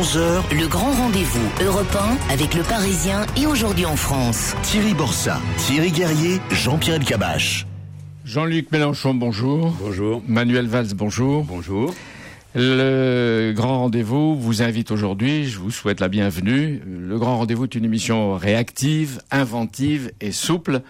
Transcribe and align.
11h, 0.00 0.56
Le 0.58 0.66
grand 0.66 0.92
rendez-vous 0.92 1.46
européen 1.62 2.16
avec 2.30 2.54
le 2.54 2.62
Parisien 2.62 3.26
et 3.36 3.44
aujourd'hui 3.44 3.84
en 3.84 3.96
France. 3.96 4.54
Thierry 4.62 4.94
Borsa, 4.94 5.38
Thierry 5.58 5.90
Guerrier, 5.90 6.40
Jean-Pierre 6.50 6.96
Elkabach. 6.96 7.66
Jean-Luc 8.24 8.72
Mélenchon, 8.72 9.12
bonjour. 9.12 9.76
Bonjour. 9.78 10.22
Manuel 10.26 10.68
Valls, 10.68 10.94
bonjour. 10.94 11.44
Bonjour. 11.44 11.94
Le 12.54 13.52
Grand 13.54 13.80
Rendez-vous 13.80 14.36
vous 14.36 14.62
invite 14.62 14.90
aujourd'hui, 14.90 15.44
je 15.44 15.58
vous 15.58 15.70
souhaite 15.70 16.00
la 16.00 16.08
bienvenue. 16.08 16.80
Le 16.86 17.18
Grand 17.18 17.36
Rendez-vous 17.36 17.64
est 17.64 17.74
une 17.74 17.84
émission 17.84 18.36
réactive, 18.36 19.20
inventive 19.30 20.12
et 20.22 20.32
souple. 20.32 20.80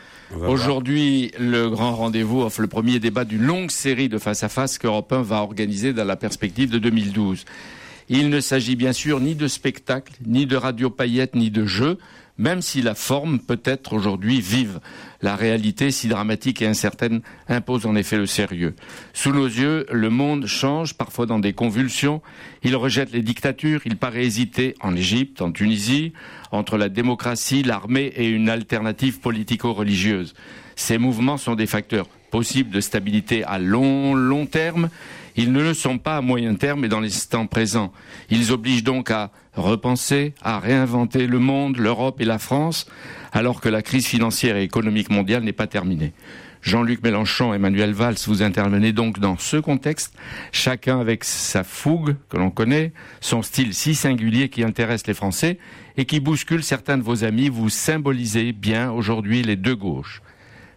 Aujourd'hui, 0.46 1.32
le 1.36 1.68
Grand 1.68 1.96
Rendez-vous 1.96 2.42
offre 2.42 2.60
le 2.60 2.68
premier 2.68 3.00
débat 3.00 3.24
d'une 3.24 3.42
longue 3.42 3.72
série 3.72 4.08
de 4.08 4.18
face-à-face 4.18 4.78
qu'Europe 4.78 5.12
1 5.12 5.22
va 5.22 5.42
organiser 5.42 5.92
dans 5.92 6.04
la 6.04 6.14
perspective 6.14 6.70
de 6.70 6.78
2012. 6.78 7.44
Il 8.12 8.28
ne 8.28 8.40
s'agit 8.40 8.74
bien 8.74 8.92
sûr 8.92 9.20
ni 9.20 9.36
de 9.36 9.46
spectacle, 9.46 10.14
ni 10.26 10.44
de 10.44 10.56
radio 10.56 10.90
paillettes, 10.90 11.36
ni 11.36 11.48
de 11.52 11.64
jeux, 11.64 11.96
même 12.38 12.60
si 12.60 12.82
la 12.82 12.96
forme 12.96 13.38
peut 13.38 13.60
être 13.64 13.92
aujourd'hui 13.92 14.40
vive. 14.40 14.80
La 15.22 15.36
réalité, 15.36 15.92
si 15.92 16.08
dramatique 16.08 16.60
et 16.60 16.66
incertaine, 16.66 17.20
impose 17.48 17.86
en 17.86 17.94
effet 17.94 18.16
le 18.16 18.26
sérieux. 18.26 18.74
Sous 19.12 19.30
nos 19.30 19.46
yeux, 19.46 19.86
le 19.92 20.10
monde 20.10 20.46
change, 20.46 20.94
parfois 20.94 21.26
dans 21.26 21.38
des 21.38 21.52
convulsions. 21.52 22.20
Il 22.64 22.74
rejette 22.74 23.12
les 23.12 23.22
dictatures, 23.22 23.82
il 23.84 23.96
paraît 23.96 24.24
hésiter 24.24 24.74
en 24.80 24.96
Égypte, 24.96 25.40
en 25.40 25.52
Tunisie, 25.52 26.12
entre 26.50 26.78
la 26.78 26.88
démocratie, 26.88 27.62
l'armée 27.62 28.12
et 28.16 28.28
une 28.28 28.48
alternative 28.48 29.20
politico-religieuse. 29.20 30.34
Ces 30.74 30.98
mouvements 30.98 31.36
sont 31.36 31.54
des 31.54 31.66
facteurs 31.66 32.08
possibles 32.32 32.70
de 32.70 32.80
stabilité 32.80 33.44
à 33.44 33.60
long, 33.60 34.14
long 34.14 34.46
terme. 34.46 34.88
Ils 35.36 35.52
ne 35.52 35.62
le 35.62 35.74
sont 35.74 35.98
pas 35.98 36.16
à 36.16 36.20
moyen 36.20 36.54
terme 36.54 36.84
et 36.84 36.88
dans 36.88 37.00
l'instant 37.00 37.46
présent. 37.46 37.92
Ils 38.30 38.52
obligent 38.52 38.84
donc 38.84 39.10
à 39.10 39.30
repenser, 39.54 40.34
à 40.42 40.58
réinventer 40.58 41.26
le 41.26 41.38
monde, 41.38 41.76
l'Europe 41.76 42.20
et 42.20 42.24
la 42.24 42.38
France, 42.38 42.86
alors 43.32 43.60
que 43.60 43.68
la 43.68 43.82
crise 43.82 44.06
financière 44.06 44.56
et 44.56 44.62
économique 44.62 45.10
mondiale 45.10 45.42
n'est 45.44 45.52
pas 45.52 45.66
terminée. 45.66 46.12
Jean-Luc 46.62 47.02
Mélenchon 47.02 47.52
et 47.52 47.56
Emmanuel 47.56 47.92
Valls, 47.92 48.16
vous 48.26 48.42
intervenez 48.42 48.92
donc 48.92 49.18
dans 49.18 49.38
ce 49.38 49.56
contexte, 49.56 50.14
chacun 50.52 51.00
avec 51.00 51.24
sa 51.24 51.64
fougue 51.64 52.16
que 52.28 52.36
l'on 52.36 52.50
connaît, 52.50 52.92
son 53.20 53.42
style 53.42 53.72
si 53.72 53.94
singulier 53.94 54.50
qui 54.50 54.62
intéresse 54.62 55.06
les 55.06 55.14
Français 55.14 55.58
et 55.96 56.04
qui 56.04 56.20
bouscule 56.20 56.62
certains 56.62 56.98
de 56.98 57.02
vos 57.02 57.24
amis. 57.24 57.48
Vous 57.48 57.70
symbolisez 57.70 58.52
bien 58.52 58.92
aujourd'hui 58.92 59.42
les 59.42 59.56
deux 59.56 59.74
gauches. 59.74 60.20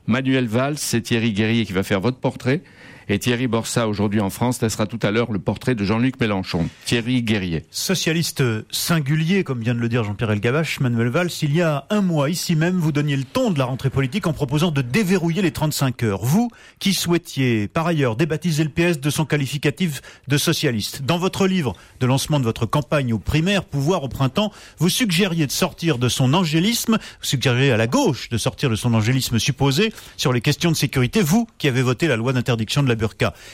Manuel 0.08 0.48
Valls, 0.48 0.78
c'est 0.78 1.02
Thierry 1.02 1.34
Guerrier 1.34 1.66
qui 1.66 1.74
va 1.74 1.84
faire 1.84 2.02
votre 2.02 2.18
portrait. 2.18 2.62
Et 3.10 3.20
Thierry 3.20 3.48
Borsa, 3.48 3.88
aujourd'hui 3.88 4.22
en 4.22 4.30
France, 4.30 4.62
laissera 4.62 4.86
tout 4.86 5.00
à 5.02 5.12
l'heure 5.12 5.32
le 5.32 5.40
portrait 5.40 5.76
de 5.76 5.84
Jean-Luc 5.84 6.20
Mélenchon. 6.20 6.68
Thierry 6.86 7.22
Guerrier. 7.22 7.64
Socialiste 7.72 8.44
singulier, 8.72 9.44
comme 9.44 9.62
vient 9.62 9.76
de 9.76 9.80
le 9.80 9.90
dire 9.90 10.04
Jean-Pierre 10.04 10.32
Elgavache, 10.32 10.80
Manuel 10.80 11.10
Valls, 11.10 11.32
il 11.42 11.56
y 11.56 11.62
a 11.62 11.86
un 11.90 12.02
mois, 12.02 12.30
ici 12.30 12.56
même, 12.56 12.78
vous 12.78 12.92
donniez 12.92 13.18
le 13.18 13.24
ton 13.24 13.52
de 13.52 13.60
la 13.60 13.66
rentrée 13.66 13.90
politique 13.90 14.28
en 14.28 14.34
proposant 14.34 14.72
de 14.72 14.82
déverrouiller 14.82 15.42
les 15.42 15.52
35 15.52 16.04
heures. 16.04 16.24
Vous, 16.24 16.50
qui 16.80 16.94
souhaitiez, 16.94 17.68
par 17.68 17.88
ailleurs, 17.88 18.16
débaptiser 18.16 18.64
le 18.64 18.70
PS 18.70 19.00
de 19.00 19.10
son 19.10 19.26
qualificatif 19.26 20.02
de 20.28 20.38
socialiste. 20.38 21.04
Dans 21.04 21.18
votre 21.18 21.48
livre 21.48 21.76
de 22.00 22.06
lancement 22.06 22.40
de 22.40 22.46
votre 22.46 22.66
campagne 22.66 23.14
au 23.14 23.20
primaire, 23.20 23.64
Pouvoir 23.64 24.04
au 24.04 24.08
printemps, 24.08 24.52
vous 24.78 24.90
suggériez 24.90 25.48
de 25.48 25.52
sortir 25.52 25.98
de 25.98 26.10
son 26.10 26.34
angélisme, 26.34 26.94
vous 26.94 27.26
suggériez 27.26 27.72
à 27.72 27.78
la 27.78 27.88
gauche 27.88 28.30
de 28.30 28.38
sortir 28.38 28.70
de 28.70 28.76
son 28.76 28.94
angélisme 28.94 29.40
supposé 29.40 29.92
sur 30.18 30.32
les 30.32 30.42
questions 30.42 30.72
de 30.72 30.76
sécurité, 30.76 31.22
vous 31.22 31.48
qui 31.58 31.68
avez 31.68 31.82
voté 31.82 32.08
la 32.08 32.16
loi 32.16 32.34
d'interdiction 32.34 32.84
de 32.84 32.90
la 32.90 32.93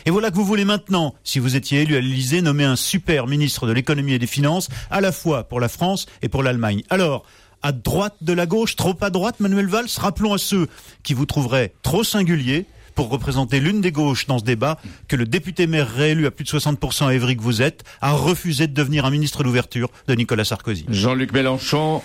Et 0.06 0.12
voilà 0.12 0.32
que 0.32 0.36
vous 0.36 0.46
voulez 0.46 0.66
maintenant, 0.66 1.16
si 1.24 1.40
vous 1.40 1.56
étiez 1.56 1.82
élu 1.82 1.96
à 1.96 2.02
l'Élysée, 2.02 2.42
nommer 2.42 2.64
un 2.64 2.76
super 2.76 3.28
ministre 3.28 3.68
de 3.68 3.72
l'économie 3.72 4.14
et 4.14 4.20
des 4.20 4.28
finances, 4.28 4.70
à 4.92 5.02
la 5.02 5.12
fois 5.12 5.44
pour 5.44 5.60
la 5.60 5.70
France 5.70 6.06
et 6.22 6.30
pour 6.30 6.44
l'Allemagne. 6.44 6.84
Alors, 6.90 7.26
à 7.62 7.72
droite 7.72 8.16
de 8.22 8.34
la 8.34 8.46
gauche, 8.46 8.76
trop 8.76 8.96
à 9.02 9.10
droite, 9.10 9.40
Manuel 9.40 9.68
Valls, 9.68 9.90
rappelons 9.98 10.34
à 10.34 10.38
ceux 10.38 10.68
qui 11.04 11.14
vous 11.14 11.26
trouveraient 11.26 11.74
trop 11.84 12.04
singulier 12.04 12.66
pour 12.96 13.10
représenter 13.10 13.60
l'une 13.60 13.80
des 13.80 13.94
gauches 13.94 14.28
dans 14.28 14.40
ce 14.40 14.44
débat, 14.44 14.78
que 15.08 15.16
le 15.16 15.26
député 15.26 15.68
maire 15.68 15.90
réélu 15.90 16.26
à 16.26 16.32
plus 16.32 16.44
de 16.44 16.50
60% 16.50 17.08
à 17.08 17.14
Évry 17.14 17.38
que 17.38 17.42
vous 17.42 17.62
êtes, 17.62 17.84
a 18.02 18.12
refusé 18.12 18.68
de 18.68 18.74
devenir 18.74 19.06
un 19.06 19.10
ministre 19.10 19.44
d'ouverture 19.44 19.90
de 20.08 20.16
Nicolas 20.16 20.44
Sarkozy. 20.44 20.86
Jean-Luc 20.90 21.32
Mélenchon, 21.32 22.02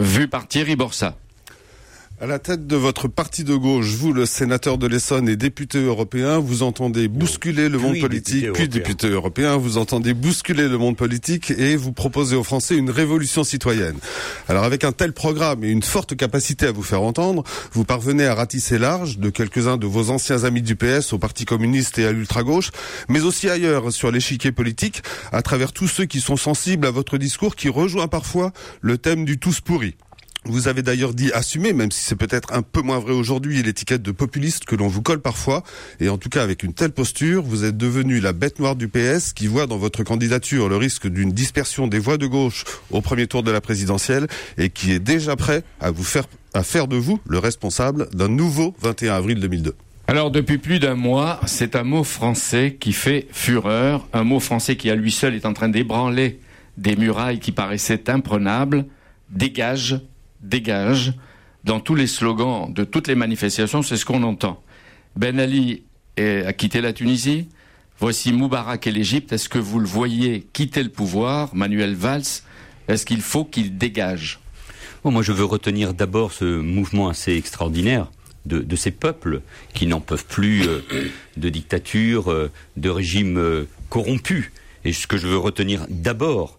vu 0.00 0.26
par 0.28 0.48
Thierry. 0.48 0.74
À 2.20 2.26
la 2.26 2.40
tête 2.40 2.66
de 2.66 2.74
votre 2.74 3.06
parti 3.06 3.44
de 3.44 3.54
gauche, 3.54 3.94
vous, 3.94 4.12
le 4.12 4.26
sénateur 4.26 4.76
de 4.76 4.88
l'Essonne 4.88 5.28
et 5.28 5.36
député 5.36 5.80
européen, 5.80 6.40
vous 6.40 6.64
entendez 6.64 7.06
bousculer 7.06 7.68
le 7.68 7.78
monde 7.78 7.92
puis 7.92 8.00
politique, 8.00 8.40
député 8.40 8.52
puis 8.52 8.68
député 8.68 9.06
européen, 9.06 9.56
vous 9.56 9.78
entendez 9.78 10.14
bousculer 10.14 10.66
le 10.66 10.78
monde 10.78 10.96
politique 10.96 11.52
et 11.52 11.76
vous 11.76 11.92
proposez 11.92 12.34
aux 12.34 12.42
Français 12.42 12.74
une 12.74 12.90
révolution 12.90 13.44
citoyenne. 13.44 13.94
Alors 14.48 14.64
avec 14.64 14.82
un 14.82 14.90
tel 14.90 15.12
programme 15.12 15.62
et 15.62 15.70
une 15.70 15.84
forte 15.84 16.16
capacité 16.16 16.66
à 16.66 16.72
vous 16.72 16.82
faire 16.82 17.02
entendre, 17.02 17.44
vous 17.70 17.84
parvenez 17.84 18.26
à 18.26 18.34
ratisser 18.34 18.78
large 18.78 19.18
de 19.18 19.30
quelques-uns 19.30 19.76
de 19.76 19.86
vos 19.86 20.10
anciens 20.10 20.42
amis 20.42 20.62
du 20.62 20.74
PS 20.74 21.12
au 21.12 21.18
Parti 21.18 21.44
communiste 21.44 22.00
et 22.00 22.04
à 22.04 22.10
l'ultra-gauche, 22.10 22.72
mais 23.08 23.20
aussi 23.20 23.48
ailleurs 23.48 23.92
sur 23.92 24.10
l'échiquier 24.10 24.50
politique, 24.50 25.04
à 25.30 25.42
travers 25.42 25.72
tous 25.72 25.86
ceux 25.86 26.06
qui 26.06 26.20
sont 26.20 26.36
sensibles 26.36 26.84
à 26.84 26.90
votre 26.90 27.16
discours 27.16 27.54
qui 27.54 27.68
rejoint 27.68 28.08
parfois 28.08 28.52
le 28.80 28.98
thème 28.98 29.24
du 29.24 29.38
tous 29.38 29.60
pourri. 29.60 29.94
Vous 30.44 30.68
avez 30.68 30.82
d'ailleurs 30.82 31.14
dit 31.14 31.32
assumer, 31.32 31.72
même 31.72 31.90
si 31.90 32.04
c'est 32.04 32.16
peut-être 32.16 32.52
un 32.52 32.62
peu 32.62 32.80
moins 32.80 32.98
vrai 32.98 33.12
aujourd'hui, 33.12 33.62
l'étiquette 33.62 34.02
de 34.02 34.12
populiste 34.12 34.64
que 34.64 34.76
l'on 34.76 34.88
vous 34.88 35.02
colle 35.02 35.20
parfois. 35.20 35.62
Et 36.00 36.08
en 36.08 36.16
tout 36.16 36.28
cas, 36.28 36.42
avec 36.42 36.62
une 36.62 36.72
telle 36.72 36.92
posture, 36.92 37.42
vous 37.42 37.64
êtes 37.64 37.76
devenu 37.76 38.20
la 38.20 38.32
bête 38.32 38.58
noire 38.58 38.76
du 38.76 38.88
PS 38.88 39.32
qui 39.34 39.46
voit 39.46 39.66
dans 39.66 39.78
votre 39.78 40.04
candidature 40.04 40.68
le 40.68 40.76
risque 40.76 41.06
d'une 41.06 41.32
dispersion 41.32 41.86
des 41.86 41.98
voix 41.98 42.16
de 42.16 42.26
gauche 42.26 42.64
au 42.90 43.00
premier 43.00 43.26
tour 43.26 43.42
de 43.42 43.50
la 43.50 43.60
présidentielle 43.60 44.26
et 44.56 44.70
qui 44.70 44.92
est 44.92 45.00
déjà 45.00 45.36
prêt 45.36 45.64
à 45.80 45.90
vous 45.90 46.04
faire, 46.04 46.24
à 46.54 46.62
faire 46.62 46.88
de 46.88 46.96
vous 46.96 47.20
le 47.28 47.38
responsable 47.38 48.08
d'un 48.14 48.28
nouveau 48.28 48.74
21 48.80 49.14
avril 49.14 49.40
2002. 49.40 49.74
Alors 50.06 50.30
depuis 50.30 50.56
plus 50.56 50.78
d'un 50.78 50.94
mois, 50.94 51.38
c'est 51.46 51.76
un 51.76 51.84
mot 51.84 52.02
français 52.02 52.78
qui 52.80 52.94
fait 52.94 53.28
fureur, 53.30 54.08
un 54.14 54.24
mot 54.24 54.40
français 54.40 54.76
qui 54.76 54.88
à 54.88 54.94
lui 54.94 55.12
seul 55.12 55.34
est 55.34 55.44
en 55.44 55.52
train 55.52 55.68
d'ébranler 55.68 56.40
des 56.78 56.96
murailles 56.96 57.40
qui 57.40 57.52
paraissaient 57.52 58.08
imprenables. 58.08 58.86
Dégage, 59.28 60.00
dégage. 60.40 61.14
Dans 61.64 61.80
tous 61.80 61.94
les 61.94 62.06
slogans 62.06 62.72
de 62.72 62.84
toutes 62.84 63.08
les 63.08 63.14
manifestations, 63.14 63.82
c'est 63.82 63.96
ce 63.96 64.04
qu'on 64.04 64.22
entend. 64.22 64.62
Ben 65.16 65.38
Ali 65.38 65.82
a 66.18 66.52
quitté 66.52 66.80
la 66.80 66.92
Tunisie. 66.92 67.48
Voici 68.00 68.32
Moubarak 68.32 68.86
et 68.86 68.92
l'Égypte. 68.92 69.32
Est-ce 69.32 69.48
que 69.48 69.58
vous 69.58 69.80
le 69.80 69.86
voyez 69.86 70.46
quitter 70.52 70.82
le 70.82 70.88
pouvoir 70.88 71.54
Manuel 71.54 71.94
Valls, 71.94 72.42
est-ce 72.86 73.04
qu'il 73.04 73.20
faut 73.20 73.44
qu'il 73.44 73.76
dégage? 73.76 74.40
Moi, 75.04 75.22
je 75.22 75.32
veux 75.32 75.44
retenir 75.44 75.94
d'abord 75.94 76.32
ce 76.32 76.44
mouvement 76.44 77.08
assez 77.08 77.32
extraordinaire 77.34 78.10
de, 78.46 78.76
ces 78.76 78.90
peuples 78.90 79.42
qui 79.74 79.86
n'en 79.86 80.00
peuvent 80.00 80.24
plus 80.24 80.66
euh, 80.66 80.80
de 81.36 81.48
dictature, 81.50 82.30
euh, 82.30 82.50
de 82.76 82.88
régimes 82.88 83.38
euh, 83.38 83.68
corrompus. 83.90 84.50
Et 84.84 84.92
ce 84.92 85.06
que 85.06 85.18
je 85.18 85.26
veux 85.26 85.36
retenir 85.36 85.84
d'abord 85.90 86.57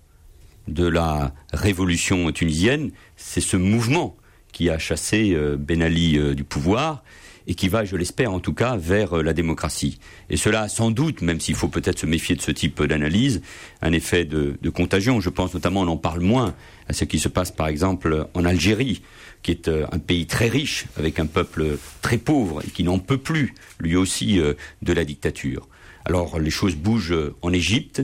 de 0.69 0.87
la 0.87 1.33
révolution 1.51 2.31
tunisienne, 2.31 2.91
c'est 3.17 3.41
ce 3.41 3.57
mouvement 3.57 4.15
qui 4.51 4.69
a 4.69 4.77
chassé 4.77 5.33
euh, 5.33 5.57
Ben 5.57 5.81
Ali 5.81 6.17
euh, 6.17 6.33
du 6.33 6.43
pouvoir 6.43 7.03
et 7.47 7.55
qui 7.55 7.67
va, 7.67 7.83
je 7.83 7.95
l'espère 7.95 8.31
en 8.31 8.39
tout 8.39 8.53
cas, 8.53 8.77
vers 8.77 9.17
euh, 9.17 9.23
la 9.23 9.33
démocratie. 9.33 9.99
Et 10.29 10.37
cela 10.37 10.63
a 10.63 10.67
sans 10.67 10.91
doute, 10.91 11.21
même 11.21 11.39
s'il 11.39 11.55
faut 11.55 11.67
peut-être 11.67 11.99
se 11.99 12.05
méfier 12.05 12.35
de 12.35 12.41
ce 12.41 12.51
type 12.51 12.83
d'analyse, 12.83 13.41
un 13.81 13.91
effet 13.91 14.25
de, 14.25 14.57
de 14.61 14.69
contagion. 14.69 15.19
Je 15.19 15.29
pense 15.29 15.53
notamment, 15.53 15.81
on 15.81 15.87
en 15.87 15.97
parle 15.97 16.21
moins, 16.21 16.55
à 16.87 16.93
ce 16.93 17.05
qui 17.05 17.19
se 17.19 17.27
passe 17.27 17.51
par 17.51 17.67
exemple 17.67 18.27
en 18.33 18.45
Algérie, 18.45 19.01
qui 19.41 19.51
est 19.51 19.69
un 19.69 19.99
pays 19.99 20.25
très 20.25 20.49
riche, 20.49 20.85
avec 20.97 21.19
un 21.19 21.25
peuple 21.25 21.77
très 22.01 22.17
pauvre 22.17 22.61
et 22.67 22.69
qui 22.69 22.83
n'en 22.83 22.99
peut 22.99 23.17
plus, 23.17 23.53
lui 23.79 23.95
aussi, 23.95 24.41
de 24.81 24.93
la 24.93 25.05
dictature. 25.05 25.69
Alors 26.03 26.39
les 26.39 26.49
choses 26.49 26.75
bougent 26.75 27.15
en 27.41 27.53
Égypte. 27.53 28.01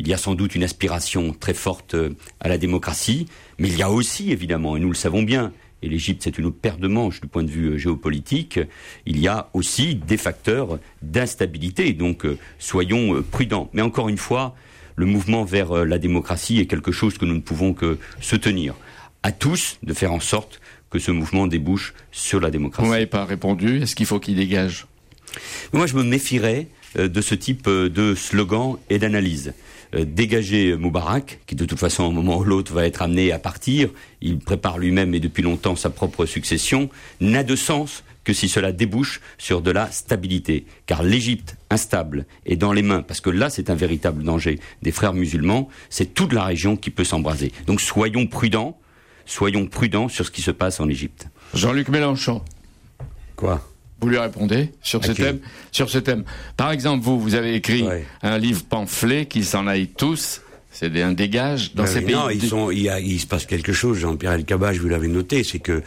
Il 0.00 0.08
y 0.08 0.14
a 0.14 0.16
sans 0.16 0.34
doute 0.34 0.54
une 0.54 0.64
aspiration 0.64 1.34
très 1.38 1.52
forte 1.52 1.92
euh, 1.94 2.16
à 2.40 2.48
la 2.48 2.56
démocratie, 2.56 3.26
mais 3.58 3.68
il 3.68 3.76
y 3.76 3.82
a 3.82 3.90
aussi, 3.90 4.32
évidemment, 4.32 4.74
et 4.74 4.80
nous 4.80 4.88
le 4.88 4.94
savons 4.94 5.22
bien, 5.22 5.52
et 5.82 5.90
l'Égypte 5.90 6.22
c'est 6.24 6.38
une 6.38 6.50
paire 6.50 6.78
de 6.78 6.88
manches 6.88 7.20
du 7.20 7.28
point 7.28 7.42
de 7.42 7.50
vue 7.50 7.72
euh, 7.72 7.76
géopolitique, 7.76 8.58
il 9.04 9.20
y 9.20 9.28
a 9.28 9.50
aussi 9.52 9.94
des 9.94 10.16
facteurs 10.16 10.78
d'instabilité, 11.02 11.92
donc 11.92 12.24
euh, 12.24 12.38
soyons 12.58 13.22
prudents. 13.30 13.68
Mais 13.74 13.82
encore 13.82 14.08
une 14.08 14.16
fois, 14.16 14.56
le 14.96 15.04
mouvement 15.04 15.44
vers 15.44 15.84
la 15.84 15.98
démocratie 15.98 16.60
est 16.60 16.66
quelque 16.66 16.92
chose 16.92 17.18
que 17.18 17.26
nous 17.26 17.34
ne 17.34 17.40
pouvons 17.40 17.74
que 17.74 17.98
soutenir. 18.22 18.74
À 19.22 19.32
tous 19.32 19.76
de 19.82 19.92
faire 19.92 20.14
en 20.14 20.20
sorte 20.20 20.62
que 20.88 20.98
ce 20.98 21.10
mouvement 21.10 21.46
débouche 21.46 21.92
sur 22.10 22.40
la 22.40 22.50
démocratie. 22.50 22.86
Vous 22.86 22.92
m'avez 22.92 23.06
pas 23.06 23.26
répondu. 23.26 23.82
Est-ce 23.82 23.94
qu'il 23.94 24.06
faut 24.06 24.18
qu'il 24.18 24.36
dégage? 24.36 24.86
Moi, 25.74 25.86
je 25.86 25.94
me 25.94 26.02
méfierais 26.02 26.68
de 26.96 27.20
ce 27.20 27.34
type 27.34 27.68
de 27.68 28.14
slogan 28.14 28.76
et 28.88 28.98
d'analyse. 28.98 29.52
dégager 29.96 30.76
Moubarak, 30.76 31.40
qui 31.46 31.54
de 31.54 31.64
toute 31.64 31.78
façon, 31.78 32.04
à 32.04 32.06
un 32.06 32.12
moment 32.12 32.38
ou 32.38 32.44
l'autre, 32.44 32.72
va 32.72 32.86
être 32.86 33.02
amené 33.02 33.32
à 33.32 33.38
partir, 33.38 33.90
il 34.20 34.38
prépare 34.38 34.78
lui-même 34.78 35.14
et 35.14 35.20
depuis 35.20 35.42
longtemps 35.42 35.76
sa 35.76 35.90
propre 35.90 36.26
succession, 36.26 36.90
n'a 37.20 37.42
de 37.42 37.56
sens 37.56 38.04
que 38.24 38.32
si 38.32 38.48
cela 38.48 38.72
débouche 38.72 39.20
sur 39.38 39.62
de 39.62 39.70
la 39.70 39.90
stabilité. 39.90 40.66
Car 40.86 41.02
l'Égypte 41.02 41.56
instable 41.70 42.26
est 42.46 42.56
dans 42.56 42.72
les 42.72 42.82
mains, 42.82 43.02
parce 43.02 43.20
que 43.20 43.30
là 43.30 43.50
c'est 43.50 43.70
un 43.70 43.74
véritable 43.74 44.22
danger 44.22 44.60
des 44.82 44.92
frères 44.92 45.14
musulmans, 45.14 45.68
c'est 45.88 46.14
toute 46.14 46.32
la 46.32 46.44
région 46.44 46.76
qui 46.76 46.90
peut 46.90 47.04
s'embraser. 47.04 47.52
Donc 47.66 47.80
soyons 47.80 48.26
prudents, 48.26 48.78
soyons 49.26 49.66
prudents 49.66 50.08
sur 50.08 50.26
ce 50.26 50.30
qui 50.30 50.42
se 50.42 50.50
passe 50.50 50.80
en 50.80 50.88
Égypte. 50.88 51.28
Jean-Luc 51.54 51.88
Mélenchon. 51.88 52.42
Quoi? 53.36 53.69
Vous 54.00 54.08
lui 54.08 54.18
répondez 54.18 54.72
sur 54.82 55.04
ce 55.04 55.12
thème 55.12 55.40
Sur 55.72 55.90
ce 55.90 55.98
thème. 55.98 56.24
Par 56.56 56.70
exemple, 56.70 57.04
vous, 57.04 57.20
vous 57.20 57.34
avez 57.34 57.54
écrit 57.54 57.84
un 58.22 58.38
livre 58.38 58.62
pamphlet 58.64 59.26
qui 59.26 59.44
s'en 59.44 59.66
aille 59.66 59.88
tous 59.88 60.40
c'est 60.72 61.02
un 61.02 61.12
dégage 61.12 61.74
dans 61.74 61.84
ces 61.84 62.00
pays. 62.00 62.14
Non, 62.14 62.30
ils 62.30 62.46
sont, 62.46 62.70
il, 62.70 62.82
y 62.82 62.88
a, 62.88 63.00
il 63.00 63.18
se 63.20 63.26
passe 63.26 63.44
quelque 63.44 63.72
chose. 63.72 63.98
Jean-Pierre 63.98 64.32
Elkabbach, 64.32 64.76
vous 64.76 64.88
l'avez 64.88 65.08
noté, 65.08 65.42
c'est 65.42 65.58
que 65.58 65.82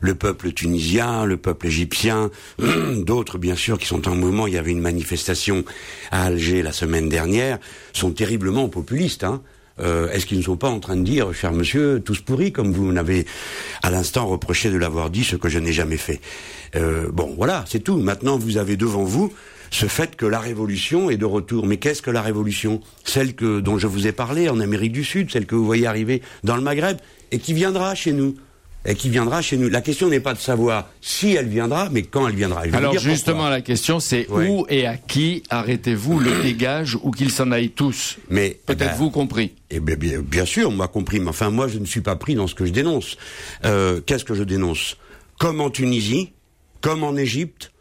le 0.00 0.14
peuple 0.14 0.52
tunisien, 0.52 1.24
le 1.24 1.38
peuple 1.38 1.66
égyptien, 1.66 2.30
d'autres 2.98 3.38
bien 3.38 3.56
sûr 3.56 3.78
qui 3.78 3.86
sont 3.86 4.06
en 4.06 4.14
mouvement. 4.14 4.46
Il 4.46 4.52
y 4.52 4.58
avait 4.58 4.70
une 4.70 4.80
manifestation 4.80 5.64
à 6.10 6.26
Alger 6.26 6.62
la 6.62 6.72
semaine 6.72 7.08
dernière, 7.08 7.58
sont 7.94 8.12
terriblement 8.12 8.68
populistes. 8.68 9.24
Hein. 9.24 9.42
Euh, 9.80 10.10
Est-ce 10.10 10.26
qu'ils 10.26 10.38
ne 10.38 10.42
sont 10.42 10.56
pas 10.56 10.68
en 10.68 10.80
train 10.80 10.96
de 10.96 11.02
dire, 11.04 11.32
cher 11.32 11.52
monsieur, 11.52 12.00
tous 12.04 12.20
pourris, 12.20 12.52
comme 12.52 12.72
vous 12.72 12.84
m'avez 12.84 13.26
à 13.82 13.90
l'instant 13.90 14.26
reproché 14.26 14.70
de 14.70 14.76
l'avoir 14.76 15.10
dit, 15.10 15.24
ce 15.24 15.36
que 15.36 15.48
je 15.48 15.58
n'ai 15.58 15.72
jamais 15.72 15.96
fait? 15.96 16.20
Euh, 16.76 17.08
Bon, 17.12 17.34
voilà, 17.36 17.64
c'est 17.66 17.80
tout. 17.80 17.96
Maintenant, 17.96 18.38
vous 18.38 18.56
avez 18.56 18.76
devant 18.76 19.04
vous 19.04 19.32
ce 19.70 19.86
fait 19.86 20.16
que 20.16 20.24
la 20.26 20.40
révolution 20.40 21.10
est 21.10 21.16
de 21.18 21.24
retour. 21.26 21.66
Mais 21.66 21.76
qu'est-ce 21.76 22.02
que 22.02 22.10
la 22.10 22.22
révolution? 22.22 22.80
Celle 23.04 23.34
dont 23.34 23.78
je 23.78 23.86
vous 23.86 24.06
ai 24.06 24.12
parlé 24.12 24.48
en 24.48 24.60
Amérique 24.60 24.92
du 24.92 25.04
Sud, 25.04 25.30
celle 25.30 25.46
que 25.46 25.54
vous 25.54 25.66
voyez 25.66 25.86
arriver 25.86 26.22
dans 26.42 26.56
le 26.56 26.62
Maghreb, 26.62 26.96
et 27.32 27.38
qui 27.38 27.52
viendra 27.52 27.94
chez 27.94 28.12
nous 28.12 28.34
qui 28.96 29.10
viendra 29.10 29.42
chez 29.42 29.56
nous. 29.56 29.68
La 29.68 29.80
question 29.80 30.08
n'est 30.08 30.20
pas 30.20 30.34
de 30.34 30.38
savoir 30.38 30.88
si 31.00 31.32
elle 31.32 31.48
viendra, 31.48 31.88
mais 31.90 32.02
quand 32.02 32.26
elle 32.28 32.34
viendra. 32.34 32.62
Alors 32.72 32.98
justement, 32.98 33.48
la 33.48 33.60
question 33.60 34.00
c'est 34.00 34.26
où 34.30 34.66
et 34.68 34.86
à 34.86 34.96
qui 34.96 35.42
arrêtez-vous 35.50 36.18
le 36.18 36.42
dégage 36.42 36.96
ou 37.02 37.10
qu'ils 37.10 37.30
s'en 37.30 37.50
aillent 37.52 37.70
tous 37.70 38.18
Mais 38.30 38.60
peut-être 38.66 38.82
eh 38.82 38.84
ben, 38.86 38.96
vous 38.96 39.10
compris. 39.10 39.52
Eh 39.70 39.80
bien, 39.80 39.96
bien, 39.96 40.20
bien, 40.20 40.44
sûr, 40.44 40.70
moi 40.70 40.88
compris. 40.88 41.20
Mais 41.20 41.28
enfin, 41.28 41.50
moi, 41.50 41.68
je 41.68 41.78
ne 41.78 41.84
suis 41.84 42.00
pas 42.00 42.16
pris 42.16 42.34
dans 42.34 42.46
ce 42.46 42.54
que 42.54 42.64
je 42.64 42.72
dénonce. 42.72 43.16
Euh, 43.64 44.00
Qu'est-ce 44.04 44.24
que 44.24 44.34
je 44.34 44.44
dénonce? 44.44 44.96
Comme 45.38 45.60
en 45.60 45.70
Tunisie, 45.70 46.32
comme 46.80 47.04
en 47.04 47.16
Égypte, 47.16 47.72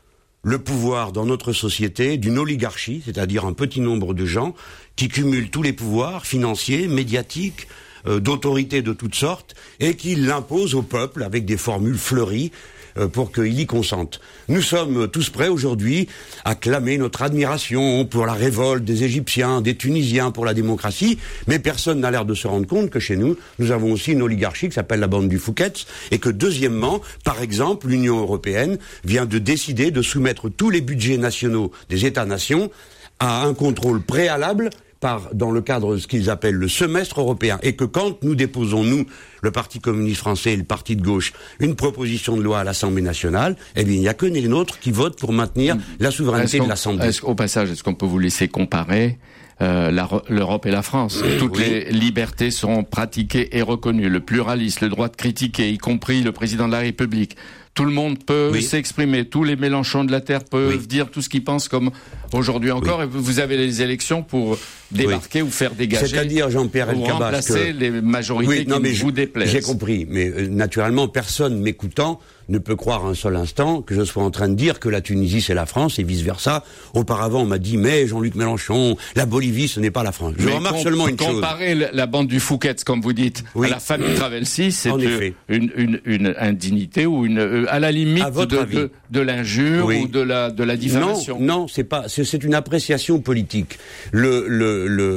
le 0.44 0.60
pouvoir 0.60 1.12
dans 1.12 1.26
notre 1.26 1.54
société 1.54 2.18
d'une 2.18 2.38
oligarchie, 2.38 3.02
c'est-à-dire 3.06 3.46
un 3.46 3.54
petit 3.54 3.82
nombre 3.82 4.14
de 4.14 4.26
gens 4.26 4.56
qui 4.96 5.10
cumulent 5.10 5.50
tous 5.50 5.62
les 5.62 5.74
pouvoirs 5.74 6.26
financiers, 6.26 6.88
médiatiques, 6.88 7.68
d'autorités 8.06 8.82
de 8.82 8.94
toutes 8.94 9.16
sortes, 9.16 9.56
et 9.80 9.96
qui 9.96 10.16
l'imposent 10.16 10.76
au 10.76 10.82
peuple 10.82 11.24
avec 11.24 11.46
des 11.46 11.58
formules 11.58 11.98
fleuries 11.98 12.52
euh, 12.98 13.08
pour 13.08 13.32
qu'il 13.32 13.60
y 13.60 13.66
consente. 13.66 14.20
Nous 14.48 14.62
sommes 14.62 15.08
tous 15.08 15.30
prêts 15.30 15.48
aujourd'hui 15.48 16.08
à 16.46 16.56
clamer 16.56 16.98
notre 16.98 17.22
admiration 17.22 18.06
pour 18.06 18.26
la 18.26 18.34
révolte 18.34 18.84
des 18.84 19.04
Égyptiens, 19.04 19.62
des 19.62 19.76
Tunisiens, 19.76 20.32
pour 20.32 20.46
la 20.46 20.54
démocratie, 20.54 21.18
mais 21.48 21.60
personne 21.60 22.00
n'a 22.00 22.12
l'air 22.12 22.26
de 22.26 22.34
se 22.34 22.48
rendre 22.48 22.68
compte 22.68 22.90
que 22.90 23.00
chez 23.00 23.18
nous, 23.18 23.38
nous 23.60 23.72
avons 23.72 23.92
aussi 23.92 24.14
une 24.14 24.22
oligarchie 24.22 24.70
qui 24.70 24.76
s'appelle 24.76 25.00
la 25.00 25.08
bande 25.08 25.30
du 25.30 25.38
Fouquet, 25.38 25.74
et 26.12 26.20
que 26.20 26.30
deuxièmement, 26.30 27.02
par 27.24 27.42
exemple, 27.42 27.88
l'Union 27.88 28.20
européenne 28.20 28.78
vient 29.04 29.26
de 29.26 29.38
décider 29.38 29.92
de 29.92 30.02
soumettre 30.02 30.50
tous 30.50 30.70
les 30.70 30.82
budgets 30.82 31.18
nationaux 31.18 31.72
des 31.90 32.06
États-nations 32.06 32.72
à 33.20 33.44
un 33.46 33.54
contrôle 33.54 34.02
préalable 34.02 34.70
par, 35.00 35.34
dans 35.34 35.52
le 35.52 35.62
cadre 35.62 35.96
de 35.96 36.00
ce 36.00 36.08
qu'ils 36.08 36.30
appellent 36.30 36.56
le 36.56 36.68
semestre 36.68 37.20
européen, 37.20 37.60
et 37.62 37.76
que 37.76 37.84
quand 37.84 38.24
nous 38.24 38.36
déposons, 38.36 38.84
nous, 38.84 39.06
le 39.42 39.52
Parti 39.52 39.80
communiste 39.80 40.20
français 40.20 40.54
et 40.54 40.58
le 40.58 40.64
Parti 40.64 40.96
de 40.96 41.04
gauche, 41.04 41.34
une 41.60 41.76
proposition 41.76 42.36
de 42.38 42.42
loi 42.42 42.60
à 42.60 42.64
l'Assemblée 42.64 43.02
nationale, 43.02 43.56
eh 43.76 43.84
bien, 43.84 43.96
il 43.96 44.02
n'y 44.02 44.08
a 44.08 44.14
que 44.14 44.26
les 44.26 44.48
nôtres 44.48 44.80
qui 44.80 44.92
votent 44.92 45.20
pour 45.20 45.34
maintenir 45.34 45.78
la 46.00 46.12
souveraineté 46.12 46.60
de 46.60 46.68
l'Assemblée. 46.68 47.10
Au 47.24 47.36
passage, 47.36 47.72
est-ce 47.72 47.84
qu'on 47.84 47.96
peut 47.96 48.06
vous 48.06 48.20
laisser 48.20 48.48
comparer 48.48 49.20
euh, 49.62 49.92
l'Europe 50.30 50.66
et 50.66 50.72
la 50.72 50.82
France? 50.82 51.24
Toutes 51.40 51.60
les 51.60 51.92
libertés 51.92 52.52
sont 52.52 52.84
pratiquées 52.84 53.56
et 53.58 53.62
reconnues. 53.62 54.10
Le 54.10 54.20
pluralisme, 54.20 54.86
le 54.86 54.90
droit 54.90 55.10
de 55.10 55.16
critiquer, 55.16 55.72
y 55.72 55.78
compris 55.78 56.22
le 56.22 56.32
président 56.32 56.68
de 56.68 56.74
la 56.74 56.80
République. 56.80 57.36
Tout 57.78 57.86
le 57.86 57.92
monde 57.92 58.18
peut 58.26 58.60
s'exprimer. 58.60 59.26
Tous 59.26 59.44
les 59.44 59.56
Mélenchons 59.56 60.04
de 60.04 60.12
la 60.12 60.20
Terre 60.20 60.44
peuvent 60.44 60.88
dire 60.88 61.12
tout 61.12 61.22
ce 61.22 61.30
qu'ils 61.30 61.44
pensent 61.44 61.68
comme 61.68 61.92
aujourd'hui 62.34 62.72
encore. 62.72 63.04
Et 63.04 63.06
vous 63.06 63.40
avez 63.40 63.56
les 63.56 63.84
élections 63.84 64.24
pour 64.24 64.58
débarquer 64.92 65.44
ou 65.44 65.52
faire 65.52 65.76
dégager. 65.76 66.08
C'est-à-dire, 66.08 66.50
Jean-Pierre 66.50 66.98
Ou 66.98 67.04
remplacer 67.04 67.74
les 67.74 67.92
majorités 67.92 68.66
qui 68.66 68.80
mais 68.82 68.94
vous 68.94 69.12
déplaisent. 69.12 69.52
J'ai 69.52 69.62
compris. 69.62 70.08
Mais 70.10 70.28
euh, 70.28 70.48
naturellement, 70.48 71.08
personne 71.08 71.60
m'écoutant 71.60 72.20
ne 72.50 72.58
peut 72.58 72.76
croire 72.76 73.06
un 73.06 73.14
seul 73.14 73.36
instant 73.36 73.82
que 73.82 73.94
je 73.96 74.04
sois 74.04 74.24
en 74.24 74.32
train 74.32 74.50
de 74.50 74.56
dire 74.56 74.80
que 74.80 74.90
la 74.90 75.02
Tunisie 75.02 75.42
c'est 75.42 75.54
la 75.54 75.66
France 75.66 76.00
et 76.00 76.04
vice 76.04 76.22
versa. 76.22 76.64
Auparavant, 76.94 77.42
on 77.42 77.46
m'a 77.46 77.58
dit 77.58 77.78
mais 77.78 78.08
Jean-Luc 78.08 78.36
Mélenchon, 78.36 78.98
la 79.16 79.26
Bolivie 79.26 79.68
ce 79.68 79.80
n'est 79.80 79.92
pas 79.92 80.04
la 80.04 80.12
France. 80.12 80.34
Je 80.38 80.48
remarque 80.50 80.80
seulement 80.80 81.08
une 81.08 81.20
chose. 81.20 81.36
Comparer 81.36 81.76
la 81.76 82.06
bande 82.06 82.28
du 82.28 82.40
Fouquet, 82.40 82.76
comme 82.86 83.02
vous 83.02 83.14
dites, 83.14 83.44
à 83.56 83.68
la 83.68 83.80
famille 83.80 84.14
Travelsi, 84.16 84.72
c'est 84.72 84.90
une, 84.90 85.72
une, 85.76 86.02
une, 86.06 86.36
indignité 86.38 87.06
ou 87.06 87.26
une 87.26 87.40
euh, 87.40 87.66
à 87.70 87.80
la 87.80 87.92
limite 87.92 88.30
de, 88.34 88.92
de, 89.10 89.20
l'injure 89.20 89.88
ou 89.88 90.08
de 90.08 90.20
la 90.20 90.52
de 90.52 90.64
la 90.64 90.78
diffamation. 90.78 91.40
Non, 91.40 91.60
non, 91.60 91.68
c'est 91.68 91.84
pas 91.84 92.06
c'est 92.08 92.44
une 92.44 92.54
appréciation 92.54 93.20
politique. 93.20 93.78
Le 94.12 94.48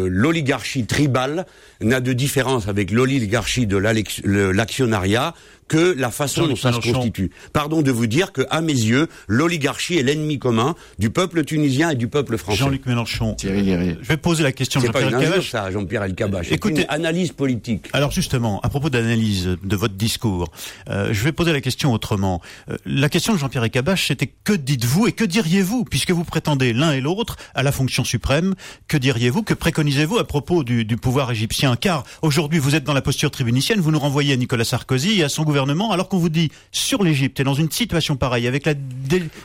l'oligarchie 0.09 0.87
tribale 0.87 1.47
n'a 1.81 2.01
de 2.01 2.13
différence 2.13 2.69
avec 2.69 2.91
l'oligarchie 2.91 3.67
de 3.67 3.77
l'actionnariat 3.77 5.35
que 5.71 5.95
la 5.97 6.11
façon 6.11 6.49
dont 6.49 6.57
ça 6.57 6.73
se 6.73 6.81
constitue. 6.81 7.31
Pardon 7.53 7.81
de 7.81 7.93
vous 7.93 8.09
dire 8.09 8.33
que, 8.33 8.43
à 8.51 8.61
mes 8.61 8.73
yeux, 8.73 9.07
l'oligarchie 9.29 9.99
est 9.99 10.03
l'ennemi 10.03 10.41
commun 10.41 10.75
du 10.99 11.11
peuple 11.11 11.45
tunisien 11.45 11.91
et 11.91 11.95
du 11.95 12.09
peuple 12.09 12.39
français. 12.39 12.59
Jean-Luc 12.59 12.87
Mélenchon, 12.87 13.37
je 13.41 13.49
vais 13.49 14.17
poser 14.17 14.43
la 14.43 14.51
question. 14.51 14.81
C'est 14.81 14.91
pas 14.91 15.03
une 15.03 15.15
injure, 15.15 15.45
ça, 15.45 15.71
Jean-Pierre 15.71 16.03
Elkabbach. 16.03 16.51
Écoutez, 16.51 16.83
une 16.83 16.87
analyse 16.89 17.31
politique. 17.31 17.89
Alors 17.93 18.11
justement, 18.11 18.59
à 18.63 18.69
propos 18.69 18.91
d'analyse 18.91 19.57
de 19.63 19.77
votre 19.77 19.95
discours, 19.95 20.51
euh, 20.89 21.11
je 21.13 21.23
vais 21.23 21.31
poser 21.31 21.53
la 21.53 21.61
question 21.61 21.93
autrement. 21.93 22.43
Euh, 22.69 22.77
la 22.85 23.09
question 23.09 23.33
de 23.33 23.39
Jean-Pierre 23.39 23.63
Elkabbach, 23.63 24.09
c'était 24.09 24.27
que 24.27 24.53
dites-vous 24.53 25.07
et 25.07 25.13
que 25.13 25.25
diriez-vous, 25.25 25.85
puisque 25.85 26.11
vous 26.11 26.25
prétendez 26.25 26.73
l'un 26.73 26.91
et 26.91 27.01
l'autre 27.01 27.37
à 27.55 27.63
la 27.63 27.71
fonction 27.71 28.03
suprême, 28.03 28.57
que 28.89 28.97
diriez-vous, 28.97 29.45
que 29.45 29.55
préconisez-vous 29.55 30.19
à 30.19 30.27
propos 30.27 30.65
du, 30.65 30.85
du 30.85 30.97
pouvoir 30.97 31.31
égyptien? 31.31 31.77
Car 31.77 32.03
aujourd'hui, 32.23 32.59
vous 32.59 32.75
êtes 32.75 32.83
dans 32.83 32.93
la 32.93 33.03
posture 33.03 33.31
tribunicienne, 33.31 33.79
vous 33.79 33.93
nous 33.93 34.01
renvoyez 34.01 34.33
à 34.33 34.37
Nicolas 34.37 34.65
Sarkozy 34.65 35.21
et 35.21 35.23
à 35.23 35.29
son 35.29 35.45
gouvernement 35.45 35.60
alors 35.93 36.09
qu'on 36.09 36.19
vous 36.19 36.29
dit 36.29 36.51
sur 36.73 37.03
l'Égypte 37.03 37.41
et 37.41 37.45
dans 37.45 37.55
une 37.55 37.71
situation 37.71 38.17
pareille, 38.17 38.47
avec 38.47 38.67
la 38.67 38.75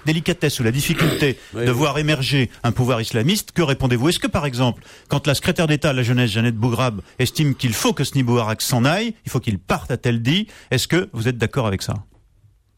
délicatesse 0.06 0.60
ou 0.60 0.64
la 0.64 0.72
difficulté 0.72 1.38
de 1.54 1.72
voir 1.72 1.98
émerger 1.98 2.50
un 2.64 2.72
pouvoir 2.72 3.02
islamiste, 3.02 3.52
que 3.52 3.62
répondez-vous? 3.62 4.10
Est-ce 4.10 4.20
que 4.20 4.28
par 4.28 4.46
exemple, 4.46 4.84
quand 5.08 5.28
la 5.28 5.36
secrétaire 5.36 5.68
d'État 5.68 5.90
à 5.90 5.94
la 5.94 6.04
jeunesse, 6.04 6.32
Jeannette 6.32 6.56
Bougrab, 6.56 7.02
estime 7.20 7.56
qu'il 7.56 7.74
faut 7.74 7.94
que 7.94 8.04
Sni 8.04 8.24
Bouarak 8.24 8.62
s'en 8.62 8.86
aille, 8.86 9.14
il 9.26 9.32
faut 9.32 9.40
qu'il 9.40 9.60
parte, 9.60 9.92
a-t-elle 9.92 10.22
dit 10.22 10.48
Est-ce 10.72 10.88
que 10.88 11.10
vous 11.14 11.28
êtes 11.28 11.38
d'accord 11.38 11.68
avec 11.68 11.82
ça? 11.82 11.96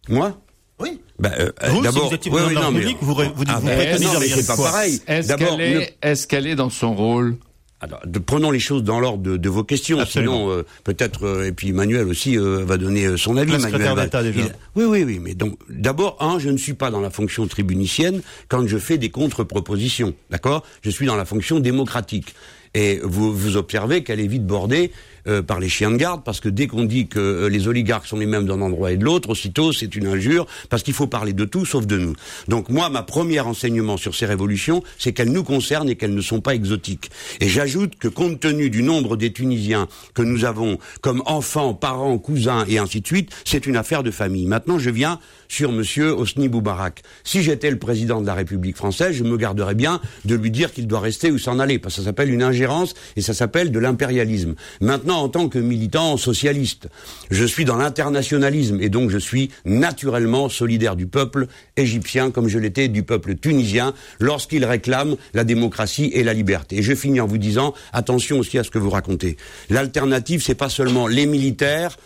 Moi? 0.10 0.38
Oui. 0.80 1.02
Bah, 1.20 1.32
euh, 1.40 1.52
vous, 1.70 1.84
si 1.84 2.00
vous 2.00 2.14
étiez 2.14 2.32
oui, 2.32 2.54
non, 2.54 2.72
mais, 2.72 2.82
vous, 2.82 2.98
vous, 3.02 3.14
vous, 3.16 3.44
ah, 3.48 3.60
vous 3.60 3.68
c'est 3.68 4.46
pas 4.46 4.56
pareil. 4.58 5.02
Est-ce 5.08 5.34
qu'elle 5.34 5.62
est, 5.62 5.98
est, 6.02 6.28
qu'elle 6.28 6.46
est 6.46 6.56
dans 6.56 6.70
son 6.70 6.94
rôle? 6.94 7.38
Alors, 7.80 8.02
de, 8.06 8.18
prenons 8.18 8.50
les 8.50 8.60
choses 8.60 8.84
dans 8.84 9.00
l'ordre 9.00 9.22
de, 9.22 9.38
de, 9.38 9.50
vos 9.50 9.64
questions, 9.64 10.04
sinon 10.06 10.50
euh, 10.50 10.66
peut-être 10.84 11.26
euh, 11.26 11.46
et 11.46 11.52
puis 11.52 11.74
Manuel 11.74 12.08
aussi 12.08 12.36
euh, 12.36 12.66
va 12.66 12.78
donner 12.78 13.18
son 13.18 13.38
avis. 13.38 13.52
Manuel 13.52 14.10
déjà. 14.34 14.50
oui, 14.76 14.86
oui, 14.86 15.04
oui. 15.04 15.20
Mais 15.22 15.36
donc, 15.36 15.60
d'abord, 15.70 16.18
un, 16.20 16.40
je 16.40 16.50
ne 16.50 16.58
suis 16.58 16.74
pas 16.74 16.90
dans 16.90 17.02
la 17.02 17.12
fonction 17.12 17.46
tribunicienne 17.46 18.22
quand 18.48 18.66
je 18.66 18.80
fais 18.80 18.98
des 18.98 19.12
contre-propositions, 19.12 20.16
d'accord? 20.32 20.64
Je 20.82 20.90
suis 20.90 21.06
dans 21.06 21.16
la 21.16 21.26
fonction 21.26 21.60
démocratique. 21.60 22.34
Et 22.78 23.00
vous, 23.02 23.34
vous 23.36 23.58
observez 23.58 24.04
qu'elle 24.04 24.20
est 24.20 24.28
vite 24.28 24.46
bordée 24.46 24.92
euh, 25.28 25.42
par 25.42 25.60
les 25.60 25.68
chiens 25.68 25.90
de 25.90 25.98
garde, 25.98 26.24
parce 26.24 26.40
que 26.40 26.48
dès 26.48 26.68
qu'on 26.68 26.84
dit 26.86 27.08
que 27.08 27.20
euh, 27.20 27.50
les 27.50 27.68
oligarques 27.68 28.06
sont 28.06 28.18
les 28.18 28.28
mêmes 28.28 28.46
d'un 28.46 28.62
endroit 28.62 28.92
et 28.92 28.98
de 28.98 29.04
l'autre, 29.04 29.32
aussitôt 29.32 29.74
c'est 29.74 29.96
une 29.96 30.06
injure, 30.06 30.46
parce 30.70 30.84
qu'il 30.84 30.94
faut 30.94 31.08
parler 31.08 31.34
de 31.34 31.44
tout 31.44 31.66
sauf 31.66 31.88
de 31.88 31.98
nous. 31.98 32.14
Donc 32.48 32.70
moi, 32.70 32.90
ma 32.90 33.02
première 33.02 33.48
enseignement 33.48 33.98
sur 33.98 34.14
ces 34.14 34.28
révolutions, 34.28 34.84
c'est 35.00 35.12
qu'elles 35.12 35.32
nous 35.32 35.44
concernent 35.44 35.90
et 35.90 35.96
qu'elles 35.96 36.14
ne 36.14 36.22
sont 36.22 36.40
pas 36.40 36.54
exotiques. 36.54 37.10
Et 37.42 37.50
J'ajoute 37.50 37.96
que 37.98 38.08
compte 38.08 38.40
tenu 38.40 38.70
du 38.70 38.84
nombre 38.84 39.18
des 39.18 39.34
Tunisiens 39.34 39.88
que 40.14 40.22
nous 40.22 40.46
avons 40.46 40.78
comme 41.02 41.24
enfants, 41.26 41.74
parents, 41.74 42.20
cousins 42.20 42.64
et 42.70 42.78
ainsi 42.78 43.02
de 43.02 43.08
suite, 43.08 43.32
c'est 43.44 43.66
une 43.66 43.76
affaire 43.76 44.04
de 44.04 44.12
famille. 44.12 44.46
Maintenant, 44.46 44.78
je 44.78 44.92
viens 44.92 45.20
sur 45.48 45.72
Monsieur 45.72 46.12
Hosni 46.12 46.48
Boubarak. 46.48 47.02
Si 47.24 47.42
j'étais 47.42 47.72
le 47.72 47.80
président 47.80 48.22
de 48.22 48.28
la 48.28 48.34
République 48.36 48.78
française, 48.78 49.16
je 49.16 49.24
me 49.24 49.38
garderais 49.38 49.76
bien 49.76 50.00
de 50.26 50.36
lui 50.36 50.52
dire 50.52 50.72
qu'il 50.72 50.88
doit 50.88 51.00
rester 51.00 51.32
ou 51.32 51.40
s'en 51.40 51.60
aller, 51.60 51.80
parce 51.80 51.96
que 51.96 52.02
ça 52.02 52.06
s'appelle 52.06 52.30
une 52.30 52.44
ingérence 52.44 52.67
et 53.16 53.22
ça 53.22 53.34
s'appelle 53.34 53.72
de 53.72 53.80
l'impérialisme. 53.80 54.56
Maintenant, 54.82 55.22
en 55.22 55.30
tant 55.30 55.50
que 55.50 55.60
militant 55.60 56.18
socialiste, 56.18 56.90
je 57.32 57.46
suis 57.46 57.66
dans 57.66 57.78
l'internationalisme 57.78 58.80
et 58.82 58.90
donc 58.90 59.10
je 59.10 59.18
suis 59.18 59.50
naturellement 59.66 60.50
solidaire 60.50 60.96
du 60.96 61.08
peuple 61.08 61.48
égyptien 61.76 62.32
comme 62.32 62.48
je 62.48 62.60
l'étais 62.60 62.88
du 62.88 63.04
peuple 63.04 63.36
tunisien 63.36 63.94
lorsqu'il 64.20 64.66
réclame 64.66 65.16
la 65.34 65.44
démocratie 65.44 66.12
et 66.14 66.24
la 66.24 66.34
liberté. 66.34 66.78
Et 66.78 66.84
je 66.84 66.94
finis 66.94 67.20
en 67.20 67.28
vous 67.28 67.38
disant 67.38 67.74
attention 67.94 68.40
aussi 68.40 68.58
à 68.58 68.64
ce 68.64 68.72
que 68.72 68.80
vous 68.80 68.90
racontez. 68.90 69.38
L'alternative, 69.70 70.44
c'est 70.44 70.56
pas 70.56 70.70
seulement 70.70 71.08
les 71.08 71.26
militaires, 71.26 71.98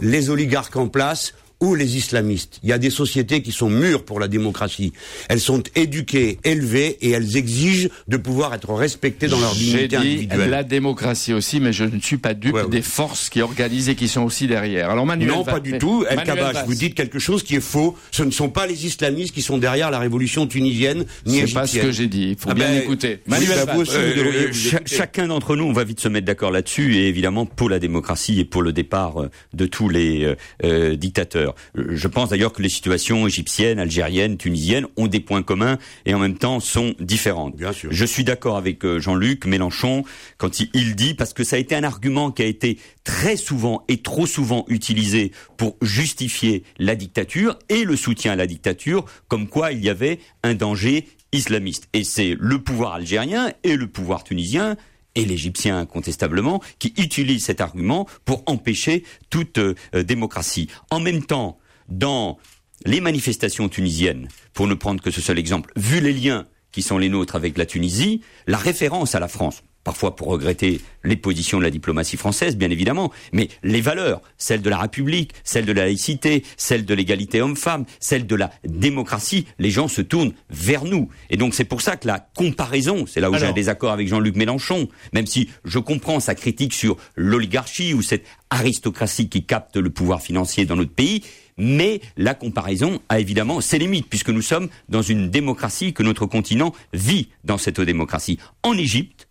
les 0.00 0.30
oligarques 0.30 0.76
en 0.76 0.88
place 0.88 1.34
ou 1.60 1.74
les 1.74 1.96
islamistes. 1.96 2.58
Il 2.62 2.68
y 2.68 2.72
a 2.72 2.78
des 2.78 2.90
sociétés 2.90 3.42
qui 3.42 3.52
sont 3.52 3.68
mûres 3.70 4.04
pour 4.04 4.18
la 4.20 4.28
démocratie. 4.28 4.92
Elles 5.28 5.40
sont 5.40 5.62
éduquées, 5.74 6.38
élevées 6.44 6.96
et 7.02 7.10
elles 7.10 7.36
exigent 7.36 7.88
de 8.08 8.16
pouvoir 8.16 8.54
être 8.54 8.72
respectées 8.72 9.28
dans 9.28 9.38
leur 9.40 9.54
dignité 9.54 9.78
J'ai 9.80 9.88
dit 9.88 9.96
individuelle. 9.96 10.50
la 10.50 10.64
démocratie 10.64 11.32
aussi, 11.34 11.60
mais 11.60 11.72
je 11.72 11.84
ne 11.84 12.00
suis 12.00 12.16
pas 12.16 12.34
dupe 12.34 12.54
Ouais, 12.54 12.62
ouais. 12.62 12.68
des 12.70 12.82
forces 12.82 13.28
qui 13.28 13.42
organisent 13.42 13.88
et 13.88 13.94
qui 13.94 14.08
sont 14.08 14.22
aussi 14.22 14.46
derrière. 14.46 14.90
Alors 14.90 15.06
Manuel 15.06 15.28
Non, 15.28 15.42
Va- 15.42 15.52
pas 15.52 15.60
du 15.60 15.76
tout. 15.78 16.04
El 16.08 16.16
Manuel 16.16 16.36
Kabash, 16.36 16.64
vous 16.66 16.74
dites 16.74 16.94
quelque 16.94 17.18
chose 17.18 17.42
qui 17.42 17.56
est 17.56 17.60
faux. 17.60 17.96
Ce 18.10 18.22
ne 18.22 18.30
sont 18.30 18.48
pas 18.48 18.66
les 18.66 18.86
islamistes 18.86 19.34
qui 19.34 19.42
sont 19.42 19.58
derrière 19.58 19.90
la 19.90 19.98
révolution 19.98 20.46
tunisienne 20.46 21.04
ni 21.26 21.40
C'est 21.46 21.52
pas 21.52 21.66
ce 21.66 21.76
égyptienne. 21.76 21.86
que 21.86 21.92
j'ai 21.92 22.06
dit. 22.08 22.28
Il 22.30 22.36
faut 22.38 22.48
Ah 22.50 22.54
bien 22.54 22.68
ben, 22.70 22.82
écouter. 22.82 23.18
Manuel 23.26 23.50
Valls. 23.58 23.70
vous 23.74 23.80
aussi, 23.82 23.96
vous 23.96 24.18
devriez 24.24 24.46
vous 24.46 24.52
cha- 24.54 24.76
écouter. 24.78 24.96
chacun 24.96 25.26
d'entre 25.28 25.56
nous, 25.56 25.64
on 25.64 25.72
va 25.72 25.84
vite 25.84 26.00
se 26.00 26.08
mettre 26.08 26.26
d'accord 26.26 26.50
là-dessus, 26.50 26.96
et 26.96 27.08
évidemment 27.08 27.44
pour 27.46 27.68
la 27.68 27.78
démocratie 27.78 28.40
et 28.40 28.44
pour 28.44 28.62
le 28.62 28.72
départ 28.72 29.20
euh, 29.22 29.30
de 29.52 29.66
tous 29.66 29.88
les 29.88 30.24
euh, 30.24 30.34
euh, 30.64 30.96
dictateurs. 30.96 31.49
Euh, 31.76 31.88
Je 31.90 32.08
pense 32.08 32.30
d'ailleurs 32.30 32.52
que 32.52 32.62
les 32.62 32.68
situations 32.68 33.26
égyptiennes, 33.26 33.78
algériennes, 33.78 34.36
tunisiennes 34.36 34.86
ont 34.96 35.06
des 35.06 35.20
points 35.20 35.42
communs 35.42 35.78
et 36.06 36.14
en 36.14 36.18
même 36.18 36.36
temps 36.38 36.60
sont 36.60 36.94
différentes. 37.00 37.56
Bien 37.56 37.72
sûr. 37.72 37.90
Je 37.92 38.04
suis 38.04 38.24
d'accord 38.24 38.56
avec 38.56 38.84
euh, 38.84 38.98
Jean-Luc 38.98 39.46
Mélenchon 39.46 40.04
quand 40.38 40.60
il, 40.60 40.70
il 40.74 40.96
dit, 40.96 41.14
parce 41.14 41.32
que 41.32 41.44
ça 41.44 41.56
a 41.56 41.58
été 41.58 41.74
un 41.74 41.84
argument 41.84 42.30
qui 42.30 42.42
a 42.42 42.46
été 42.46 42.78
très 43.04 43.36
souvent 43.36 43.84
et 43.88 43.98
trop 43.98 44.26
souvent 44.26 44.64
utilisé 44.68 45.32
pour 45.56 45.76
justifier 45.82 46.64
la 46.78 46.94
dictature 46.94 47.58
et 47.68 47.84
le 47.84 47.96
soutien 47.96 48.32
à 48.32 48.36
la 48.36 48.46
dictature, 48.46 49.04
comme 49.28 49.48
quoi 49.48 49.72
il 49.72 49.84
y 49.84 49.88
avait 49.88 50.20
un 50.42 50.54
danger 50.54 51.06
islamiste. 51.32 51.88
Et 51.92 52.04
c'est 52.04 52.36
le 52.38 52.58
pouvoir 52.60 52.94
algérien 52.94 53.52
et 53.62 53.76
le 53.76 53.86
pouvoir 53.86 54.24
tunisien 54.24 54.76
et 55.14 55.24
l'Égyptien 55.24 55.78
incontestablement, 55.78 56.62
qui 56.78 56.94
utilisent 56.96 57.44
cet 57.44 57.60
argument 57.60 58.06
pour 58.24 58.42
empêcher 58.46 59.04
toute 59.28 59.58
euh, 59.58 59.74
euh, 59.94 60.02
démocratie. 60.02 60.68
En 60.90 61.00
même 61.00 61.24
temps, 61.24 61.58
dans 61.88 62.38
les 62.86 63.00
manifestations 63.00 63.68
tunisiennes, 63.68 64.28
pour 64.52 64.66
ne 64.66 64.74
prendre 64.74 65.02
que 65.02 65.10
ce 65.10 65.20
seul 65.20 65.38
exemple, 65.38 65.72
vu 65.76 66.00
les 66.00 66.12
liens 66.12 66.46
qui 66.72 66.82
sont 66.82 66.98
les 66.98 67.08
nôtres 67.08 67.36
avec 67.36 67.58
la 67.58 67.66
Tunisie, 67.66 68.22
la 68.46 68.58
référence 68.58 69.14
à 69.14 69.20
la 69.20 69.28
France, 69.28 69.62
parfois 69.84 70.16
pour 70.16 70.28
regretter 70.28 70.80
les 71.04 71.16
positions 71.16 71.58
de 71.58 71.62
la 71.62 71.70
diplomatie 71.70 72.16
française, 72.16 72.56
bien 72.56 72.70
évidemment, 72.70 73.10
mais 73.32 73.48
les 73.62 73.80
valeurs, 73.80 74.20
celles 74.36 74.62
de 74.62 74.70
la 74.70 74.78
République, 74.78 75.32
celles 75.44 75.64
de 75.64 75.72
la 75.72 75.84
laïcité, 75.84 76.44
celles 76.56 76.84
de 76.84 76.94
l'égalité 76.94 77.40
homme-femme, 77.40 77.84
celles 77.98 78.26
de 78.26 78.36
la 78.36 78.50
démocratie, 78.64 79.46
les 79.58 79.70
gens 79.70 79.88
se 79.88 80.02
tournent 80.02 80.32
vers 80.50 80.84
nous. 80.84 81.08
Et 81.30 81.36
donc 81.36 81.54
c'est 81.54 81.64
pour 81.64 81.80
ça 81.80 81.96
que 81.96 82.06
la 82.06 82.18
comparaison, 82.18 83.06
c'est 83.06 83.20
là 83.20 83.30
où 83.30 83.38
j'ai 83.38 83.46
un 83.46 83.52
désaccord 83.52 83.92
avec 83.92 84.08
Jean-Luc 84.08 84.36
Mélenchon, 84.36 84.88
même 85.12 85.26
si 85.26 85.48
je 85.64 85.78
comprends 85.78 86.20
sa 86.20 86.34
critique 86.34 86.74
sur 86.74 86.96
l'oligarchie 87.16 87.94
ou 87.94 88.02
cette 88.02 88.24
aristocratie 88.50 89.28
qui 89.28 89.44
capte 89.44 89.76
le 89.76 89.90
pouvoir 89.90 90.20
financier 90.20 90.66
dans 90.66 90.76
notre 90.76 90.92
pays, 90.92 91.22
mais 91.56 92.00
la 92.16 92.34
comparaison 92.34 93.00
a 93.08 93.20
évidemment 93.20 93.60
ses 93.60 93.78
limites, 93.78 94.08
puisque 94.08 94.30
nous 94.30 94.42
sommes 94.42 94.68
dans 94.88 95.02
une 95.02 95.30
démocratie, 95.30 95.92
que 95.92 96.02
notre 96.02 96.26
continent 96.26 96.74
vit 96.92 97.28
dans 97.44 97.58
cette 97.58 97.80
démocratie. 97.80 98.38
En 98.62 98.76
Égypte, 98.76 99.28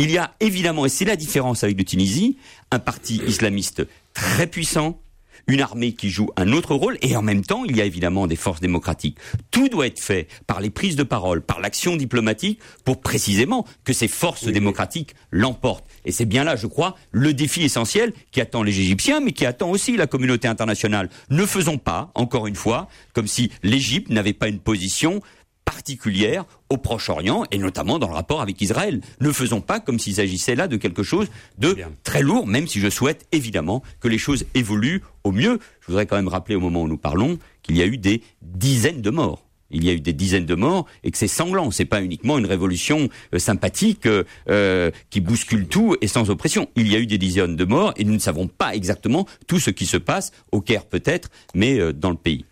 il 0.00 0.10
y 0.10 0.18
a 0.18 0.34
évidemment, 0.40 0.86
et 0.86 0.88
c'est 0.88 1.04
la 1.04 1.16
différence 1.16 1.62
avec 1.62 1.76
la 1.78 1.84
Tunisie, 1.84 2.36
un 2.70 2.78
parti 2.78 3.20
islamiste 3.26 3.86
très 4.14 4.46
puissant, 4.46 5.00
une 5.46 5.60
armée 5.60 5.92
qui 5.92 6.10
joue 6.10 6.30
un 6.36 6.52
autre 6.52 6.74
rôle, 6.74 6.96
et 7.02 7.16
en 7.16 7.22
même 7.22 7.42
temps, 7.42 7.64
il 7.64 7.76
y 7.76 7.80
a 7.80 7.84
évidemment 7.84 8.26
des 8.26 8.36
forces 8.36 8.60
démocratiques. 8.60 9.18
Tout 9.50 9.68
doit 9.68 9.86
être 9.86 9.98
fait 10.00 10.28
par 10.46 10.60
les 10.60 10.70
prises 10.70 10.96
de 10.96 11.02
parole, 11.02 11.42
par 11.42 11.60
l'action 11.60 11.96
diplomatique, 11.96 12.60
pour 12.84 13.00
précisément 13.00 13.66
que 13.84 13.92
ces 13.92 14.08
forces 14.08 14.44
démocratiques 14.44 15.14
l'emportent. 15.30 15.86
Et 16.04 16.12
c'est 16.12 16.24
bien 16.24 16.44
là, 16.44 16.56
je 16.56 16.66
crois, 16.66 16.96
le 17.10 17.34
défi 17.34 17.62
essentiel 17.62 18.12
qui 18.32 18.40
attend 18.40 18.62
les 18.62 18.80
Égyptiens, 18.80 19.20
mais 19.20 19.32
qui 19.32 19.44
attend 19.44 19.70
aussi 19.70 19.96
la 19.96 20.06
communauté 20.06 20.48
internationale. 20.48 21.10
Ne 21.30 21.44
faisons 21.44 21.78
pas, 21.78 22.10
encore 22.14 22.46
une 22.46 22.56
fois, 22.56 22.88
comme 23.12 23.26
si 23.26 23.50
l'Égypte 23.62 24.10
n'avait 24.10 24.32
pas 24.32 24.48
une 24.48 24.60
position 24.60 25.20
particulière 25.70 26.46
au 26.68 26.78
Proche-Orient 26.78 27.44
et 27.52 27.58
notamment 27.58 28.00
dans 28.00 28.08
le 28.08 28.14
rapport 28.14 28.40
avec 28.40 28.60
Israël. 28.60 29.00
Ne 29.20 29.30
faisons 29.30 29.60
pas 29.60 29.78
comme 29.78 30.00
s'il 30.00 30.16
s'agissait 30.16 30.56
là 30.56 30.66
de 30.66 30.76
quelque 30.76 31.04
chose 31.04 31.28
de 31.58 31.76
très 32.02 32.22
lourd, 32.22 32.48
même 32.48 32.66
si 32.66 32.80
je 32.80 32.90
souhaite 32.90 33.28
évidemment 33.30 33.80
que 34.00 34.08
les 34.08 34.18
choses 34.18 34.46
évoluent 34.54 35.02
au 35.22 35.30
mieux. 35.30 35.60
Je 35.80 35.86
voudrais 35.86 36.06
quand 36.06 36.16
même 36.16 36.26
rappeler 36.26 36.56
au 36.56 36.60
moment 36.60 36.82
où 36.82 36.88
nous 36.88 36.98
parlons 36.98 37.38
qu'il 37.62 37.76
y 37.76 37.82
a 37.82 37.86
eu 37.86 37.98
des 37.98 38.20
dizaines 38.42 39.00
de 39.00 39.10
morts. 39.10 39.46
Il 39.70 39.84
y 39.84 39.90
a 39.90 39.92
eu 39.92 40.00
des 40.00 40.12
dizaines 40.12 40.46
de 40.46 40.56
morts 40.56 40.86
et 41.04 41.12
que 41.12 41.18
c'est 41.18 41.28
sanglant. 41.28 41.70
C'est 41.70 41.84
pas 41.84 42.02
uniquement 42.02 42.36
une 42.36 42.46
révolution 42.46 43.08
euh, 43.32 43.38
sympathique 43.38 44.06
euh, 44.06 44.24
euh, 44.48 44.90
qui 45.10 45.20
bouscule 45.20 45.68
tout 45.68 45.96
et 46.00 46.08
sans 46.08 46.30
oppression. 46.30 46.68
Il 46.74 46.90
y 46.90 46.96
a 46.96 46.98
eu 46.98 47.06
des 47.06 47.18
dizaines 47.18 47.54
de 47.54 47.64
morts 47.64 47.94
et 47.96 48.02
nous 48.02 48.14
ne 48.14 48.18
savons 48.18 48.48
pas 48.48 48.74
exactement 48.74 49.24
tout 49.46 49.60
ce 49.60 49.70
qui 49.70 49.86
se 49.86 49.98
passe 49.98 50.32
au 50.50 50.60
Caire 50.60 50.86
peut-être, 50.86 51.30
mais 51.54 51.78
euh, 51.78 51.92
dans 51.92 52.10
le 52.10 52.16
pays. 52.16 52.44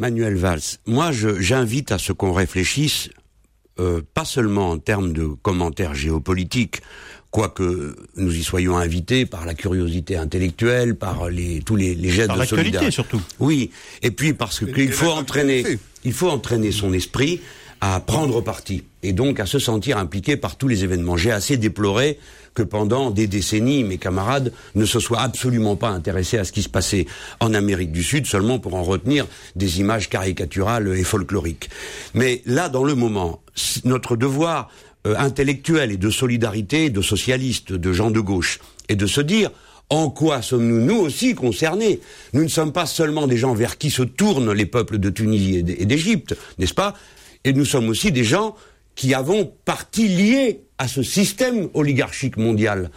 Manuel 0.00 0.34
Valls, 0.34 0.78
moi 0.86 1.10
j'invite 1.12 1.92
à 1.92 1.98
ce 1.98 2.12
qu'on 2.12 2.32
réfléchisse, 2.32 3.10
euh, 3.78 4.00
pas 4.14 4.24
seulement 4.24 4.70
en 4.70 4.78
termes 4.78 5.12
de 5.12 5.26
commentaires 5.26 5.94
géopolitiques, 5.94 6.80
quoique 7.30 7.94
nous 8.16 8.34
y 8.34 8.42
soyons 8.42 8.78
invités 8.78 9.26
par 9.26 9.44
la 9.44 9.52
curiosité 9.52 10.16
intellectuelle, 10.16 10.96
par 10.96 11.28
les, 11.28 11.60
tous 11.60 11.76
les, 11.76 11.94
les 11.94 12.08
gestes 12.08 12.28
Par 12.28 12.38
de 12.38 12.44
solidarité. 12.46 12.90
surtout. 12.90 13.20
Oui, 13.40 13.72
et 14.00 14.10
puis 14.10 14.32
parce 14.32 14.64
qu'il 14.64 14.90
faut 14.90 15.10
entraîner, 15.10 15.64
il 16.04 16.14
faut 16.14 16.30
entraîner 16.30 16.72
son 16.72 16.94
esprit 16.94 17.42
à 17.82 18.00
prendre 18.00 18.40
parti 18.40 18.84
et 19.02 19.12
donc 19.12 19.38
à 19.38 19.44
se 19.44 19.58
sentir 19.58 19.98
impliqué 19.98 20.38
par 20.38 20.56
tous 20.56 20.66
les 20.68 20.82
événements. 20.82 21.18
J'ai 21.18 21.30
assez 21.30 21.58
déploré 21.58 22.18
que 22.54 22.62
pendant 22.62 23.10
des 23.10 23.26
décennies, 23.26 23.84
mes 23.84 23.98
camarades 23.98 24.52
ne 24.74 24.84
se 24.84 25.00
soient 25.00 25.20
absolument 25.20 25.76
pas 25.76 25.88
intéressés 25.88 26.38
à 26.38 26.44
ce 26.44 26.52
qui 26.52 26.62
se 26.62 26.68
passait 26.68 27.06
en 27.40 27.54
Amérique 27.54 27.92
du 27.92 28.02
Sud, 28.02 28.26
seulement 28.26 28.58
pour 28.58 28.74
en 28.74 28.82
retenir 28.82 29.26
des 29.56 29.80
images 29.80 30.08
caricaturales 30.08 30.96
et 30.96 31.04
folkloriques. 31.04 31.70
Mais 32.14 32.42
là, 32.46 32.68
dans 32.68 32.84
le 32.84 32.94
moment, 32.94 33.42
notre 33.84 34.16
devoir 34.16 34.68
euh, 35.06 35.14
intellectuel 35.16 35.92
et 35.92 35.96
de 35.96 36.10
solidarité 36.10 36.90
de 36.90 37.02
socialistes, 37.02 37.72
de 37.72 37.92
gens 37.92 38.10
de 38.10 38.20
gauche, 38.20 38.60
est 38.88 38.96
de 38.96 39.06
se 39.06 39.20
dire 39.20 39.50
en 39.88 40.08
quoi 40.08 40.40
sommes-nous 40.40 40.80
nous 40.84 41.00
aussi 41.00 41.34
concernés? 41.34 42.00
Nous 42.32 42.42
ne 42.42 42.48
sommes 42.48 42.72
pas 42.72 42.86
seulement 42.86 43.26
des 43.26 43.36
gens 43.36 43.54
vers 43.54 43.76
qui 43.76 43.90
se 43.90 44.02
tournent 44.02 44.52
les 44.52 44.66
peuples 44.66 44.98
de 44.98 45.10
Tunisie 45.10 45.56
et 45.56 45.84
d'Égypte, 45.84 46.36
n'est-ce 46.58 46.74
pas? 46.74 46.94
Et 47.44 47.52
nous 47.52 47.64
sommes 47.64 47.88
aussi 47.88 48.12
des 48.12 48.22
gens 48.22 48.54
qui 48.94 49.14
avons 49.14 49.52
partie 49.64 50.08
liée 50.08 50.60
à 50.80 50.88
ce 50.88 51.02
système 51.02 51.68
oligarchique 51.74 52.38
mondial. 52.38 52.90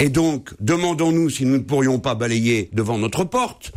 Et 0.00 0.08
donc, 0.08 0.54
demandons-nous 0.58 1.28
si 1.28 1.44
nous 1.44 1.58
ne 1.58 1.62
pourrions 1.62 1.98
pas 1.98 2.14
balayer 2.14 2.70
devant 2.72 2.96
notre 2.96 3.24
porte 3.24 3.72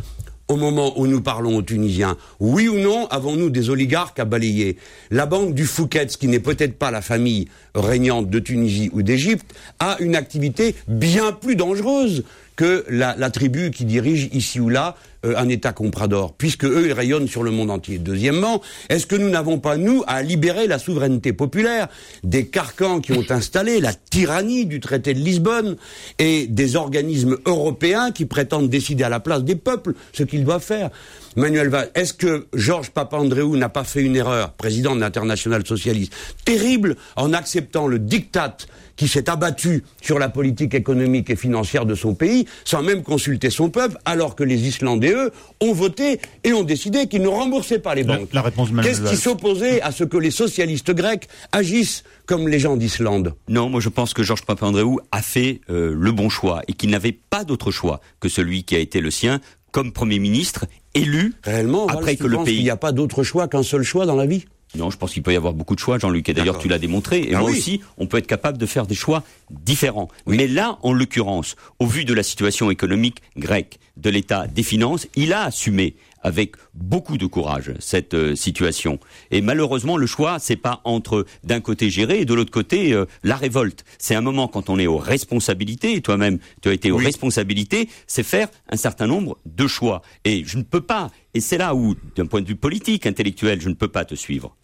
au 0.48 0.56
moment 0.56 0.98
où 0.98 1.06
nous 1.06 1.20
parlons 1.20 1.58
aux 1.58 1.62
Tunisiens, 1.62 2.16
oui 2.40 2.68
ou 2.68 2.78
non, 2.78 3.06
avons-nous 3.08 3.50
des 3.50 3.68
oligarques 3.68 4.18
à 4.18 4.24
balayer? 4.24 4.78
La 5.10 5.26
banque 5.26 5.54
du 5.54 5.66
Fouquet, 5.66 6.08
ce 6.08 6.16
qui 6.16 6.26
n'est 6.26 6.40
peut-être 6.40 6.76
pas 6.76 6.90
la 6.90 7.02
famille 7.02 7.48
régnante 7.74 8.30
de 8.30 8.38
Tunisie 8.38 8.88
ou 8.94 9.02
d'Égypte, 9.02 9.54
a 9.78 9.98
une 10.00 10.16
activité 10.16 10.74
bien 10.88 11.30
plus 11.30 11.54
dangereuse 11.54 12.24
que 12.56 12.84
la 12.88 13.30
tribu 13.30 13.70
qui 13.70 13.84
dirige 13.84 14.28
ici 14.32 14.58
ou 14.58 14.70
là 14.70 14.96
euh, 15.26 15.34
un 15.36 15.48
État 15.48 15.72
comprador, 15.72 16.34
puisque 16.34 16.64
eux, 16.64 16.86
ils 16.86 16.92
rayonnent 16.92 17.28
sur 17.28 17.42
le 17.42 17.50
monde 17.50 17.70
entier. 17.70 17.98
Deuxièmement, 17.98 18.62
est-ce 18.88 19.06
que 19.06 19.16
nous 19.16 19.28
n'avons 19.28 19.58
pas, 19.58 19.76
nous, 19.76 20.02
à 20.06 20.22
libérer 20.22 20.66
la 20.66 20.78
souveraineté 20.78 21.32
populaire 21.32 21.88
des 22.24 22.46
carcans 22.46 23.00
qui 23.00 23.12
ont 23.12 23.24
installé 23.30 23.80
la 23.80 23.92
tyrannie 23.92 24.66
du 24.66 24.80
traité 24.80 25.12
de 25.14 25.20
Lisbonne 25.20 25.76
et 26.18 26.46
des 26.46 26.76
organismes 26.76 27.36
européens 27.44 28.12
qui 28.12 28.24
prétendent 28.24 28.70
décider 28.70 29.04
à 29.04 29.08
la 29.08 29.20
place 29.20 29.44
des 29.44 29.56
peuples 29.56 29.94
ce 30.12 30.22
qu'ils 30.22 30.44
doivent 30.44 30.64
faire? 30.64 30.90
Manuel 31.36 31.68
Valls, 31.68 31.90
est-ce 31.94 32.12
que 32.12 32.46
Georges 32.54 32.90
Papandréou 32.90 33.56
n'a 33.56 33.68
pas 33.68 33.84
fait 33.84 34.02
une 34.02 34.16
erreur, 34.16 34.52
président 34.54 34.96
de 34.96 35.00
l'international 35.00 35.64
socialiste, 35.64 36.12
terrible 36.44 36.96
en 37.14 37.32
acceptant 37.32 37.86
le 37.86 37.98
diktat 38.00 38.56
qui 38.96 39.08
s'est 39.08 39.30
abattu 39.30 39.82
sur 40.02 40.18
la 40.18 40.28
politique 40.28 40.74
économique 40.74 41.30
et 41.30 41.36
financière 41.36 41.86
de 41.86 41.94
son 41.94 42.14
pays, 42.14 42.46
sans 42.64 42.82
même 42.82 43.02
consulter 43.02 43.48
son 43.48 43.70
peuple, 43.70 43.96
alors 44.04 44.36
que 44.36 44.44
les 44.44 44.68
Islandais, 44.68 45.09
eux, 45.12 45.30
ont 45.60 45.72
voté 45.72 46.20
et 46.44 46.52
ont 46.52 46.62
décidé 46.62 47.06
qu'ils 47.06 47.22
ne 47.22 47.28
remboursaient 47.28 47.78
pas 47.78 47.94
les 47.94 48.04
banques. 48.04 48.32
La, 48.32 48.42
réponse 48.42 48.70
Qu'est-ce 48.82 49.02
qui 49.02 49.16
s'opposait 49.16 49.80
à 49.82 49.92
ce 49.92 50.04
que 50.04 50.16
les 50.16 50.30
socialistes 50.30 50.92
grecs 50.92 51.28
agissent 51.52 52.04
comme 52.26 52.48
les 52.48 52.58
gens 52.58 52.76
d'Islande? 52.76 53.34
Non, 53.48 53.68
moi 53.68 53.80
je 53.80 53.88
pense 53.88 54.14
que 54.14 54.22
Georges 54.22 54.44
Papandréou 54.44 55.00
a 55.12 55.22
fait 55.22 55.60
euh, 55.70 55.94
le 55.96 56.12
bon 56.12 56.28
choix 56.28 56.62
et 56.68 56.72
qu'il 56.72 56.90
n'avait 56.90 57.12
pas 57.12 57.44
d'autre 57.44 57.70
choix 57.70 58.00
que 58.20 58.28
celui 58.28 58.64
qui 58.64 58.76
a 58.76 58.78
été 58.78 59.00
le 59.00 59.10
sien 59.10 59.40
comme 59.72 59.92
Premier 59.92 60.18
ministre 60.18 60.66
élu 60.94 61.32
Réellement, 61.44 61.86
après 61.86 62.16
que 62.16 62.26
le 62.26 62.42
pays. 62.42 62.58
Il 62.58 62.64
n'y 62.64 62.70
a 62.70 62.76
pas 62.76 62.92
d'autre 62.92 63.22
choix 63.22 63.48
qu'un 63.48 63.62
seul 63.62 63.82
choix 63.82 64.06
dans 64.06 64.16
la 64.16 64.26
vie? 64.26 64.44
Non, 64.76 64.90
je 64.90 64.96
pense 64.96 65.12
qu'il 65.12 65.22
peut 65.22 65.32
y 65.32 65.36
avoir 65.36 65.52
beaucoup 65.52 65.74
de 65.74 65.80
choix, 65.80 65.98
Jean-Luc, 65.98 66.28
et 66.28 66.34
d'ailleurs 66.34 66.58
tu 66.58 66.68
l'as 66.68 66.78
démontré, 66.78 67.22
et 67.22 67.34
Ah 67.34 67.40
moi 67.40 67.50
oui. 67.50 67.58
aussi, 67.58 67.80
on 67.98 68.06
peut 68.06 68.18
être 68.18 68.26
capable 68.26 68.56
de 68.56 68.66
faire 68.66 68.86
des 68.86 68.94
choix 68.94 69.24
différents. 69.50 70.08
Mais 70.26 70.46
là, 70.46 70.78
en 70.82 70.92
l'occurrence, 70.92 71.56
au 71.80 71.86
vu 71.86 72.04
de 72.04 72.14
la 72.14 72.22
situation 72.22 72.70
économique 72.70 73.20
grecque, 73.36 73.80
de 73.96 74.10
l'état 74.10 74.46
des 74.46 74.62
finances, 74.62 75.06
il 75.14 75.32
a 75.32 75.44
assumé 75.44 75.94
avec 76.22 76.56
beaucoup 76.74 77.16
de 77.16 77.26
courage 77.26 77.72
cette 77.78 78.12
euh, 78.14 78.34
situation. 78.34 78.98
Et 79.30 79.40
malheureusement, 79.40 79.96
le 79.96 80.06
choix, 80.06 80.38
c'est 80.38 80.56
pas 80.56 80.80
entre 80.84 81.24
d'un 81.44 81.60
côté 81.60 81.88
gérer 81.88 82.20
et 82.20 82.24
de 82.26 82.34
l'autre 82.34 82.50
côté 82.50 82.92
euh, 82.92 83.06
la 83.22 83.36
révolte. 83.36 83.84
C'est 83.98 84.14
un 84.14 84.20
moment 84.20 84.46
quand 84.46 84.68
on 84.68 84.78
est 84.78 84.86
aux 84.86 84.98
responsabilités, 84.98 85.94
et 85.94 86.02
toi-même 86.02 86.38
tu 86.60 86.68
as 86.68 86.72
été 86.72 86.90
aux 86.90 86.98
responsabilités, 86.98 87.88
c'est 88.06 88.22
faire 88.22 88.48
un 88.68 88.76
certain 88.76 89.06
nombre 89.06 89.38
de 89.46 89.66
choix. 89.66 90.02
Et 90.24 90.44
je 90.44 90.58
ne 90.58 90.62
peux 90.62 90.82
pas, 90.82 91.10
et 91.32 91.40
c'est 91.40 91.58
là 91.58 91.74
où, 91.74 91.94
d'un 92.16 92.26
point 92.26 92.42
de 92.42 92.46
vue 92.46 92.56
politique, 92.56 93.06
intellectuel, 93.06 93.60
je 93.60 93.70
ne 93.70 93.74
peux 93.74 93.88
pas 93.88 94.04
te 94.04 94.14
suivre. 94.14 94.56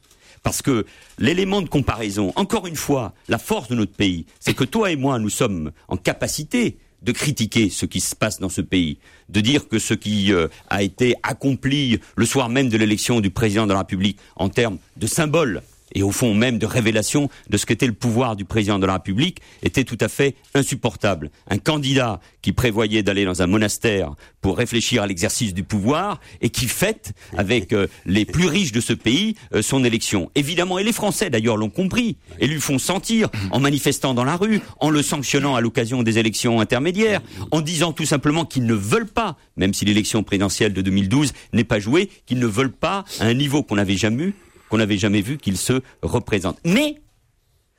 Parce 0.47 0.63
que 0.63 0.87
l'élément 1.19 1.61
de 1.61 1.69
comparaison, 1.69 2.33
encore 2.37 2.69
une 2.69 2.77
fois, 2.77 3.15
la 3.27 3.37
force 3.37 3.67
de 3.67 3.75
notre 3.75 3.95
pays, 3.95 4.27
c'est 4.39 4.55
que 4.55 4.63
toi 4.63 4.93
et 4.93 4.97
moi, 4.97 5.19
nous 5.19 5.29
sommes 5.29 5.73
en 5.89 5.97
capacité 5.97 6.79
de 7.03 7.11
critiquer 7.11 7.69
ce 7.69 7.85
qui 7.85 7.99
se 7.99 8.15
passe 8.15 8.39
dans 8.39 8.49
ce 8.49 8.61
pays, 8.61 8.99
de 9.29 9.41
dire 9.41 9.67
que 9.67 9.81
ce 9.81 9.93
qui 9.93 10.33
euh, 10.33 10.47
a 10.71 10.85
été 10.85 11.17
accompli 11.25 11.99
le 12.15 12.27
soir 12.27 12.49
même 12.49 12.69
de 12.69 12.77
l'élection 12.77 13.19
du 13.19 13.31
président 13.31 13.67
de 13.67 13.73
la 13.73 13.81
République 13.81 14.21
en 14.37 14.49
termes 14.49 14.79
de 14.97 15.09
symbole 15.09 15.63
et 15.97 16.03
au 16.03 16.13
fond 16.13 16.35
même 16.35 16.59
de 16.59 16.67
révélation 16.67 17.31
de 17.49 17.57
ce 17.57 17.65
qu'était 17.65 17.87
le 17.87 17.95
pouvoir 17.95 18.37
du 18.37 18.45
président 18.45 18.79
de 18.79 18.85
la 18.85 18.93
République 18.95 19.41
était 19.63 19.83
tout 19.83 19.97
à 20.01 20.09
fait 20.09 20.37
insupportable. 20.55 21.31
Un 21.49 21.57
candidat 21.57 22.21
qui 22.43 22.53
prévoyait 22.53 23.03
d'aller 23.03 23.25
dans 23.25 23.41
un 23.41 23.47
monastère 23.47 24.15
pour 24.43 24.59
réfléchir 24.59 25.03
à 25.03 25.07
l'exercice 25.07 25.55
du 25.55 25.65
pouvoir 25.65 26.21
et 26.43 26.51
qui 26.51 26.67
fête 26.67 27.15
avec 27.39 27.73
euh, 27.73 27.87
les 28.05 28.27
plus 28.27 28.47
riches 28.47 28.73
de 28.73 28.81
ce 28.81 28.93
pays 28.93 29.37
euh, 29.55 29.63
son 29.63 29.85
élection. 29.85 30.31
Évidemment, 30.35 30.79
et 30.79 30.85
les 30.85 30.93
Français 30.93 31.31
d'ailleurs 31.31 31.57
l'ont 31.57 31.71
compris 31.71 32.19
et 32.41 32.47
lui 32.47 32.61
font 32.61 32.79
sentir 32.79 33.31
en 33.51 33.59
manifestant 33.59 34.13
dans 34.13 34.25
la 34.25 34.37
rue, 34.37 34.61
en 34.81 34.91
le 34.91 35.03
sanctionnant 35.03 35.55
à 35.55 35.63
l'occasion 35.63 36.03
des 36.03 36.19
élections 36.19 36.61
intermédiaires, 36.61 37.23
en 37.53 37.63
disant 37.63 37.95
tout 37.95 38.05
simplement 38.05 38.45
qu'ils 38.45 38.67
ne 38.67 38.75
veulent 38.75 39.09
pas, 39.09 39.39
même 39.57 39.73
si 39.73 39.87
l'élection 39.87 40.23
présidentielle 40.23 40.75
de 40.75 40.83
2012 40.83 41.33
n'est 41.55 41.65
pas 41.65 41.81
jouée, 41.81 42.11
qu'ils 42.27 42.39
ne 42.39 42.47
veulent 42.47 42.71
pas 42.71 43.07
à 43.19 43.25
un 43.25 43.35
niveau 43.35 43.63
qu'on 43.63 43.77
n'avait 43.77 43.97
jamais 43.97 44.25
eu 44.25 44.35
qu'on 44.69 44.79
n'avait 44.79 44.99
jamais 44.99 45.21
vu 45.21 45.39
qu'il 45.39 45.57
se 45.57 45.81
représente. 46.03 46.59
Mais 46.65 47.01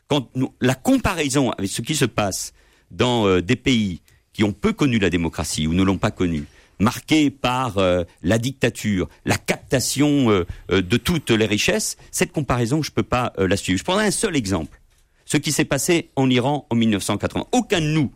quand 0.08 0.30
nous, 0.36 0.54
la 0.62 0.76
comparaison 0.76 1.52
avec 1.52 1.70
ce 1.70 1.82
qui 1.82 1.96
se 1.96 2.06
passe 2.06 2.54
dans 2.92 3.28
euh, 3.28 3.42
des 3.42 3.56
pays 3.56 4.02
qui 4.34 4.44
ont 4.44 4.54
peu 4.54 4.72
connu 4.74 5.00
la 5.00 5.10
démocratie 5.10 5.68
ou 5.68 5.74
ne 5.74 5.84
l'ont 5.84 5.98
pas 5.98 6.12
connue, 6.12 6.46
marqués 6.80 7.30
par 7.30 7.78
euh, 7.78 8.04
la 8.22 8.38
dictature, 8.38 9.10
la 9.26 9.38
captation 9.38 10.30
euh, 10.30 10.46
euh, 10.72 10.82
de 10.82 10.98
toutes 10.98 11.32
les 11.32 11.46
richesses, 11.46 11.98
cette 12.12 12.32
comparaison, 12.32 12.82
je 12.84 12.92
ne 12.92 12.96
peux 12.96 13.04
pas 13.04 13.34
euh, 13.40 13.48
la 13.48 13.58
suivre. 13.58 13.80
Je 13.80 13.84
prendrai 13.84 14.06
un 14.06 14.12
seul 14.12 14.36
exemple. 14.36 14.80
Ce 15.26 15.38
qui 15.38 15.52
s'est 15.52 15.66
passé 15.66 16.10
en 16.16 16.30
Iran 16.30 16.68
en 16.70 16.76
1980. 16.76 17.48
Aucun 17.52 17.82
de 17.82 17.88
nous 17.88 18.14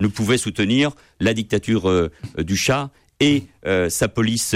ne 0.00 0.08
pouvait 0.08 0.38
soutenir 0.38 0.90
la 1.20 1.32
dictature 1.32 2.10
du 2.36 2.56
Shah 2.56 2.90
et 3.20 3.44
euh, 3.66 3.88
sa 3.88 4.08
police 4.08 4.54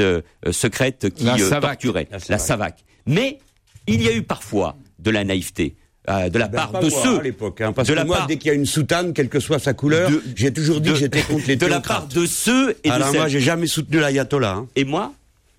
secrète 0.50 1.12
qui 1.14 1.24
La 1.24 1.36
euh, 1.36 1.60
torturait 1.60 2.08
La 2.10 2.18
la 2.28 2.38
Savak. 2.38 2.84
Mais 3.06 3.38
il 3.86 4.02
y 4.02 4.08
a 4.08 4.12
eu 4.12 4.22
parfois 4.22 4.76
de 4.98 5.10
la 5.10 5.24
naïveté 5.24 5.74
euh, 6.10 6.28
de 6.28 6.38
la 6.38 6.48
Ben, 6.48 6.56
part 6.58 6.80
de 6.82 6.88
moi, 6.88 7.02
ceux 7.02 7.18
à 7.20 7.22
l'époque, 7.22 7.60
hein, 7.60 7.72
parce 7.72 7.86
de 7.88 7.92
que 7.92 7.98
la 7.98 8.04
moi, 8.04 8.16
part- 8.18 8.26
dès 8.26 8.36
qu'il 8.36 8.48
y 8.48 8.50
a 8.50 8.54
une 8.54 8.66
soutane, 8.66 9.12
quelle 9.12 9.28
que 9.28 9.38
soit 9.38 9.60
sa 9.60 9.72
couleur, 9.72 10.10
de- 10.10 10.20
j'ai 10.34 10.52
toujours 10.52 10.80
dit 10.80 10.88
de- 10.88 10.94
que 10.94 10.98
j'étais 10.98 11.22
contre 11.22 11.46
les 11.46 11.54
de 11.56 11.66
la 11.66 11.80
part 11.80 12.06
de 12.08 12.26
ceux 12.26 12.76
et 12.82 12.88
de 12.88 12.92
Alors 12.94 13.08
celles. 13.08 13.18
moi, 13.20 13.28
j'ai 13.28 13.38
jamais 13.40 13.66
soutenu 13.68 14.00
l'ayatollah. 14.00 14.54
Hein. 14.54 14.66
et 14.76 14.84
moi 14.84 15.12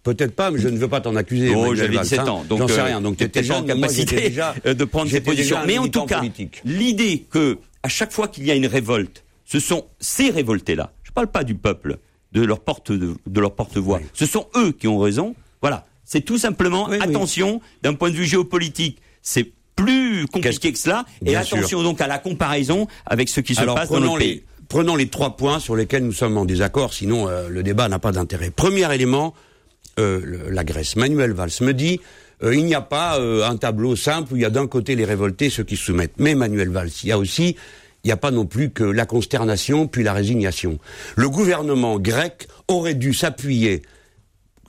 Peut-être 0.04 0.36
pas, 0.36 0.52
mais 0.52 0.60
je 0.60 0.68
ne 0.68 0.78
veux 0.78 0.90
pas 0.90 1.00
t'en 1.00 1.16
accuser. 1.16 1.54
Oh, 1.56 1.74
j'avais 1.76 1.96
Valls, 1.96 2.04
17 2.04 2.20
hein. 2.20 2.28
ans, 2.28 2.44
donc 2.44 2.60
j'en 2.60 2.68
sais 2.68 2.80
euh, 2.80 2.84
rien. 2.84 3.00
Donc 3.00 3.16
t'étais 3.16 3.40
t'étais 3.42 3.54
pas 3.54 3.60
en 3.60 3.64
capacité 3.64 4.16
déjà, 4.18 4.54
de 4.66 4.84
prendre 4.84 5.06
déjà 5.10 5.22
positions. 5.22 5.58
Mais 5.66 5.78
en 5.78 5.88
tout 5.88 6.04
cas, 6.06 6.22
l'idée 6.66 7.26
que 7.30 7.58
à 7.84 7.88
chaque 7.88 8.12
fois 8.12 8.28
qu'il 8.28 8.44
y 8.46 8.52
a 8.52 8.56
une 8.56 8.66
révolte, 8.68 9.24
ce 9.46 9.60
sont 9.62 9.86
ces 10.02 10.30
révoltés-là. 10.30 10.92
Je 11.04 11.12
ne 11.12 11.14
parle 11.14 11.28
pas 11.28 11.46
du 11.46 11.56
peuple, 11.56 12.00
de 12.34 12.42
leur 12.44 12.60
porte 12.60 12.92
de, 12.92 13.14
de 13.26 13.40
leur 13.40 13.56
porte-voix. 13.56 14.00
Oui. 14.02 14.08
Ce 14.14 14.26
sont 14.26 14.48
eux 14.58 14.74
qui 14.74 14.90
ont 14.90 15.00
raison. 15.00 15.36
Voilà. 15.62 15.86
C'est 16.06 16.22
tout 16.22 16.38
simplement 16.38 16.88
Oui, 16.90 16.98
oui. 17.00 17.04
attention 17.04 17.62
d'un 17.82 17.94
point 17.94 18.10
de 18.10 18.16
vue 18.16 18.26
géopolitique. 18.26 19.00
C'est 19.22 19.52
plus 19.76 20.28
compliqué 20.28 20.72
que 20.72 20.78
cela. 20.78 21.06
Et 21.26 21.36
attention 21.36 21.82
donc 21.84 22.02
à 22.02 22.08
la 22.08 22.20
comparaison 22.20 22.88
avec 23.06 23.30
ce 23.30 23.40
qui 23.42 23.56
se 23.56 23.62
Alors 23.62 23.76
passe 23.76 23.90
dans 23.90 24.00
notre 24.00 24.18
pays. 24.20 24.28
les, 24.36 24.44
prenons 24.70 24.96
les 24.96 25.08
trois 25.08 25.36
points 25.38 25.60
sur 25.60 25.76
lesquels 25.76 26.04
nous 26.06 26.12
sommes 26.12 26.38
en 26.38 26.46
désaccord, 26.46 26.94
sinon 26.94 27.28
euh, 27.28 27.50
le 27.50 27.64
débat 27.64 27.88
n'a 27.90 28.00
pas 28.00 28.12
d'intérêt. 28.12 28.52
Premier 28.52 28.94
élément, 28.94 29.34
euh, 30.00 30.20
le- 30.24 30.50
la 30.50 30.64
Grèce. 30.64 30.96
Manuel 30.96 31.32
Valls 31.32 31.52
me 31.62 31.72
dit, 31.74 32.00
euh, 32.44 32.54
il 32.56 32.66
n'y 32.66 32.76
a 32.76 32.82
pas 32.82 33.20
un 33.20 33.56
tableau 33.58 33.96
simple 33.96 34.34
où 34.34 34.36
il 34.36 34.42
y 34.42 34.46
a 34.46 34.50
d'un 34.50 34.68
côté 34.68 34.96
les 34.96 35.06
révoltés, 35.06 35.50
ceux 35.50 35.64
qui 35.64 35.78
se 35.78 35.86
soumettent. 35.86 36.20
Mais 36.20 36.36
Manuel 36.36 36.70
Valls, 36.70 36.92
il 37.04 37.10
y 37.10 37.12
a 37.12 37.18
aussi, 37.18 37.56
il 38.04 38.08
n'y 38.08 38.12
a 38.12 38.18
pas 38.18 38.32
non 38.32 38.46
plus 38.46 38.70
que 38.72 38.84
la 38.84 39.06
consternation 39.06 39.88
puis 39.88 40.04
la 40.04 40.14
résignation. 40.14 40.78
Le 41.16 41.30
gouvernement 41.30 41.98
grec 42.00 42.48
aurait 42.68 42.96
dû 42.96 43.14
s'appuyer 43.14 43.82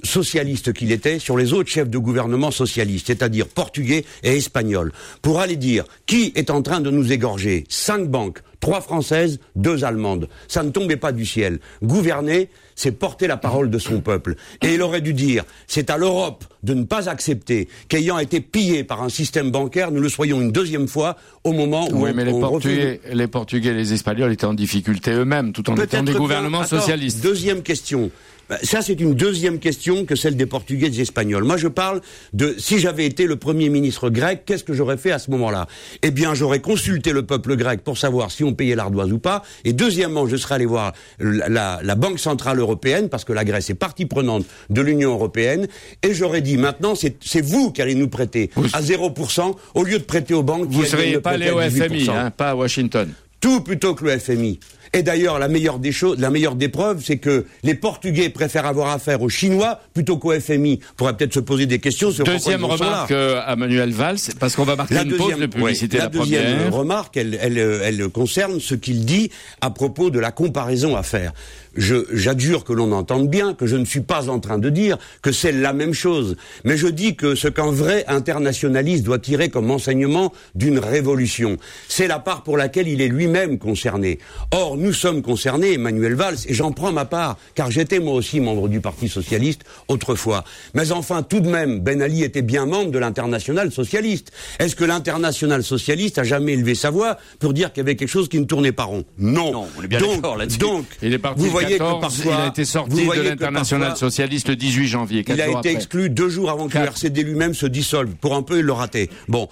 socialiste 0.05 0.73
qu'il 0.73 0.93
était 0.93 1.19
sur 1.19 1.37
les 1.37 1.53
autres 1.53 1.71
chefs 1.71 1.90
de 1.90 1.99
gouvernement 1.99 2.51
socialistes, 2.51 3.07
c'est-à-dire 3.09 3.49
portugais 3.49 4.05
et 4.23 4.37
espagnols, 4.37 4.93
pour 5.23 5.40
aller 5.40 5.57
dire 5.57 5.85
qui 6.07 6.33
est 6.35 6.51
en 6.51 6.62
train 6.62 6.81
de 6.81 6.90
nous 6.90 7.12
égorger 7.12 7.64
Cinq 7.69 8.09
banques, 8.09 8.40
trois 8.61 8.81
françaises, 8.81 9.40
deux 9.57 9.85
allemandes. 9.85 10.29
Ça 10.49 10.62
ne 10.62 10.71
tombait 10.71 10.97
pas 10.97 11.12
du 11.12 11.27
ciel. 11.27 11.59
Gouverner, 11.83 12.49
c'est 12.75 12.93
porter 12.93 13.27
la 13.27 13.37
parole 13.37 13.71
de 13.71 13.79
son 13.79 14.01
peuple. 14.01 14.37
Et 14.62 14.75
il 14.75 14.83
aurait 14.83 15.01
dû 15.01 15.12
dire, 15.12 15.45
c'est 15.67 15.90
à 15.90 15.97
l'Europe 15.97 16.45
de 16.62 16.75
ne 16.75 16.85
pas 16.85 17.09
accepter 17.09 17.69
qu'ayant 17.88 18.19
été 18.19 18.40
pillé 18.40 18.85
par 18.85 19.03
un 19.03 19.09
système 19.09 19.51
bancaire, 19.51 19.90
nous 19.90 20.01
le 20.01 20.09
soyons 20.09 20.40
une 20.40 20.51
deuxième 20.51 20.88
fois 20.88 21.17
au 21.45 21.53
moment 21.53 21.87
où 21.90 22.05
Oui, 22.05 22.11
on, 22.11 22.14
mais 22.14 22.25
les 22.25 22.33
on 22.33 22.40
Portugais, 22.40 23.01
les 23.12 23.27
Portugais 23.27 23.71
et 23.71 23.75
les 23.75 23.93
Espagnols 23.93 24.33
étaient 24.33 24.47
en 24.47 24.55
difficulté 24.55 25.12
eux-mêmes, 25.12 25.53
tout 25.53 25.69
en 25.71 25.77
étant 25.77 26.03
des 26.03 26.14
gouvernements 26.14 26.64
socialistes. 26.64 27.23
Deuxième 27.23 27.62
question. 27.62 28.11
Ben, 28.51 28.59
Ça, 28.63 28.83
c'est 28.83 29.01
une 29.01 29.15
deuxième 29.15 29.59
question 29.59 30.05
que 30.05 30.15
celle 30.17 30.37
des 30.37 30.47
Portugais 30.47 30.87
et 30.87 30.91
des 30.91 31.01
Espagnols. 31.01 31.45
Moi, 31.45 31.57
je 31.57 31.69
parle 31.69 32.01
de 32.33 32.55
si 32.59 32.79
j'avais 32.79 33.07
été 33.07 33.27
le 33.27 33.37
Premier 33.37 33.69
ministre 33.71 34.11
grec, 34.11 34.43
qu'est-ce 34.45 34.65
que 34.65 34.75
j'aurais 34.75 34.97
fait 34.99 35.13
à 35.13 35.19
ce 35.19 35.31
moment-là? 35.31 35.67
Eh 36.03 36.11
bien, 36.11 36.35
j'aurais 36.35 36.61
consulté 36.61 37.13
le 37.13 37.25
peuple 37.25 37.57
grec 37.57 37.81
pour 37.83 37.97
savoir 37.97 38.31
si 38.31 38.45
on 38.45 38.53
payait 38.53 38.75
l'ardoise 38.75 39.13
ou 39.13 39.19
pas. 39.19 39.43
Et 39.65 39.73
deuxièmement, 39.73 40.27
je 40.27 40.37
serais 40.37 40.57
allé 40.57 40.67
voir 40.67 40.93
la, 41.19 41.49
la- 41.49 41.81
la 41.83 41.95
Banque 41.95 42.19
Centrale 42.19 42.59
Européenne, 42.59 43.09
parce 43.09 43.25
que 43.25 43.33
la 43.33 43.45
Grèce 43.45 43.71
est 43.71 43.75
partie 43.75 44.07
prenante 44.07 44.45
de 44.71 44.81
l'Union 44.83 45.13
Européenne, 45.13 45.67
et 46.03 46.13
j'aurais 46.15 46.43
dit, 46.43 46.57
maintenant, 46.57 46.95
c'est 46.95 47.41
vous 47.41 47.71
qui 47.73 47.81
allez 47.83 47.95
nous 47.95 48.09
prêter 48.09 48.51
à 48.73 48.83
0% 48.83 49.55
au 49.75 49.85
lieu 49.85 49.99
de 49.99 50.05
prêter 50.05 50.35
aux 50.35 50.43
banques 50.43 50.69
qui 50.69 50.77
Vous 50.77 50.83
elles, 50.83 50.89
seriez 50.89 51.19
pas 51.21 51.31
allé 51.31 51.51
au 51.51 51.61
FMI, 51.61 52.05
18%. 52.05 52.11
hein, 52.11 52.31
pas 52.31 52.51
à 52.51 52.55
Washington. 52.55 53.11
Tout 53.41 53.61
plutôt 53.61 53.95
que 53.95 54.05
le 54.05 54.19
FMI. 54.19 54.59
Et 54.95 55.03
d'ailleurs, 55.03 55.39
la 55.41 55.49
meilleure 55.49 55.81
des 55.81 55.91
choses, 55.93 56.19
la 56.21 56.31
meilleure 56.31 56.55
des 56.55 56.69
preuves, 56.69 57.03
c'est 57.05 57.19
que 57.19 57.47
les 57.65 57.75
Portugais 57.75 58.29
préfèrent 58.29 58.65
avoir 58.67 58.91
affaire 58.91 59.21
aux 59.23 59.29
Chinois 59.29 59.81
plutôt 59.93 60.19
qu'au 60.19 60.33
FMI. 60.39 60.79
On 60.93 60.95
pourrait 60.95 61.17
peut-être 61.17 61.35
se 61.35 61.41
poser 61.41 61.67
des 61.67 61.81
questions 61.81 62.13
sur 62.13 62.25
Deuxième 62.25 62.65
remarque 62.65 63.11
euh, 63.11 63.41
à 63.45 63.57
Manuel 63.57 63.91
Valls, 63.91 64.19
parce 64.39 64.55
qu'on 64.55 64.63
va 64.65 64.77
marquer 64.77 64.95
La 64.95 65.03
une 65.03 65.09
deuxième, 65.11 65.31
pause 65.31 65.41
de 65.41 65.47
publicité. 65.47 65.97
ouais, 65.97 66.05
la, 66.05 66.05
la 66.05 66.11
deuxième 66.11 66.45
première. 66.45 66.75
remarque, 66.75 67.17
elle, 67.17 67.37
elle, 67.43 67.59
euh, 67.59 67.81
elle 67.85 68.09
concerne 68.09 68.61
ce 68.61 68.75
qu'il 68.77 69.05
dit 69.05 69.31
à 69.61 69.71
propos 69.71 70.11
de 70.11 70.21
la 70.21 70.31
comparaison 70.31 70.95
à 70.97 71.03
faire. 71.03 71.33
Je, 71.77 71.97
j'adjure 72.13 72.65
que 72.65 72.73
l'on 72.73 72.93
entende 72.93 73.29
bien 73.29 73.55
que 73.55 73.67
je 73.67 73.77
ne 73.77 73.85
suis 73.85 74.01
pas 74.01 74.29
en 74.29 74.41
train 74.41 74.59
de 74.59 74.71
dire 74.71 74.99
que 75.23 75.33
c'est 75.33 75.53
la 75.53 75.73
même 75.73 75.93
chose, 75.93 76.37
mais 76.65 76.77
je 76.77 76.87
dis 76.87 77.17
que 77.17 77.35
ce 77.35 77.49
qu'un 77.49 77.71
vrai 77.71 78.05
internationaliste 78.07 79.05
doit 79.05 79.19
tirer 79.19 79.49
comme 79.49 79.71
enseignement 79.71 80.33
d'une 80.55 80.79
révolution, 80.79 81.57
c'est 81.89 82.07
la 82.07 82.19
part 82.19 82.43
pour 82.43 82.57
laquelle 82.57 82.89
il 82.89 83.01
est 83.01 83.09
lui-même 83.09 83.59
concerné. 83.59 84.19
Or, 84.53 84.77
nous 84.77 84.93
sommes 84.93 85.23
concernés, 85.23 85.75
Emmanuel 85.75 86.15
Valls, 86.15 86.37
et 86.47 86.55
j'en 86.55 86.73
prends 86.73 86.93
ma 86.93 87.05
part, 87.05 87.39
car 87.55 87.71
j'étais 87.71 87.99
moi 87.99 88.15
aussi 88.15 88.41
membre 88.41 88.69
du 88.69 88.81
Parti 88.81 89.09
socialiste 89.09 89.63
autrefois. 89.89 90.45
Mais 90.75 90.93
enfin, 90.93 91.23
tout 91.23 91.41
de 91.41 91.49
même, 91.49 91.81
Ben 91.81 92.03
Ali 92.03 92.23
était 92.23 92.43
bien 92.43 92.67
membre 92.67 92.91
de 92.91 92.99
l'international 92.99 93.73
socialiste. 93.73 94.33
Est-ce 94.59 94.77
que 94.77 94.85
l'international 94.85 95.63
socialiste 95.63 96.19
a 96.19 96.25
jamais 96.25 96.53
élevé 96.53 96.75
sa 96.75 96.91
voix 96.91 97.19
pour 97.39 97.53
dire 97.53 97.73
qu'il 97.73 97.79
y 97.79 97.87
avait 97.87 97.97
quelque 97.97 98.09
chose 98.09 98.29
qui 98.29 98.39
ne 98.39 98.45
tournait 98.45 98.73
pas 98.73 98.85
rond? 98.85 99.05
Non. 99.19 99.53
Non, 99.53 99.67
on 99.79 99.83
est 99.83 99.89
bien 99.89 100.01
donc, 100.01 100.17
d'accord 100.17 100.37
là-dessus. 100.37 100.59
donc, 100.59 100.87
Il 101.03 101.13
est 101.13 101.19
parti 101.19 101.43
vous 101.43 101.51
voyez 101.64 101.79
14, 101.79 101.94
que 101.94 102.00
parfois, 102.00 102.35
il 102.38 102.44
a 102.44 102.46
été 102.48 102.64
sorti 102.64 103.07
de 103.07 103.22
l'international 103.22 103.96
socialiste 103.96 104.48
le 104.48 104.57
18 104.57 104.87
janvier. 104.87 105.24
il 105.27 105.40
a 105.40 105.46
été 105.46 105.55
après. 105.57 105.72
exclu 105.72 106.11
deux 106.11 106.29
jours 106.29 106.50
avant 106.50 106.68
que 106.68 106.79
le. 106.79 106.85
RCD 106.85 107.22
lui-même 107.22 107.55
se 107.55 107.66
dissolve. 107.66 108.14
Pour 108.16 108.35
un 108.35 108.42
peu, 108.42 108.59
il 108.59 108.64
le 108.64 108.72
raté. 108.72 109.11
Bon, 109.29 109.48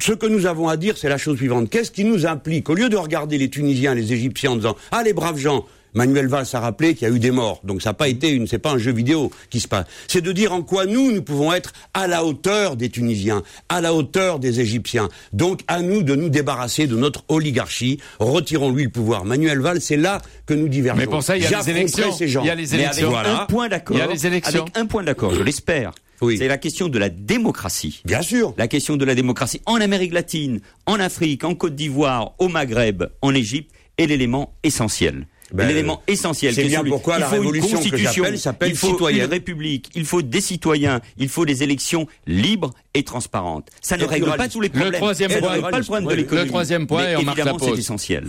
ce 0.00 0.12
que 0.12 0.26
nous 0.26 0.46
avons 0.46 0.68
à 0.68 0.76
dire, 0.76 0.96
c'est 0.96 1.08
la 1.08 1.18
chose 1.18 1.36
suivante. 1.36 1.70
Qu'est-ce 1.70 1.90
qui 1.90 2.04
nous 2.04 2.26
implique? 2.26 2.68
Au 2.70 2.74
lieu 2.74 2.88
de 2.88 2.96
regarder 2.96 3.38
les 3.38 3.50
Tunisiens, 3.50 3.94
les 3.94 4.12
Égyptiens 4.12 4.52
en 4.52 4.56
disant 4.56 4.76
«Ah, 4.92 5.02
les 5.02 5.12
braves 5.12 5.38
gens!» 5.38 5.66
Manuel 5.96 6.28
Valls 6.28 6.46
a 6.52 6.60
rappelé 6.60 6.94
qu'il 6.94 7.08
y 7.08 7.10
a 7.10 7.14
eu 7.14 7.18
des 7.18 7.30
morts, 7.30 7.62
donc 7.64 7.80
ça 7.80 7.90
n'a 7.90 7.94
pas 7.94 8.08
été 8.08 8.28
une, 8.28 8.46
c'est 8.46 8.58
pas 8.58 8.72
un 8.72 8.78
jeu 8.78 8.92
vidéo 8.92 9.30
qui 9.48 9.60
se 9.60 9.66
passe. 9.66 9.86
C'est 10.08 10.20
de 10.20 10.30
dire 10.30 10.52
en 10.52 10.60
quoi 10.60 10.84
nous, 10.84 11.10
nous 11.10 11.22
pouvons 11.22 11.54
être 11.54 11.72
à 11.94 12.06
la 12.06 12.22
hauteur 12.22 12.76
des 12.76 12.90
Tunisiens, 12.90 13.42
à 13.70 13.80
la 13.80 13.94
hauteur 13.94 14.38
des 14.38 14.60
Égyptiens. 14.60 15.08
Donc 15.32 15.60
à 15.68 15.80
nous 15.80 16.02
de 16.02 16.14
nous 16.14 16.28
débarrasser 16.28 16.86
de 16.86 16.96
notre 16.96 17.24
oligarchie. 17.28 17.98
Retirons-lui 18.18 18.84
le 18.84 18.90
pouvoir. 18.90 19.24
Manuel 19.24 19.58
Valls, 19.60 19.80
c'est 19.80 19.96
là 19.96 20.20
que 20.44 20.52
nous 20.52 20.68
divergeons. 20.68 20.98
Mais 20.98 21.06
pour 21.06 21.22
ça, 21.22 21.38
il 21.38 21.42
y 21.42 21.46
a 21.46 21.60
les 21.62 21.70
élections. 21.70 22.12
Ces 22.12 22.28
gens. 22.28 22.42
Il 22.42 22.48
y 22.48 22.50
a 22.50 22.54
les 22.54 22.62
Mais 22.62 22.74
avec 22.74 22.84
élections. 22.84 23.08
Voilà. 23.08 23.42
un 23.42 23.46
point 23.46 23.68
d'accord. 23.70 23.96
Il 23.96 24.00
y 24.00 24.02
a 24.02 24.06
les 24.06 24.26
élections. 24.26 24.62
Avec 24.62 24.76
un 24.76 24.84
point 24.84 25.02
d'accord, 25.02 25.34
je 25.34 25.42
l'espère. 25.42 25.92
Oui. 26.20 26.36
C'est 26.36 26.48
la 26.48 26.58
question 26.58 26.88
de 26.88 26.98
la 26.98 27.08
démocratie. 27.08 28.02
Bien 28.04 28.20
sûr. 28.20 28.52
La 28.58 28.68
question 28.68 28.96
de 28.96 29.04
la 29.06 29.14
démocratie 29.14 29.62
en 29.64 29.76
Amérique 29.76 30.12
latine, 30.12 30.60
en 30.84 31.00
Afrique, 31.00 31.42
en 31.44 31.54
Côte 31.54 31.74
d'Ivoire, 31.74 32.34
au 32.38 32.48
Maghreb, 32.48 33.04
en 33.22 33.34
Égypte, 33.34 33.70
est 33.98 34.06
l'élément 34.06 34.54
essentiel. 34.62 35.26
Ben, 35.52 35.68
l'élément 35.68 36.02
essentiel. 36.08 36.54
c'est 36.54 36.64
bien 36.64 36.82
pourquoi 36.82 37.16
il 37.16 37.20
la 37.20 37.26
faut 37.26 37.36
révolution 37.36 37.68
que 37.68 37.74
constitution, 37.76 38.24
j'appelle 38.24 38.38
s'appelle 38.38 38.70
il 38.70 38.76
faut 38.76 38.88
citoyenne. 38.88 39.24
une 39.26 39.30
république, 39.30 39.90
il 39.94 40.04
faut 40.04 40.22
des 40.22 40.40
citoyens, 40.40 41.00
il 41.18 41.28
faut 41.28 41.44
des 41.44 41.62
élections 41.62 42.08
libres 42.26 42.72
et 42.94 43.04
transparentes. 43.04 43.68
Ça 43.80 43.96
ne 43.96 44.02
Et 44.02 44.06
règle 44.06 44.36
pas 44.36 44.48
tous 44.48 44.60
les 44.60 44.68
problèmes. 44.68 44.92
Le 44.92 44.98
troisième 44.98 45.30
point. 45.30 45.60
pas 45.60 45.78
le 45.78 45.84
problème 45.84 46.08
de 46.08 46.14
le 46.14 46.46
troisième 46.46 46.86
point, 46.86 47.04
Mais 47.04 47.12
et 47.12 47.16
on 47.16 47.22
marque 47.22 47.38
la 47.38 47.44
évidemment, 47.44 47.74
c'est 47.74 47.78
essentiel. 47.80 48.26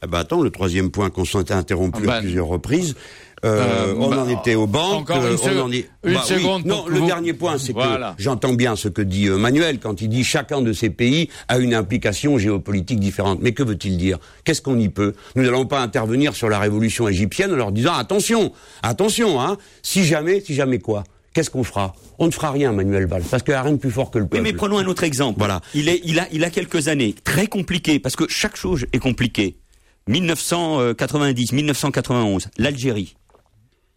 Eh 0.00 0.06
ben 0.06 0.18
attends, 0.18 0.42
le 0.42 0.50
troisième 0.50 0.90
point 0.90 1.10
qu'on 1.10 1.24
s'était 1.24 1.54
interrompu 1.54 1.98
Ah 2.02 2.06
ben, 2.06 2.12
à 2.12 2.20
plusieurs 2.20 2.46
reprises. 2.46 2.94
Euh, 3.44 3.88
Euh, 3.90 3.94
on 3.98 4.08
bah, 4.10 4.24
en 4.24 4.28
était 4.28 4.54
aux 4.56 4.66
banques. 4.66 5.02
encore 5.10 5.18
une 5.18 5.32
euh, 5.32 5.34
on 5.34 5.36
seconde- 5.46 5.60
en 5.60 5.72
est... 5.72 5.88
une 6.04 6.14
Bah 6.14 6.20
oui. 6.28 6.34
seconde 6.34 6.64
Non, 6.64 6.86
le 6.88 6.98
vous- 6.98 7.06
dernier 7.06 7.32
point, 7.34 7.56
c'est 7.58 7.72
Voilà. 7.72 8.14
que 8.16 8.22
j'entends 8.22 8.52
bien 8.54 8.74
ce 8.74 8.88
que 8.88 9.00
dit 9.02 9.28
euh, 9.28 9.36
Manuel 9.38 9.78
quand 9.78 10.00
il 10.00 10.08
dit 10.08 10.24
chacun 10.24 10.60
de 10.60 10.72
ces 10.72 10.90
pays 10.90 11.28
a 11.46 11.58
une 11.58 11.72
implication 11.74 12.36
géopolitique 12.38 12.98
différente. 12.98 13.38
Mais 13.40 13.52
que 13.52 13.62
veut-il 13.62 13.96
dire? 13.96 14.18
Qu'est-ce 14.44 14.60
qu'on 14.62 14.78
y 14.78 14.88
peut? 14.88 15.14
Nous 15.36 15.42
n'allons 15.44 15.66
pas 15.66 15.80
intervenir 15.80 16.34
sur 16.34 16.48
la 16.48 16.58
révolution 16.58 17.06
égyptienne 17.08 17.52
en 17.52 17.56
leur 17.56 17.70
disant 17.72 17.94
attention, 17.94 18.52
attention, 18.82 19.40
hein. 19.40 19.56
Si 19.82 20.04
jamais, 20.04 20.40
si 20.40 20.54
jamais 20.54 20.78
quoi 20.80 21.04
Qu'est-ce 21.34 21.50
qu'on 21.50 21.62
fera? 21.62 21.94
On 22.18 22.26
ne 22.26 22.32
fera 22.32 22.50
rien, 22.50 22.72
Manuel 22.72 23.06
Valls, 23.06 23.22
parce 23.30 23.44
qu'il 23.44 23.52
n'y 23.52 23.58
a 23.58 23.62
rien 23.62 23.72
de 23.72 23.76
plus 23.78 23.92
fort 23.92 24.10
que 24.10 24.18
le 24.18 24.24
Oui, 24.24 24.30
peuple. 24.30 24.42
mais 24.42 24.52
prenons 24.54 24.78
un 24.78 24.86
autre 24.86 25.04
exemple. 25.04 25.38
Voilà. 25.38 25.60
Il, 25.74 25.88
est, 25.88 26.00
il, 26.04 26.18
a, 26.18 26.26
il 26.32 26.42
a 26.42 26.50
quelques 26.50 26.88
années, 26.88 27.14
très 27.22 27.46
compliqué, 27.46 28.00
parce 28.00 28.16
que 28.16 28.24
chaque 28.28 28.56
chose 28.56 28.86
est 28.92 28.98
compliquée. 28.98 29.56
1990, 30.08 31.52
1991, 31.52 32.48
l'Algérie. 32.58 33.14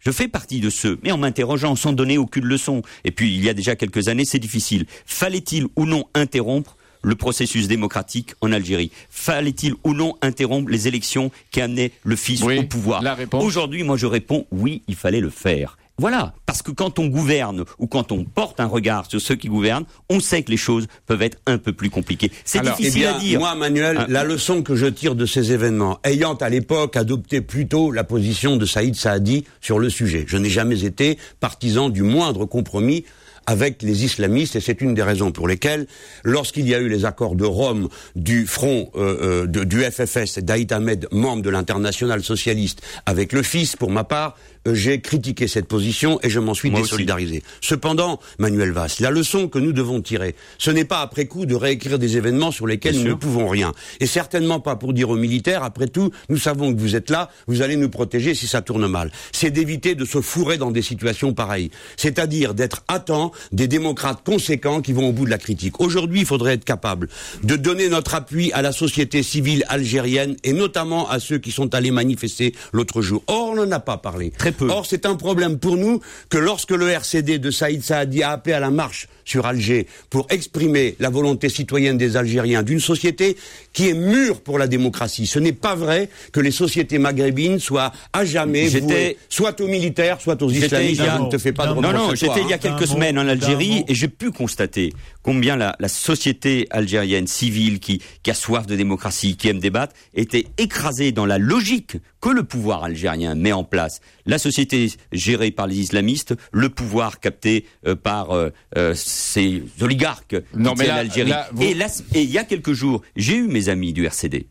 Je 0.04 0.10
fais 0.10 0.26
partie 0.26 0.58
de 0.58 0.68
ceux, 0.68 0.98
mais 1.04 1.12
en 1.12 1.18
m'interrogeant, 1.18 1.76
sans 1.76 1.92
donner 1.92 2.18
aucune 2.18 2.44
leçon. 2.44 2.82
Et 3.04 3.12
puis, 3.12 3.32
il 3.34 3.44
y 3.44 3.48
a 3.48 3.54
déjà 3.54 3.76
quelques 3.76 4.08
années, 4.08 4.24
c'est 4.24 4.40
difficile. 4.40 4.84
Fallait-il 5.06 5.68
ou 5.76 5.86
non 5.86 6.06
interrompre 6.14 6.76
le 7.02 7.14
processus 7.14 7.68
démocratique 7.68 8.34
en 8.40 8.50
Algérie? 8.50 8.90
Fallait-il 9.10 9.74
ou 9.84 9.94
non 9.94 10.16
interrompre 10.20 10.70
les 10.70 10.88
élections 10.88 11.30
qui 11.52 11.60
amenaient 11.60 11.92
le 12.02 12.16
fils 12.16 12.42
Oui, 12.42 12.58
au 12.58 12.64
pouvoir? 12.64 13.00
Aujourd'hui, 13.34 13.84
moi, 13.84 13.96
je 13.96 14.06
réponds 14.06 14.44
oui, 14.50 14.82
il 14.88 14.96
fallait 14.96 15.20
le 15.20 15.30
faire. 15.30 15.78
Voilà, 15.98 16.32
parce 16.46 16.62
que 16.62 16.70
quand 16.72 16.98
on 16.98 17.06
gouverne 17.06 17.64
ou 17.78 17.86
quand 17.86 18.12
on 18.12 18.24
porte 18.24 18.58
un 18.60 18.66
regard 18.66 19.08
sur 19.08 19.20
ceux 19.20 19.34
qui 19.36 19.48
gouvernent, 19.48 19.84
on 20.08 20.20
sait 20.20 20.42
que 20.42 20.50
les 20.50 20.56
choses 20.56 20.86
peuvent 21.06 21.22
être 21.22 21.38
un 21.46 21.58
peu 21.58 21.72
plus 21.72 21.90
compliquées. 21.90 22.32
C'est 22.44 22.58
Eh 22.62 22.66
difficile 22.66 23.00
bien, 23.02 23.14
à 23.14 23.18
dire. 23.20 23.38
Moi, 23.38 23.54
Manuel, 23.54 23.96
Ah. 24.00 24.06
la 24.08 24.24
leçon 24.24 24.62
que 24.62 24.74
je 24.74 24.86
tire 24.86 25.14
de 25.14 25.26
ces 25.26 25.52
événements, 25.52 26.00
ayant 26.04 26.34
à 26.34 26.48
l'époque 26.48 26.96
adopté 26.96 27.40
plutôt 27.40 27.92
la 27.92 28.04
position 28.04 28.56
de 28.56 28.64
Saïd 28.66 28.96
Saadi 28.96 29.44
sur 29.60 29.78
le 29.78 29.90
sujet, 29.90 30.24
je 30.26 30.38
n'ai 30.38 30.50
jamais 30.50 30.84
été 30.84 31.18
partisan 31.40 31.88
du 31.90 32.02
moindre 32.02 32.46
compromis 32.46 33.04
avec 33.44 33.82
les 33.82 34.04
islamistes 34.04 34.54
et 34.54 34.60
c'est 34.60 34.80
une 34.80 34.94
des 34.94 35.02
raisons 35.02 35.32
pour 35.32 35.48
lesquelles, 35.48 35.88
lorsqu'il 36.22 36.66
y 36.68 36.76
a 36.76 36.78
eu 36.78 36.88
les 36.88 37.04
accords 37.04 37.34
de 37.34 37.44
Rome 37.44 37.88
du 38.14 38.46
front 38.46 38.88
euh, 38.94 39.42
euh, 39.42 39.46
de- 39.48 39.64
du 39.64 39.82
FFS 39.82 40.38
d'Aït 40.38 40.70
Ahmed, 40.70 41.08
membre 41.10 41.42
de 41.42 41.50
l'international 41.50 42.22
socialiste, 42.22 42.82
avec 43.04 43.32
le 43.32 43.42
fils, 43.42 43.74
pour 43.74 43.90
ma 43.90 44.04
part, 44.04 44.36
j'ai 44.70 45.00
critiqué 45.00 45.48
cette 45.48 45.66
position 45.66 46.18
et 46.22 46.30
je 46.30 46.38
m'en 46.40 46.54
suis 46.54 46.70
Moi 46.70 46.80
aussi. 46.80 46.90
désolidarisé. 46.90 47.42
Cependant, 47.60 48.20
Manuel 48.38 48.70
Valls, 48.72 48.90
la 49.00 49.10
leçon 49.10 49.48
que 49.48 49.58
nous 49.58 49.72
devons 49.72 50.00
tirer, 50.00 50.34
ce 50.58 50.70
n'est 50.70 50.84
pas 50.84 51.00
après 51.00 51.26
coup 51.26 51.46
de 51.46 51.54
réécrire 51.54 51.98
des 51.98 52.16
événements 52.16 52.50
sur 52.50 52.66
lesquels 52.66 52.92
Bien 52.92 53.00
nous 53.02 53.06
sûr. 53.08 53.16
ne 53.16 53.20
pouvons 53.20 53.48
rien. 53.48 53.72
Et 54.00 54.06
certainement 54.06 54.60
pas 54.60 54.76
pour 54.76 54.92
dire 54.92 55.10
aux 55.10 55.16
militaires, 55.16 55.62
après 55.64 55.88
tout, 55.88 56.10
nous 56.28 56.36
savons 56.38 56.72
que 56.74 56.78
vous 56.80 56.94
êtes 56.96 57.10
là, 57.10 57.30
vous 57.46 57.62
allez 57.62 57.76
nous 57.76 57.88
protéger 57.88 58.34
si 58.34 58.46
ça 58.46 58.62
tourne 58.62 58.86
mal. 58.86 59.10
C'est 59.32 59.50
d'éviter 59.50 59.94
de 59.94 60.04
se 60.04 60.20
fourrer 60.20 60.58
dans 60.58 60.70
des 60.70 60.82
situations 60.82 61.32
pareilles. 61.34 61.70
C'est-à-dire 61.96 62.54
d'être 62.54 62.84
à 62.88 63.00
temps 63.00 63.32
des 63.52 63.68
démocrates 63.68 64.24
conséquents 64.24 64.80
qui 64.80 64.92
vont 64.92 65.08
au 65.08 65.12
bout 65.12 65.24
de 65.24 65.30
la 65.30 65.38
critique. 65.38 65.80
Aujourd'hui, 65.80 66.20
il 66.20 66.26
faudrait 66.26 66.54
être 66.54 66.64
capable 66.64 67.08
de 67.42 67.56
donner 67.56 67.88
notre 67.88 68.14
appui 68.14 68.52
à 68.52 68.62
la 68.62 68.72
société 68.72 69.22
civile 69.22 69.64
algérienne 69.68 70.36
et 70.44 70.52
notamment 70.52 71.08
à 71.08 71.18
ceux 71.20 71.38
qui 71.38 71.50
sont 71.50 71.74
allés 71.74 71.90
manifester 71.90 72.54
l'autre 72.72 73.02
jour. 73.02 73.22
Or, 73.26 73.50
on 73.50 73.56
n'en 73.56 73.70
a 73.72 73.80
pas 73.80 73.96
parlé. 73.96 74.30
Très 74.30 74.51
peu. 74.52 74.68
Or, 74.70 74.86
c'est 74.86 75.06
un 75.06 75.16
problème 75.16 75.58
pour 75.58 75.76
nous 75.76 76.00
que 76.28 76.38
lorsque 76.38 76.70
le 76.70 76.88
RCD 76.88 77.38
de 77.38 77.50
Saïd 77.50 77.82
Saadi 77.82 78.22
a 78.22 78.30
appelé 78.32 78.54
à 78.54 78.60
la 78.60 78.70
marche 78.70 79.08
sur 79.24 79.46
Alger 79.46 79.86
pour 80.10 80.26
exprimer 80.30 80.96
la 80.98 81.08
volonté 81.10 81.48
citoyenne 81.48 81.96
des 81.96 82.16
Algériens 82.16 82.62
d'une 82.62 82.80
société 82.80 83.36
qui 83.72 83.88
est 83.88 83.94
mûre 83.94 84.40
pour 84.40 84.58
la 84.58 84.66
démocratie. 84.66 85.26
Ce 85.26 85.38
n'est 85.38 85.52
pas 85.52 85.74
vrai 85.74 86.08
que 86.32 86.40
les 86.40 86.50
sociétés 86.50 86.98
maghrébines 86.98 87.58
soient 87.60 87.92
à 88.12 88.24
jamais 88.24 88.68
J'étais- 88.68 88.80
vouées 88.80 89.16
soit 89.28 89.60
aux 89.60 89.68
militaires, 89.68 90.20
soit 90.20 90.40
aux 90.42 90.48
J'étais 90.48 90.66
islamistes. 90.66 91.00
il 91.00 91.04
y 91.04 91.08
a- 91.08 91.16
Je 91.18 91.22
ne 91.22 91.30
te 91.30 91.38
fais 91.38 91.52
pas 91.52 91.66
de 91.68 91.74
Non, 91.74 91.92
Non, 91.92 92.14
j'étais 92.14 92.40
il 92.42 92.48
y 92.48 92.52
a 92.52 92.58
quelques 92.58 92.86
semaines 92.86 93.18
en 93.18 93.26
Algérie 93.28 93.84
et 93.88 93.94
j'ai 93.94 94.08
pu 94.08 94.30
constater 94.32 94.92
combien 95.22 95.56
la, 95.56 95.76
la 95.78 95.88
société 95.88 96.66
algérienne 96.70 97.26
civile 97.26 97.78
qui, 97.80 98.00
qui 98.22 98.30
a 98.30 98.34
soif 98.34 98.66
de 98.66 98.74
démocratie, 98.76 99.36
qui 99.36 99.48
aime 99.48 99.60
débattre, 99.60 99.94
était 100.14 100.46
écrasée 100.58 101.12
dans 101.12 101.26
la 101.26 101.38
logique 101.38 101.96
que 102.22 102.30
le 102.30 102.44
pouvoir 102.44 102.84
algérien 102.84 103.34
met 103.34 103.52
en 103.52 103.64
place. 103.64 104.00
La 104.24 104.38
société 104.38 104.90
gérée 105.12 105.50
par 105.50 105.66
les 105.66 105.78
islamistes, 105.80 106.34
le 106.52 106.70
pouvoir 106.70 107.20
capté 107.20 107.66
euh, 107.86 107.94
par 107.96 108.30
euh, 108.30 108.48
euh, 108.78 108.94
ces 108.94 109.62
oligarques 109.82 110.36
Non, 110.54 110.70
mais 110.70 110.84
tiennent 110.84 110.88
là- 110.88 110.96
l'Algérie. 111.02 111.30
là, 111.30 111.48
vous- 111.52 111.62
Et 111.62 112.22
il 112.22 112.30
y 112.30 112.38
a 112.38 112.44
quelques 112.44 112.72
jours, 112.72 113.02
j'ai 113.16 113.34
eu 113.36 113.48
mes 113.48 113.68
amis 113.68 113.92
du 113.92 114.06
RCD. 114.06 114.46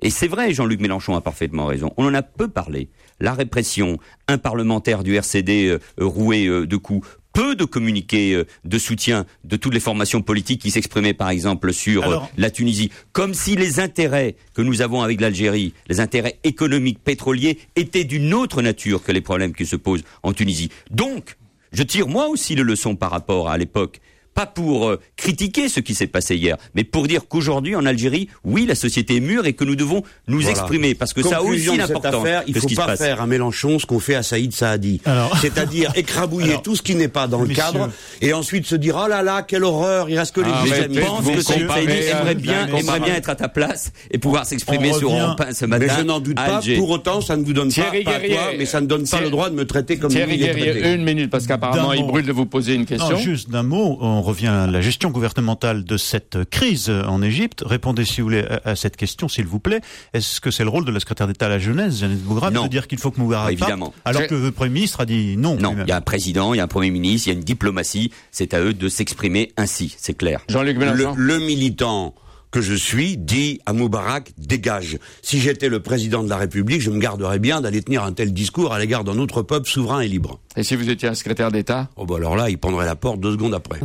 Et 0.00 0.10
c'est 0.10 0.28
vrai, 0.28 0.52
Jean-Luc 0.54 0.80
Mélenchon 0.80 1.14
a 1.16 1.20
parfaitement 1.20 1.66
raison. 1.66 1.92
On 1.96 2.06
en 2.06 2.14
a 2.14 2.22
peu 2.22 2.48
parlé. 2.48 2.88
La 3.20 3.34
répression, 3.34 3.98
un 4.28 4.38
parlementaire 4.38 5.02
du 5.02 5.14
RCD 5.16 5.66
euh, 5.68 5.78
roué 5.98 6.46
euh, 6.46 6.66
de 6.66 6.76
coups, 6.76 7.06
peu 7.38 7.54
de 7.54 7.64
communiqués 7.64 8.34
euh, 8.34 8.46
de 8.64 8.78
soutien 8.80 9.24
de 9.44 9.54
toutes 9.54 9.72
les 9.72 9.78
formations 9.78 10.22
politiques 10.22 10.60
qui 10.60 10.72
s'exprimaient 10.72 11.14
par 11.14 11.30
exemple 11.30 11.72
sur 11.72 12.02
euh, 12.02 12.06
Alors- 12.06 12.30
la 12.36 12.50
Tunisie, 12.50 12.90
comme 13.12 13.32
si 13.32 13.54
les 13.54 13.78
intérêts 13.78 14.34
que 14.54 14.62
nous 14.62 14.82
avons 14.82 15.02
avec 15.02 15.20
l'Algérie, 15.20 15.72
les 15.88 16.00
intérêts 16.00 16.40
économiques 16.42 16.98
pétroliers, 16.98 17.60
étaient 17.76 18.02
d'une 18.02 18.34
autre 18.34 18.60
nature 18.60 19.04
que 19.04 19.12
les 19.12 19.20
problèmes 19.20 19.54
qui 19.54 19.66
se 19.66 19.76
posent 19.76 20.02
en 20.24 20.32
Tunisie. 20.32 20.70
Donc, 20.90 21.36
je 21.70 21.84
tire 21.84 22.08
moi 22.08 22.26
aussi 22.26 22.56
les 22.56 22.64
leçons 22.64 22.96
par 22.96 23.12
rapport 23.12 23.48
à 23.48 23.56
l'époque. 23.56 24.00
Pas 24.38 24.46
pour 24.46 24.88
euh, 24.88 25.00
critiquer 25.16 25.68
ce 25.68 25.80
qui 25.80 25.94
s'est 25.96 26.06
passé 26.06 26.36
hier, 26.36 26.56
mais 26.76 26.84
pour 26.84 27.08
dire 27.08 27.22
qu'aujourd'hui 27.28 27.74
en 27.74 27.84
Algérie, 27.84 28.28
oui, 28.44 28.66
la 28.66 28.76
société 28.76 29.16
est 29.16 29.20
mûre 29.20 29.46
et 29.46 29.52
que 29.54 29.64
nous 29.64 29.74
devons 29.74 30.04
nous 30.28 30.38
Voilà. 30.42 30.50
exprimer 30.50 30.94
parce 30.94 31.12
que 31.12 31.22
ça 31.22 31.38
a 31.38 31.40
Conclusion 31.40 31.72
aussi 31.72 31.80
l'importance 31.80 32.24
il 32.46 32.54
ce 32.54 32.60
faut 32.60 32.68
pas 32.76 32.86
passe. 32.86 33.00
faire 33.00 33.20
à 33.20 33.26
Mélenchon 33.26 33.80
ce 33.80 33.86
qu'on 33.86 33.98
fait 33.98 34.14
à 34.14 34.22
Saïd 34.22 34.52
Saadi. 34.52 35.00
Alors- 35.06 35.36
C'est-à-dire 35.40 35.90
écrabouiller 35.96 36.50
Alors, 36.50 36.62
tout 36.62 36.76
ce 36.76 36.82
qui 36.82 36.94
n'est 36.94 37.08
pas 37.08 37.26
dans 37.26 37.40
le 37.40 37.48
cadre 37.48 37.90
et 38.22 38.32
ensuite 38.32 38.64
se 38.66 38.76
dire 38.76 38.96
oh 39.04 39.08
là 39.08 39.22
là 39.24 39.42
quelle 39.42 39.64
horreur, 39.64 40.08
il 40.08 40.16
reste 40.16 40.36
que 40.36 40.40
les 40.42 40.50
Ah, 40.52 40.62
mais. 40.68 40.94
Je 40.94 41.00
pense 41.00 41.26
que 41.26 41.40
Saïd 41.40 41.62
euh, 41.68 42.10
aimerait 42.20 42.34
bien, 42.36 42.68
aimerait 42.68 43.10
être 43.10 43.30
à 43.30 43.34
ta 43.34 43.48
place 43.48 43.90
et 44.12 44.18
pouvoir 44.18 44.46
s'exprimer 44.46 44.92
sur 44.92 45.10
Europe 45.12 45.40
1 45.40 45.52
ce 45.52 45.64
matin. 45.64 45.86
Mais 45.88 45.92
je 45.98 46.02
n'en 46.04 46.20
doute 46.20 46.36
pas, 46.36 46.58
Alger. 46.58 46.76
pour 46.76 46.90
autant, 46.90 47.20
ça 47.20 47.36
ne 47.36 47.42
vous 47.44 47.54
donne 47.54 47.70
Thierry 47.70 48.04
pas, 48.04 48.12
pas 48.12 48.16
à 48.18 48.20
toi, 48.20 48.28
Guerrier, 48.28 48.58
mais 48.58 48.66
ça 48.66 48.80
ne 48.80 48.86
donne 48.86 49.02
pas 49.02 49.08
Thierry- 49.08 49.24
le 49.24 49.30
droit 49.30 49.50
de 49.50 49.56
me 49.56 49.66
traiter 49.66 49.96
comme 49.96 50.10
Thierry 50.12 50.38
Guerrier, 50.38 50.94
une 50.94 51.02
minute, 51.02 51.28
parce 51.28 51.48
qu'apparemment, 51.48 51.92
il 51.92 52.06
brûle 52.06 52.24
de 52.26 52.32
vous 52.32 52.46
poser 52.46 52.74
une 52.74 52.86
question. 52.86 53.16
Juste 53.18 53.50
d'un 53.50 53.64
mot, 53.64 53.98
on 54.00 54.27
revient 54.28 54.46
à 54.48 54.66
la 54.66 54.80
gestion 54.80 55.10
gouvernementale 55.10 55.84
de 55.84 55.96
cette 55.96 56.44
crise 56.50 56.90
en 56.90 57.22
Égypte. 57.22 57.62
Répondez, 57.64 58.04
si 58.04 58.20
vous 58.20 58.26
voulez, 58.28 58.44
à, 58.44 58.70
à 58.70 58.76
cette 58.76 58.96
question, 58.96 59.28
s'il 59.28 59.46
vous 59.46 59.58
plaît. 59.58 59.80
Est-ce 60.12 60.40
que 60.40 60.50
c'est 60.50 60.64
le 60.64 60.70
rôle 60.70 60.84
de 60.84 60.90
la 60.90 61.00
secrétaire 61.00 61.26
d'État 61.26 61.46
à 61.46 61.48
la 61.48 61.58
jeunesse, 61.58 61.98
Jeannette 62.00 62.22
Bougrave, 62.22 62.52
Non. 62.52 62.64
de 62.64 62.68
dire 62.68 62.86
qu'il 62.88 62.98
faut 62.98 63.10
que 63.10 63.20
Moubarak 63.20 63.56
parte, 63.58 63.70
Évidemment. 63.70 63.94
alors 64.04 64.26
que 64.26 64.34
le 64.34 64.52
Premier 64.52 64.70
ministre 64.72 65.00
a 65.00 65.06
dit 65.06 65.36
non 65.36 65.56
Non, 65.58 65.74
il 65.80 65.88
y 65.88 65.92
a 65.92 65.96
un 65.96 66.00
président, 66.00 66.54
il 66.54 66.58
y 66.58 66.60
a 66.60 66.64
un 66.64 66.68
premier 66.68 66.90
ministre, 66.90 67.28
il 67.28 67.30
y 67.32 67.34
a 67.34 67.38
une 67.38 67.44
diplomatie. 67.44 68.10
C'est 68.30 68.54
à 68.54 68.60
eux 68.60 68.74
de 68.74 68.88
s'exprimer 68.88 69.52
ainsi, 69.56 69.94
c'est 69.98 70.14
clair. 70.14 70.40
Jean-Luc 70.48 70.76
le, 70.78 70.92
Mélenchon. 70.92 71.14
le 71.16 71.38
militant 71.38 72.14
que 72.50 72.60
je 72.60 72.74
suis 72.74 73.16
dit 73.16 73.60
à 73.66 73.72
Moubarak 73.72 74.32
dégage. 74.38 74.98
Si 75.22 75.40
j'étais 75.40 75.68
le 75.68 75.80
président 75.80 76.22
de 76.22 76.28
la 76.28 76.36
République, 76.36 76.80
je 76.80 76.90
me 76.90 76.98
garderais 76.98 77.38
bien 77.38 77.60
d'aller 77.60 77.82
tenir 77.82 78.02
un 78.04 78.12
tel 78.12 78.32
discours 78.32 78.72
à 78.72 78.78
l'égard 78.78 79.04
d'un 79.04 79.18
autre 79.18 79.42
peuple 79.42 79.68
souverain 79.68 80.00
et 80.00 80.08
libre. 80.08 80.40
Et 80.56 80.62
si 80.62 80.76
vous 80.76 80.90
étiez 80.90 81.08
un 81.08 81.14
secrétaire 81.14 81.52
d'État 81.52 81.88
Oh 81.96 82.06
bah 82.06 82.16
alors 82.16 82.36
là, 82.36 82.50
il 82.50 82.58
prendrait 82.58 82.86
la 82.86 82.96
porte 82.96 83.20
deux 83.20 83.32
secondes 83.32 83.54
après. 83.54 83.80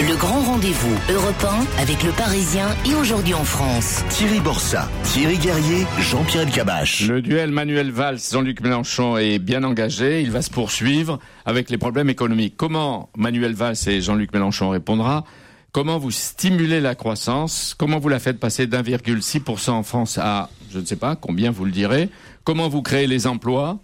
Le 0.00 0.16
grand 0.16 0.40
rendez-vous 0.40 1.14
européen 1.14 1.64
avec 1.78 2.02
le 2.02 2.10
Parisien 2.10 2.66
et 2.90 2.94
aujourd'hui 2.94 3.34
en 3.34 3.44
France. 3.44 4.02
Thierry 4.08 4.40
Borsa, 4.40 4.90
Thierry 5.04 5.38
Guerrier, 5.38 5.86
Jean-Pierre 6.00 6.42
Elkabach. 6.42 7.06
Le 7.08 7.22
duel 7.22 7.52
Manuel 7.52 7.92
Valls, 7.92 8.18
Jean-Luc 8.32 8.62
Mélenchon 8.62 9.16
est 9.16 9.38
bien 9.38 9.62
engagé. 9.62 10.20
Il 10.22 10.32
va 10.32 10.42
se 10.42 10.50
poursuivre 10.50 11.20
avec 11.44 11.70
les 11.70 11.78
problèmes 11.78 12.10
économiques. 12.10 12.54
Comment 12.56 13.10
Manuel 13.16 13.54
Valls 13.54 13.76
et 13.86 14.00
Jean-Luc 14.00 14.32
Mélenchon 14.32 14.70
répondra 14.70 15.24
Comment 15.72 15.96
vous 15.96 16.10
stimulez 16.10 16.82
la 16.82 16.94
croissance? 16.94 17.74
Comment 17.78 17.98
vous 17.98 18.10
la 18.10 18.18
faites 18.18 18.38
passer 18.38 18.66
d'1,6% 18.66 19.70
en 19.70 19.82
France 19.82 20.18
à, 20.18 20.50
je 20.70 20.78
ne 20.78 20.84
sais 20.84 20.96
pas, 20.96 21.16
combien 21.16 21.50
vous 21.50 21.64
le 21.64 21.70
direz? 21.70 22.10
Comment 22.44 22.68
vous 22.68 22.82
créez 22.82 23.06
les 23.06 23.26
emplois 23.26 23.78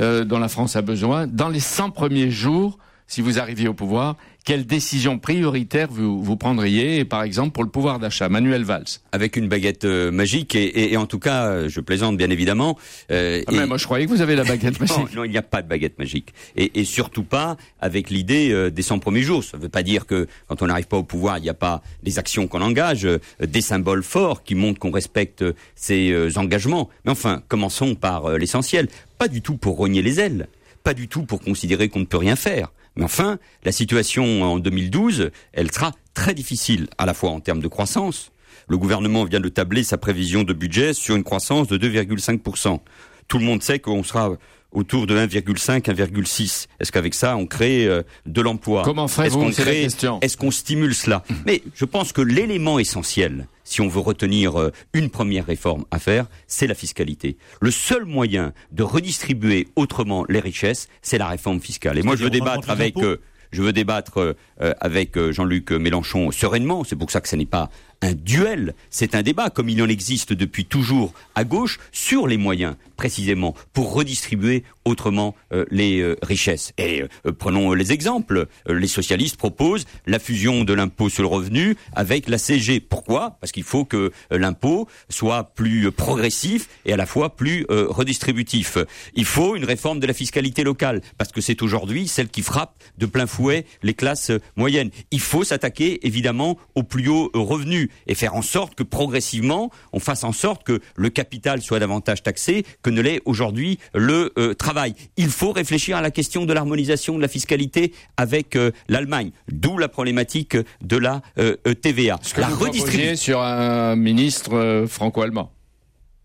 euh, 0.00 0.24
dont 0.24 0.38
la 0.38 0.46
France 0.46 0.76
a 0.76 0.82
besoin? 0.82 1.26
Dans 1.26 1.48
les 1.48 1.58
100 1.58 1.90
premiers 1.90 2.30
jours, 2.30 2.78
si 3.08 3.22
vous 3.22 3.40
arriviez 3.40 3.66
au 3.66 3.74
pouvoir, 3.74 4.16
quelles 4.44 4.66
décisions 4.66 5.18
prioritaires 5.18 5.88
vous, 5.90 6.22
vous 6.22 6.36
prendriez, 6.36 7.04
par 7.04 7.22
exemple, 7.22 7.52
pour 7.52 7.62
le 7.62 7.70
pouvoir 7.70 7.98
d'achat 7.98 8.28
Manuel 8.28 8.64
Valls? 8.64 8.84
Avec 9.12 9.36
une 9.36 9.48
baguette 9.48 9.84
euh, 9.84 10.10
magique, 10.10 10.54
et, 10.54 10.64
et, 10.64 10.92
et, 10.92 10.96
en 10.96 11.06
tout 11.06 11.18
cas, 11.18 11.46
euh, 11.46 11.68
je 11.68 11.80
plaisante 11.80 12.16
bien 12.16 12.30
évidemment. 12.30 12.78
Euh, 13.10 13.42
ah, 13.46 13.52
mais 13.52 13.66
moi, 13.66 13.78
je 13.78 13.84
croyais 13.84 14.06
que 14.06 14.10
vous 14.10 14.20
avez 14.20 14.36
la 14.36 14.44
baguette 14.44 14.80
magique. 14.80 14.96
non, 14.96 15.08
non, 15.14 15.24
il 15.24 15.30
n'y 15.30 15.38
a 15.38 15.42
pas 15.42 15.62
de 15.62 15.68
baguette 15.68 15.98
magique. 15.98 16.34
Et, 16.56 16.80
et 16.80 16.84
surtout 16.84 17.24
pas 17.24 17.56
avec 17.80 18.10
l'idée 18.10 18.50
euh, 18.52 18.70
des 18.70 18.82
100 18.82 18.98
premiers 18.98 19.22
jours. 19.22 19.44
Ça 19.44 19.56
ne 19.56 19.62
veut 19.62 19.68
pas 19.68 19.82
dire 19.82 20.06
que 20.06 20.26
quand 20.48 20.62
on 20.62 20.66
n'arrive 20.66 20.88
pas 20.88 20.96
au 20.96 21.04
pouvoir, 21.04 21.38
il 21.38 21.42
n'y 21.42 21.50
a 21.50 21.54
pas 21.54 21.82
des 22.02 22.18
actions 22.18 22.46
qu'on 22.48 22.62
engage, 22.62 23.06
euh, 23.06 23.18
des 23.40 23.60
symboles 23.60 24.02
forts 24.02 24.42
qui 24.42 24.54
montrent 24.54 24.80
qu'on 24.80 24.90
respecte 24.90 25.44
ses 25.76 26.10
euh, 26.10 26.30
engagements. 26.36 26.88
Mais 27.04 27.12
enfin, 27.12 27.42
commençons 27.48 27.94
par 27.94 28.38
l'essentiel. 28.38 28.88
Pas 29.18 29.28
du 29.28 29.42
tout 29.42 29.56
pour 29.56 29.76
rogner 29.76 30.02
les 30.02 30.20
ailes. 30.20 30.48
Pas 30.82 30.94
du 30.94 31.06
tout 31.06 31.22
pour 31.22 31.40
considérer 31.40 31.88
qu'on 31.88 32.00
ne 32.00 32.04
peut 32.04 32.16
rien 32.16 32.34
faire 32.34 32.72
mais 32.96 33.04
enfin, 33.04 33.38
la 33.64 33.72
situation 33.72 34.42
en 34.42 34.58
2012, 34.58 35.30
elle 35.52 35.72
sera 35.72 35.92
très 36.14 36.34
difficile, 36.34 36.88
à 36.98 37.06
la 37.06 37.14
fois 37.14 37.30
en 37.30 37.40
termes 37.40 37.62
de 37.62 37.68
croissance. 37.68 38.32
Le 38.68 38.78
gouvernement 38.78 39.24
vient 39.24 39.40
de 39.40 39.48
tabler 39.48 39.82
sa 39.82 39.98
prévision 39.98 40.42
de 40.42 40.52
budget 40.52 40.92
sur 40.92 41.16
une 41.16 41.24
croissance 41.24 41.68
de 41.68 41.78
2,5%. 41.78 42.80
Tout 43.28 43.38
le 43.38 43.44
monde 43.44 43.62
sait 43.62 43.78
qu'on 43.78 44.02
sera 44.02 44.36
autour 44.72 45.06
de 45.06 45.16
1,5, 45.16 45.82
1,6. 45.82 46.66
Est-ce 46.80 46.92
qu'avec 46.92 47.14
ça, 47.14 47.36
on 47.36 47.46
crée 47.46 47.86
euh, 47.86 48.02
de 48.26 48.40
l'emploi 48.40 48.82
Comment 48.84 49.06
Est-ce 49.06 49.34
qu'on 49.34 49.50
crée 49.50 49.88
Est-ce 50.20 50.36
qu'on 50.36 50.50
stimule 50.50 50.94
cela 50.94 51.22
Mais 51.46 51.62
je 51.74 51.84
pense 51.84 52.12
que 52.12 52.20
l'élément 52.20 52.78
essentiel, 52.78 53.46
si 53.64 53.80
on 53.80 53.88
veut 53.88 54.00
retenir 54.00 54.60
euh, 54.60 54.72
une 54.92 55.10
première 55.10 55.46
réforme 55.46 55.84
à 55.90 55.98
faire, 55.98 56.26
c'est 56.46 56.66
la 56.66 56.74
fiscalité. 56.74 57.36
Le 57.60 57.70
seul 57.70 58.04
moyen 58.04 58.52
de 58.70 58.82
redistribuer 58.82 59.68
autrement 59.76 60.24
les 60.28 60.40
richesses, 60.40 60.88
c'est 61.00 61.18
la 61.18 61.28
réforme 61.28 61.60
fiscale. 61.60 61.98
Et 61.98 62.02
moi, 62.02 62.16
je 62.16 62.24
veux 62.24 62.30
débattre 62.30 62.70
avec. 62.70 62.96
Euh, 62.98 63.20
je 63.50 63.60
veux 63.60 63.74
débattre 63.74 64.16
euh, 64.62 64.72
avec 64.80 65.18
Jean-Luc 65.30 65.72
Mélenchon 65.72 66.30
sereinement. 66.30 66.84
C'est 66.84 66.96
pour 66.96 67.10
ça 67.10 67.20
que 67.20 67.28
ce 67.28 67.36
n'est 67.36 67.44
pas 67.44 67.68
un 68.02 68.12
duel, 68.14 68.74
c'est 68.90 69.14
un 69.14 69.22
débat, 69.22 69.48
comme 69.48 69.68
il 69.68 69.80
en 69.80 69.88
existe 69.88 70.32
depuis 70.32 70.64
toujours 70.64 71.14
à 71.34 71.44
gauche, 71.44 71.78
sur 71.92 72.26
les 72.26 72.36
moyens, 72.36 72.74
précisément, 72.96 73.54
pour 73.72 73.94
redistribuer 73.94 74.64
autrement 74.84 75.34
euh, 75.52 75.64
les 75.70 76.00
euh, 76.00 76.16
richesses. 76.22 76.72
Et 76.78 77.02
euh, 77.02 77.32
prenons 77.32 77.72
les 77.72 77.92
exemples. 77.92 78.46
les 78.68 78.88
socialistes 78.88 79.36
proposent 79.36 79.86
la 80.06 80.18
fusion 80.18 80.64
de 80.64 80.72
l'impôt 80.72 81.08
sur 81.08 81.22
le 81.22 81.28
revenu 81.28 81.76
avec 81.94 82.28
la 82.28 82.38
CG. 82.38 82.80
Pourquoi? 82.80 83.38
Parce 83.40 83.52
qu'il 83.52 83.62
faut 83.62 83.84
que 83.84 84.10
l'impôt 84.30 84.88
soit 85.08 85.54
plus 85.54 85.92
progressif 85.92 86.68
et 86.84 86.92
à 86.92 86.96
la 86.96 87.06
fois 87.06 87.36
plus 87.36 87.66
redistributif. 87.68 88.78
Il 89.14 89.24
faut 89.24 89.54
une 89.56 89.64
réforme 89.64 90.00
de 90.00 90.06
la 90.06 90.12
fiscalité 90.12 90.64
locale, 90.64 91.00
parce 91.18 91.32
que 91.32 91.40
c'est 91.40 91.62
aujourd'hui 91.62 92.08
celle 92.08 92.28
qui 92.28 92.42
frappe 92.42 92.74
de 92.98 93.06
plein 93.06 93.26
fouet 93.26 93.64
les 93.82 93.94
classes 93.94 94.32
moyennes. 94.56 94.90
Il 95.10 95.20
faut 95.20 95.44
s'attaquer 95.44 96.04
évidemment 96.06 96.58
aux 96.74 96.82
plus 96.82 97.08
hauts 97.08 97.30
revenus 97.34 97.88
et 98.06 98.14
faire 98.14 98.34
en 98.34 98.42
sorte 98.42 98.74
que 98.74 98.82
progressivement, 98.82 99.70
on 99.92 100.00
fasse 100.00 100.24
en 100.24 100.32
sorte 100.32 100.64
que 100.64 100.80
le 100.96 101.10
capital 101.10 101.62
soit 101.62 101.78
davantage 101.78 102.22
taxé 102.22 102.64
que 102.82 102.90
ne 102.90 103.00
l'est 103.00 103.20
aujourd'hui 103.24 103.78
le 103.94 104.32
euh, 104.38 104.54
travail. 104.54 104.94
Il 105.16 105.28
faut 105.28 105.52
réfléchir 105.52 105.96
à 105.96 106.00
la 106.00 106.10
question 106.10 106.44
de 106.44 106.52
l'harmonisation 106.52 107.16
de 107.16 107.22
la 107.22 107.28
fiscalité 107.28 107.92
avec 108.16 108.56
euh, 108.56 108.70
l'Allemagne, 108.88 109.30
d'où 109.50 109.78
la 109.78 109.88
problématique 109.88 110.56
de 110.82 110.96
la 110.96 111.22
euh, 111.38 111.56
TVA. 111.80 112.18
Ce 112.22 112.34
que 112.34 112.40
la 112.40 112.48
redistribution 112.48 113.16
sur 113.16 113.40
un 113.40 113.96
ministre 113.96 114.84
franco-allemand? 114.88 115.50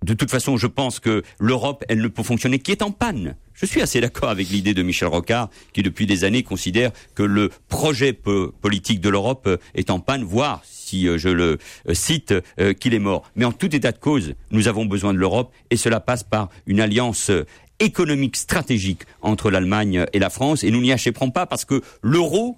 De 0.03 0.13
toute 0.13 0.29
façon, 0.29 0.57
je 0.57 0.67
pense 0.67 0.99
que 0.99 1.23
l'Europe, 1.39 1.83
elle 1.89 2.01
ne 2.01 2.07
peut 2.07 2.23
fonctionner 2.23 2.59
qui 2.59 2.71
est 2.71 2.81
en 2.81 2.91
panne. 2.91 3.35
Je 3.53 3.65
suis 3.65 3.81
assez 3.81 3.99
d'accord 3.99 4.29
avec 4.29 4.49
l'idée 4.49 4.75
de 4.75 4.83
Michel 4.83 5.07
Rocard, 5.07 5.49
qui 5.73 5.81
depuis 5.81 6.05
des 6.05 6.23
années 6.23 6.43
considère 6.43 6.91
que 7.15 7.23
le 7.23 7.49
projet 7.67 8.13
politique 8.13 9.01
de 9.01 9.09
l'Europe 9.09 9.49
est 9.73 9.89
en 9.89 9.99
panne, 9.99 10.23
voire 10.23 10.61
si 10.87 11.07
euh, 11.07 11.17
je 11.17 11.29
le 11.29 11.57
euh, 11.89 11.93
cite, 11.93 12.33
euh, 12.59 12.73
qu'il 12.73 12.93
est 12.93 12.99
mort. 12.99 13.23
Mais 13.35 13.45
en 13.45 13.51
tout 13.51 13.75
état 13.75 13.91
de 13.91 13.97
cause, 13.97 14.35
nous 14.51 14.67
avons 14.67 14.85
besoin 14.85 15.13
de 15.13 15.17
l'Europe 15.17 15.51
et 15.71 15.77
cela 15.77 15.99
passe 15.99 16.23
par 16.23 16.49
une 16.67 16.79
alliance 16.79 17.31
économique 17.79 18.37
stratégique 18.37 19.01
entre 19.21 19.51
l'Allemagne 19.51 20.05
et 20.13 20.19
la 20.19 20.29
France 20.29 20.63
et 20.63 20.71
nous 20.71 20.81
n'y 20.81 20.91
achèverons 20.91 21.31
pas 21.31 21.45
parce 21.45 21.65
que 21.65 21.81
l'euro, 22.01 22.57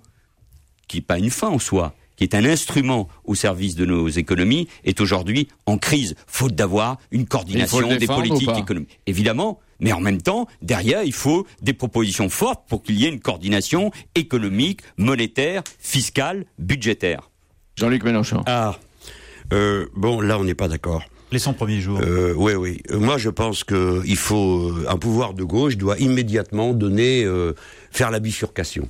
qui 0.87 0.97
n'est 0.97 1.01
pas 1.01 1.17
une 1.17 1.29
fin 1.29 1.47
en 1.47 1.59
soi, 1.59 1.95
qui 2.19 2.25
est 2.25 2.35
un 2.35 2.43
instrument 2.43 3.07
au 3.23 3.33
service 3.33 3.75
de 3.75 3.85
nos 3.85 4.09
économies, 4.09 4.67
est 4.83 4.99
aujourd'hui 4.99 5.47
en 5.65 5.77
crise, 5.77 6.15
faute 6.27 6.53
d'avoir 6.53 6.97
une 7.11 7.25
coordination 7.25 7.87
des 7.95 8.07
politiques 8.07 8.57
économiques. 8.57 8.99
Évidemment, 9.07 9.61
mais 9.79 9.93
en 9.93 10.01
même 10.01 10.21
temps, 10.21 10.45
derrière, 10.61 11.03
il 11.03 11.13
faut 11.13 11.47
des 11.61 11.71
propositions 11.71 12.27
fortes 12.27 12.67
pour 12.67 12.83
qu'il 12.83 12.99
y 12.99 13.05
ait 13.05 13.09
une 13.09 13.21
coordination 13.21 13.91
économique, 14.15 14.81
monétaire, 14.97 15.63
fiscale, 15.79 16.43
budgétaire. 16.57 17.29
Jean-Luc 17.77 18.03
Mélenchon. 18.03 18.43
Ah, 18.47 18.77
euh, 19.53 19.85
bon, 19.95 20.19
là, 20.19 20.37
on 20.37 20.43
n'est 20.43 20.55
pas 20.55 20.67
d'accord. 20.67 21.03
Les 21.31 21.39
100 21.39 21.53
premiers 21.53 21.79
jours. 21.79 22.01
Euh, 22.01 22.33
oui, 22.35 22.51
oui. 22.55 22.81
Euh, 22.91 22.99
moi, 22.99 23.17
je 23.17 23.29
pense 23.29 23.63
que 23.63 24.01
il 24.05 24.17
faut 24.17 24.73
un 24.89 24.97
pouvoir 24.97 25.33
de 25.33 25.45
gauche 25.45 25.77
doit 25.77 25.97
immédiatement 25.99 26.73
donner, 26.73 27.25
faire 27.91 28.11
la 28.11 28.19
bifurcation. 28.19 28.89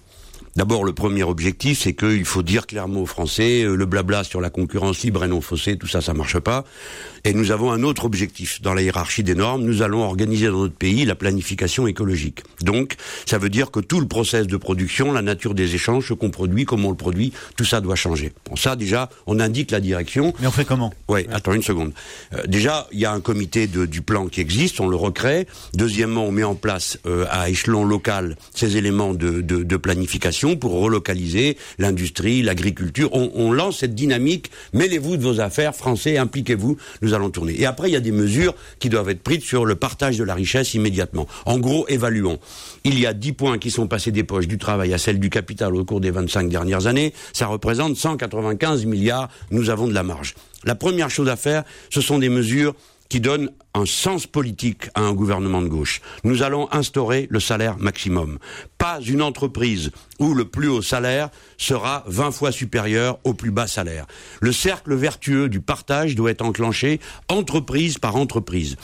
D'abord, 0.60 0.84
le 0.84 0.92
premier 0.92 1.24
objectif, 1.24 1.80
c'est 1.80 1.94
qu'il 1.94 2.26
faut 2.26 2.44
dire 2.44 2.68
clairement 2.68 3.00
aux 3.00 3.06
Français, 3.06 3.64
le 3.64 3.86
blabla 3.86 4.26
sur 4.26 4.42
la 4.42 4.50
concurrence 4.50 5.04
libre 5.04 5.24
et 5.24 5.30
non 5.30 5.40
faussée, 5.40 5.78
tout 5.78 5.88
ça, 5.88 6.02
ça 6.02 6.14
marche 6.14 6.38
pas. 6.38 6.66
Et 7.26 7.34
nous 7.34 7.52
avons 7.52 7.72
un 7.72 7.84
autre 7.84 8.06
objectif 8.06 8.62
dans 8.62 8.74
la 8.74 8.82
hiérarchie 8.82 9.24
des 9.24 9.36
normes. 9.36 9.64
Nous 9.64 9.82
allons 9.82 10.04
organiser 10.04 10.48
dans 10.48 10.60
notre 10.60 10.76
pays 10.76 11.06
la 11.06 11.16
planification 11.16 11.88
écologique. 11.88 12.44
Donc, 12.62 12.96
ça 13.26 13.38
veut 13.38 13.50
dire 13.50 13.72
que 13.72 13.80
tout 13.80 14.00
le 14.00 14.08
process 14.08 14.48
de 14.48 14.58
production, 14.58 15.12
la 15.12 15.22
nature 15.22 15.54
des 15.54 15.76
échanges, 15.76 16.08
ce 16.08 16.14
qu'on 16.14 16.30
produit, 16.30 16.66
comment 16.66 16.88
on 16.88 16.92
le 16.92 16.98
produit, 16.98 17.34
tout 17.58 17.66
ça 17.66 17.82
doit 17.82 17.96
changer. 17.96 18.32
Bon, 18.50 18.56
ça, 18.56 18.76
déjà, 18.76 19.10
on 19.28 19.40
indique 19.40 19.72
la 19.72 19.80
direction. 19.80 20.34
Mais 20.40 20.48
on 20.48 20.52
fait 20.52 20.66
comment? 20.66 20.94
Oui, 21.08 21.26
attends 21.32 21.54
une 21.54 21.64
seconde. 21.64 21.94
Euh, 22.34 22.44
déjà, 22.48 22.88
il 22.92 23.00
y 23.00 23.06
a 23.06 23.12
un 23.12 23.22
comité 23.22 23.68
de, 23.68 23.86
du 23.86 24.02
plan 24.02 24.28
qui 24.28 24.42
existe, 24.42 24.80
on 24.80 24.88
le 24.88 24.96
recrée. 24.96 25.48
Deuxièmement, 25.74 26.26
on 26.26 26.32
met 26.32 26.44
en 26.44 26.56
place 26.56 27.00
euh, 27.06 27.26
à 27.30 27.50
échelon 27.50 27.84
local 27.86 28.38
ces 28.54 28.78
éléments 28.78 29.14
de, 29.14 29.42
de, 29.42 29.64
de 29.64 29.78
planification 29.78 30.56
pour 30.56 30.80
relocaliser 30.80 31.58
l'industrie, 31.78 32.42
l'agriculture. 32.42 33.10
On, 33.14 33.32
on, 33.36 33.52
lance 33.52 33.80
cette 33.80 33.96
dynamique. 33.96 34.52
Mêlez-vous 34.74 35.18
de 35.18 35.24
vos 35.24 35.40
affaires, 35.40 35.76
Français, 35.76 36.18
impliquez-vous 36.18 36.78
nous 37.02 37.09
allons 37.14 37.30
tourner. 37.30 37.60
Et 37.60 37.66
après, 37.66 37.90
il 37.90 37.94
y 37.94 37.98
a 37.98 38.02
des 38.02 38.12
mesures 38.12 38.56
qui 38.80 38.90
doivent 38.90 39.10
être 39.10 39.22
prises 39.22 39.44
sur 39.44 39.66
le 39.66 39.76
partage 39.76 40.18
de 40.18 40.24
la 40.24 40.34
richesse 40.34 40.74
immédiatement. 40.74 41.28
En 41.46 41.60
gros, 41.60 41.86
évaluons. 41.88 42.40
Il 42.84 43.00
y 43.00 43.06
a 43.06 43.14
10 43.14 43.34
points 43.34 43.58
qui 43.58 43.72
sont 43.72 43.88
passés 43.88 44.12
des 44.12 44.24
poches 44.24 44.48
du 44.48 44.58
travail 44.58 44.94
à 44.94 44.98
celles 44.98 45.20
du 45.20 45.30
capital 45.30 45.76
au 45.76 45.86
cours 45.86 46.02
des 46.02 46.12
25 46.12 46.50
dernières 46.50 46.88
années. 46.88 47.14
Ça 47.34 47.48
représente 47.48 47.96
195 47.96 48.86
milliards. 48.86 49.30
Nous 49.52 49.70
avons 49.70 49.88
de 49.88 49.94
la 49.94 50.04
marge. 50.04 50.36
La 50.64 50.76
première 50.76 51.10
chose 51.10 51.30
à 51.30 51.36
faire, 51.36 51.64
ce 51.90 52.02
sont 52.02 52.20
des 52.20 52.30
mesures 52.30 52.76
qui 53.10 53.20
donne 53.20 53.50
un 53.74 53.86
sens 53.86 54.28
politique 54.28 54.90
à 54.94 55.02
un 55.02 55.14
gouvernement 55.14 55.62
de 55.62 55.68
gauche. 55.68 56.02
Nous 56.24 56.44
allons 56.44 56.72
instaurer 56.72 57.28
le 57.30 57.40
salaire 57.40 57.78
maximum. 57.78 58.38
Pas 58.78 59.00
une 59.02 59.22
entreprise 59.22 59.92
où 60.20 60.34
le 60.34 60.46
plus 60.46 60.68
haut 60.68 60.82
salaire 60.82 61.30
sera 61.58 62.04
20 62.08 62.32
fois 62.32 62.52
supérieur 62.52 63.20
au 63.24 63.34
plus 63.34 63.52
bas 63.52 63.68
salaire. 63.68 64.06
Le 64.42 64.52
cercle 64.52 64.94
vertueux 64.96 65.50
du 65.50 65.60
partage 65.60 66.16
doit 66.16 66.32
être 66.32 66.44
enclenché 66.44 67.00
entreprise 67.28 67.98
par 67.98 68.16
entreprise. 68.16 68.76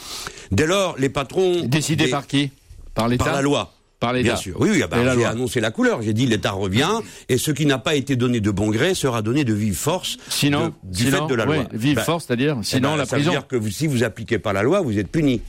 Dès 0.50 0.66
lors, 0.66 0.96
les 0.98 1.08
patrons... 1.08 1.62
Décidés 1.64 2.08
par 2.08 2.26
qui? 2.26 2.50
Par 2.94 3.08
l'État? 3.08 3.24
Par 3.24 3.34
la 3.34 3.42
loi. 3.42 3.75
Par 3.98 4.12
Bien 4.12 4.36
sûr. 4.36 4.56
Oui, 4.60 4.68
oui 4.72 4.82
ah 4.82 4.88
bah, 4.88 4.98
j'ai 5.14 5.24
annoncé 5.24 5.60
la 5.60 5.70
couleur. 5.70 6.02
J'ai 6.02 6.12
dit 6.12 6.26
l'État 6.26 6.52
revient 6.52 7.00
et 7.28 7.38
ce 7.38 7.50
qui 7.50 7.64
n'a 7.64 7.78
pas 7.78 7.94
été 7.94 8.14
donné 8.14 8.40
de 8.40 8.50
bon 8.50 8.70
gré 8.70 8.94
sera 8.94 9.22
donné 9.22 9.44
de 9.44 9.54
vive 9.54 9.76
force 9.76 10.18
sinon, 10.28 10.68
de, 10.68 10.72
du 10.84 11.04
sinon, 11.04 11.26
fait 11.26 11.32
de 11.32 11.34
la 11.34 11.48
oui, 11.48 11.56
loi. 11.56 11.64
Vive 11.72 11.96
bah, 11.96 12.02
force, 12.02 12.26
c'est-à-dire 12.26 12.58
sinon 12.62 12.90
bah, 12.90 12.96
la 12.98 13.06
ça 13.06 13.16
prison. 13.16 13.30
veut 13.30 13.38
dire 13.38 13.46
que 13.46 13.56
vous, 13.56 13.70
si 13.70 13.86
vous 13.86 14.04
appliquez 14.04 14.38
pas 14.38 14.52
la 14.52 14.62
loi, 14.62 14.80
vous 14.82 14.98
êtes 14.98 15.08
puni. 15.08 15.40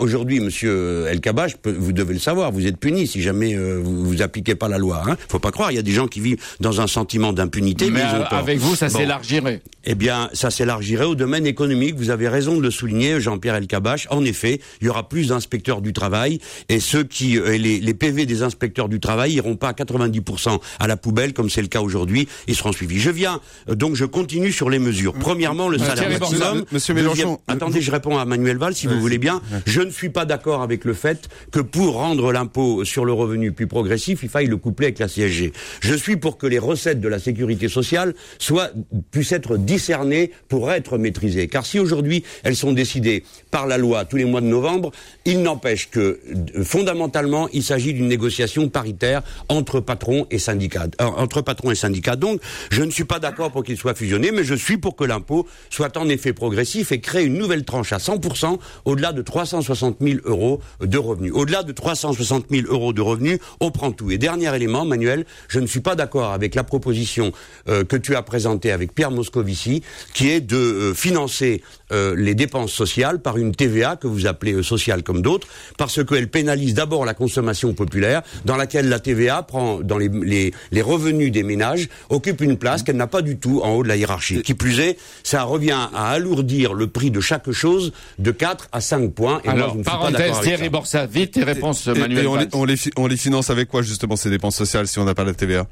Aujourd'hui, 0.00 0.40
Monsieur 0.40 1.06
El 1.08 1.20
Kabash, 1.20 1.56
vous 1.64 1.92
devez 1.92 2.14
le 2.14 2.20
savoir, 2.20 2.50
vous 2.52 2.66
êtes 2.66 2.76
puni 2.78 3.06
si 3.06 3.22
jamais 3.22 3.54
euh, 3.54 3.80
vous, 3.82 4.04
vous 4.04 4.22
appliquez 4.22 4.54
pas 4.54 4.68
la 4.68 4.78
loi. 4.78 5.02
Hein. 5.06 5.16
Faut 5.28 5.38
pas 5.38 5.50
croire, 5.52 5.70
il 5.70 5.76
y 5.76 5.78
a 5.78 5.82
des 5.82 5.92
gens 5.92 6.08
qui 6.08 6.20
vivent 6.20 6.38
dans 6.60 6.80
un 6.80 6.86
sentiment 6.86 7.32
d'impunité. 7.32 7.90
Mais, 7.90 8.00
mais 8.02 8.10
ils 8.10 8.16
ont 8.16 8.22
euh, 8.22 8.28
tort. 8.28 8.38
avec 8.38 8.58
vous, 8.58 8.74
ça 8.74 8.88
Bon. 8.88 8.98
s'élargirait. 8.98 9.62
Eh 9.84 9.94
bien, 9.94 10.30
ça 10.32 10.50
s'élargirait 10.50 11.04
au 11.04 11.14
domaine 11.14 11.46
économique. 11.46 11.94
Vous 11.96 12.10
avez 12.10 12.28
raison 12.28 12.56
de 12.56 12.62
le 12.62 12.70
souligner, 12.70 13.20
Jean-Pierre 13.20 13.54
Elkabach. 13.56 14.06
En 14.10 14.24
effet, 14.24 14.60
il 14.80 14.86
y 14.86 14.90
aura 14.90 15.08
plus 15.08 15.28
d'inspecteurs 15.28 15.80
du 15.82 15.92
travail 15.92 16.40
et 16.68 16.80
ceux 16.80 17.04
qui, 17.04 17.38
euh, 17.38 17.56
les, 17.58 17.80
les 17.80 17.94
PV 17.94 18.26
des 18.26 18.42
inspecteurs 18.42 18.88
du 18.88 18.98
travail 19.00 19.34
iront 19.34 19.56
pas 19.56 19.68
à 19.68 19.72
90% 19.72 20.58
à 20.80 20.86
la 20.86 20.96
poubelle 20.96 21.32
comme 21.32 21.50
c'est 21.50 21.62
le 21.62 21.68
cas 21.68 21.80
aujourd'hui. 21.82 22.28
Ils 22.48 22.54
seront 22.56 22.72
suivis. 22.72 22.98
Je 22.98 23.10
viens, 23.10 23.40
euh, 23.68 23.74
donc 23.74 23.94
je 23.94 24.04
continue 24.04 24.52
sur 24.52 24.70
les 24.70 24.78
mesures. 24.78 25.12
Premièrement, 25.14 25.68
le 25.68 25.78
salaire 25.78 26.08
maximum. 26.18 26.64
Monsieur 26.72 26.94
Deuxième- 26.94 27.14
Mélenchon, 27.14 27.40
attendez, 27.46 27.80
je 27.82 27.90
réponds 27.90 28.18
à 28.18 28.24
Manuel 28.24 28.56
Valls 28.56 28.74
si 28.74 28.86
vous 28.86 28.98
voulez 29.00 29.18
bien. 29.18 29.40
Je 29.66 29.80
ne 29.80 29.90
suis 29.90 30.08
pas 30.10 30.24
d'accord 30.24 30.62
avec 30.62 30.84
le 30.84 30.94
fait 30.94 31.28
que 31.50 31.60
pour 31.60 31.94
rendre 31.94 32.32
l'impôt 32.32 32.84
sur 32.84 33.04
le 33.04 33.12
revenu 33.12 33.52
plus 33.52 33.66
progressif, 33.66 34.22
il 34.22 34.28
faille 34.28 34.46
le 34.46 34.56
coupler 34.56 34.86
avec 34.86 34.98
la 34.98 35.08
CSG. 35.08 35.52
Je 35.80 35.94
suis 35.94 36.16
pour 36.16 36.38
que 36.38 36.46
les 36.46 36.58
recettes 36.58 37.00
de 37.00 37.08
la 37.08 37.18
sécurité 37.18 37.68
sociale 37.68 38.14
soient 38.38 38.70
puissent 39.10 39.32
être 39.32 39.56
discernées 39.56 40.30
pour 40.48 40.70
être 40.72 40.98
maîtrisées. 40.98 41.48
Car 41.48 41.64
si 41.66 41.78
aujourd'hui 41.78 42.24
elles 42.42 42.56
sont 42.56 42.72
décidées 42.72 43.24
par 43.50 43.66
la 43.66 43.78
loi 43.78 44.04
tous 44.04 44.16
les 44.16 44.24
mois 44.24 44.40
de 44.40 44.46
novembre, 44.46 44.90
il 45.24 45.42
n'empêche 45.42 45.90
que 45.90 46.20
euh, 46.56 46.64
fondamentalement 46.64 47.48
il 47.52 47.62
s'agit 47.62 47.92
d'une 47.92 48.08
négociation 48.08 48.68
paritaire 48.68 49.22
entre 49.48 49.80
patrons 49.80 50.26
et 50.30 50.38
syndicats. 50.38 50.86
euh, 51.00 51.04
entre 51.04 51.42
patrons 51.42 51.70
et 51.70 51.74
syndicats. 51.74 52.16
Donc 52.16 52.40
je 52.70 52.82
ne 52.82 52.90
suis 52.90 53.04
pas 53.04 53.18
d'accord 53.18 53.50
pour 53.50 53.64
qu'il 53.64 53.76
soit 53.76 53.94
fusionné, 53.94 54.30
mais 54.32 54.44
je 54.44 54.54
suis 54.54 54.76
pour 54.76 54.96
que 54.96 55.04
l'impôt 55.04 55.46
soit 55.70 55.96
en 55.96 56.08
effet 56.08 56.32
progressif 56.32 56.92
et 56.92 57.00
crée 57.00 57.24
une 57.24 57.38
nouvelle 57.38 57.64
tranche 57.64 57.92
à 57.92 57.98
100% 57.98 58.58
au-delà 58.84 59.12
de 59.12 59.22
360 59.34 59.96
000 60.00 60.20
euros 60.26 60.60
de 60.80 60.96
revenus. 60.96 61.32
Au-delà 61.34 61.64
de 61.64 61.72
360 61.72 62.46
000 62.50 62.68
euros 62.68 62.92
de 62.92 63.00
revenus, 63.02 63.40
on 63.58 63.72
prend 63.72 63.90
tout. 63.90 64.12
Et 64.12 64.16
dernier 64.16 64.54
élément, 64.54 64.84
Manuel, 64.84 65.24
je 65.48 65.58
ne 65.58 65.66
suis 65.66 65.80
pas 65.80 65.96
d'accord 65.96 66.30
avec 66.30 66.54
la 66.54 66.62
proposition 66.62 67.32
euh, 67.66 67.82
que 67.82 67.96
tu 67.96 68.14
as 68.14 68.22
présentée 68.22 68.70
avec 68.70 68.94
Pierre 68.94 69.10
Moscovici, 69.10 69.82
qui 70.14 70.30
est 70.30 70.40
de 70.40 70.56
euh, 70.56 70.94
financer 70.94 71.62
euh, 71.92 72.14
les 72.16 72.34
dépenses 72.34 72.72
sociales 72.72 73.20
par 73.20 73.36
une 73.36 73.54
TVA 73.54 73.96
que 73.96 74.06
vous 74.06 74.26
appelez 74.26 74.54
euh, 74.54 74.62
sociale 74.62 75.02
comme 75.02 75.20
d'autres, 75.22 75.46
parce 75.76 76.02
qu'elle 76.04 76.28
pénalise 76.28 76.74
d'abord 76.74 77.04
la 77.04 77.14
consommation 77.14 77.74
populaire, 77.74 78.22
dans 78.44 78.56
laquelle 78.56 78.88
la 78.88 78.98
TVA 79.00 79.42
prend 79.42 79.80
dans 79.80 79.98
les, 79.98 80.08
les, 80.08 80.52
les 80.70 80.82
revenus 80.82 81.30
des 81.30 81.42
ménages, 81.42 81.88
occupe 82.08 82.40
une 82.40 82.56
place 82.56 82.82
qu'elle 82.82 82.96
n'a 82.96 83.06
pas 83.06 83.22
du 83.22 83.36
tout 83.36 83.60
en 83.62 83.70
haut 83.74 83.82
de 83.82 83.88
la 83.88 83.96
hiérarchie. 83.96 84.42
Qui 84.42 84.54
plus 84.54 84.80
est, 84.80 84.96
ça 85.22 85.42
revient 85.44 85.72
à 85.94 86.08
alourdir 86.10 86.72
le 86.74 86.86
prix 86.86 87.10
de 87.10 87.20
chaque 87.20 87.50
chose 87.50 87.92
de 88.18 88.30
4 88.30 88.68
à 88.72 88.80
5 88.80 89.12
points. 89.12 89.40
Et 89.44 89.48
moi, 89.48 89.54
Alors, 89.54 89.72
je 89.72 89.78
ne 89.78 89.82
suis 89.82 89.84
pas 89.84 89.90
parenthèse, 89.92 90.40
Thierry 90.40 90.64
ça. 90.64 90.68
Borsa, 90.70 91.06
vite 91.06 91.32
tes 91.32 91.44
réponses, 91.44 91.86
Et- 91.86 91.92
Manuel 91.98 92.24
et 92.24 92.26
on, 92.26 92.36
les, 92.36 92.46
on, 92.54 92.64
les, 92.64 92.76
fi- 92.76 92.90
on 92.96 93.06
les 93.06 93.16
finance 93.16 93.50
avec 93.50 93.68
quoi 93.68 93.82
justement 93.82 94.16
ces 94.16 94.30
dépenses 94.30 94.56
sociales 94.56 94.88
si 94.88 94.98
on 94.98 95.04
n'a 95.04 95.14
pas 95.14 95.24
la 95.24 95.34
TVA 95.34 95.66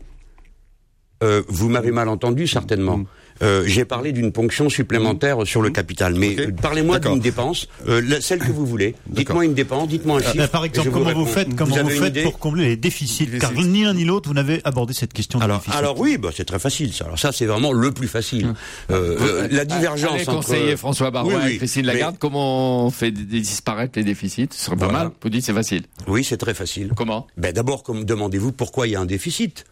Euh, 1.22 1.42
vous 1.48 1.68
m'avez 1.68 1.92
mal 1.92 2.08
entendu 2.08 2.46
certainement. 2.48 3.04
Euh, 3.42 3.64
J'ai 3.66 3.84
parlé 3.84 4.12
d'une 4.12 4.30
ponction 4.32 4.68
supplémentaire 4.68 5.38
sur 5.46 5.62
le 5.62 5.70
capital, 5.70 6.14
mais 6.14 6.38
euh, 6.38 6.50
parlez-moi 6.60 6.98
d'une 6.98 7.18
dépense, 7.20 7.66
euh, 7.88 8.00
la- 8.06 8.20
celle 8.20 8.38
que 8.40 8.52
vous 8.52 8.66
voulez. 8.66 8.94
Dites-moi 9.08 9.44
une 9.44 9.54
dépense, 9.54 9.88
dites-moi 9.88 10.18
un 10.18 10.22
chiffre. 10.22 10.40
Euh, 10.44 10.46
par 10.48 10.64
exemple, 10.64 10.90
vous 10.90 10.98
comment 11.00 11.12
vous 11.14 11.26
faites, 11.26 11.54
comment 11.56 11.76
vous, 11.76 11.88
faites 11.90 12.22
pour 12.22 12.38
combler 12.38 12.66
les 12.68 12.76
déficits? 12.76 13.28
Car 13.40 13.52
ni 13.52 13.84
l'un 13.84 13.94
ni 13.94 14.04
l'autre, 14.04 14.28
vous 14.28 14.34
n'avez 14.34 14.60
abordé 14.64 14.92
cette 14.94 15.12
question 15.12 15.40
alors, 15.40 15.58
déficit. 15.58 15.78
alors 15.78 15.98
oui, 15.98 16.18
bah, 16.18 16.30
c'est 16.34 16.44
très 16.44 16.58
facile. 16.58 16.92
Ça. 16.92 17.04
Alors 17.06 17.18
ça, 17.18 17.32
c'est 17.32 17.46
vraiment 17.46 17.72
le 17.72 17.90
plus 17.92 18.08
facile. 18.08 18.54
Euh, 18.90 19.16
euh, 19.20 19.48
la 19.50 19.64
divergence 19.64 20.12
Allez, 20.14 20.22
entre 20.28 20.36
conseiller 20.36 20.76
François 20.76 21.10
Barois 21.10 21.34
Oui, 21.34 21.40
oui. 21.46 21.52
et 21.54 21.56
Christine 21.58 21.86
Mais- 21.86 21.92
Lagarde, 21.94 22.16
comment 22.18 22.86
on 22.86 22.90
fait 22.90 23.10
disparaître 23.10 23.92
les 23.98 24.04
déficits? 24.04 24.48
Ce 24.52 24.66
serait 24.66 24.76
pas 24.76 24.86
Voilà. 24.86 25.04
mal. 25.04 25.10
Vous 25.22 25.28
dites 25.30 25.44
c'est 25.44 25.52
facile. 25.54 25.82
Oui, 26.06 26.24
c'est 26.24 26.36
très 26.36 26.54
facile. 26.54 26.90
Comment? 26.96 27.26
Ben 27.36 27.52
d'abord, 27.52 27.82
comme 27.82 28.04
demandez-vous 28.04 28.52
pourquoi 28.52 28.86
il 28.86 28.92
y 28.92 28.96
a 28.96 29.00
un 29.00 29.06
déficit? 29.06 29.64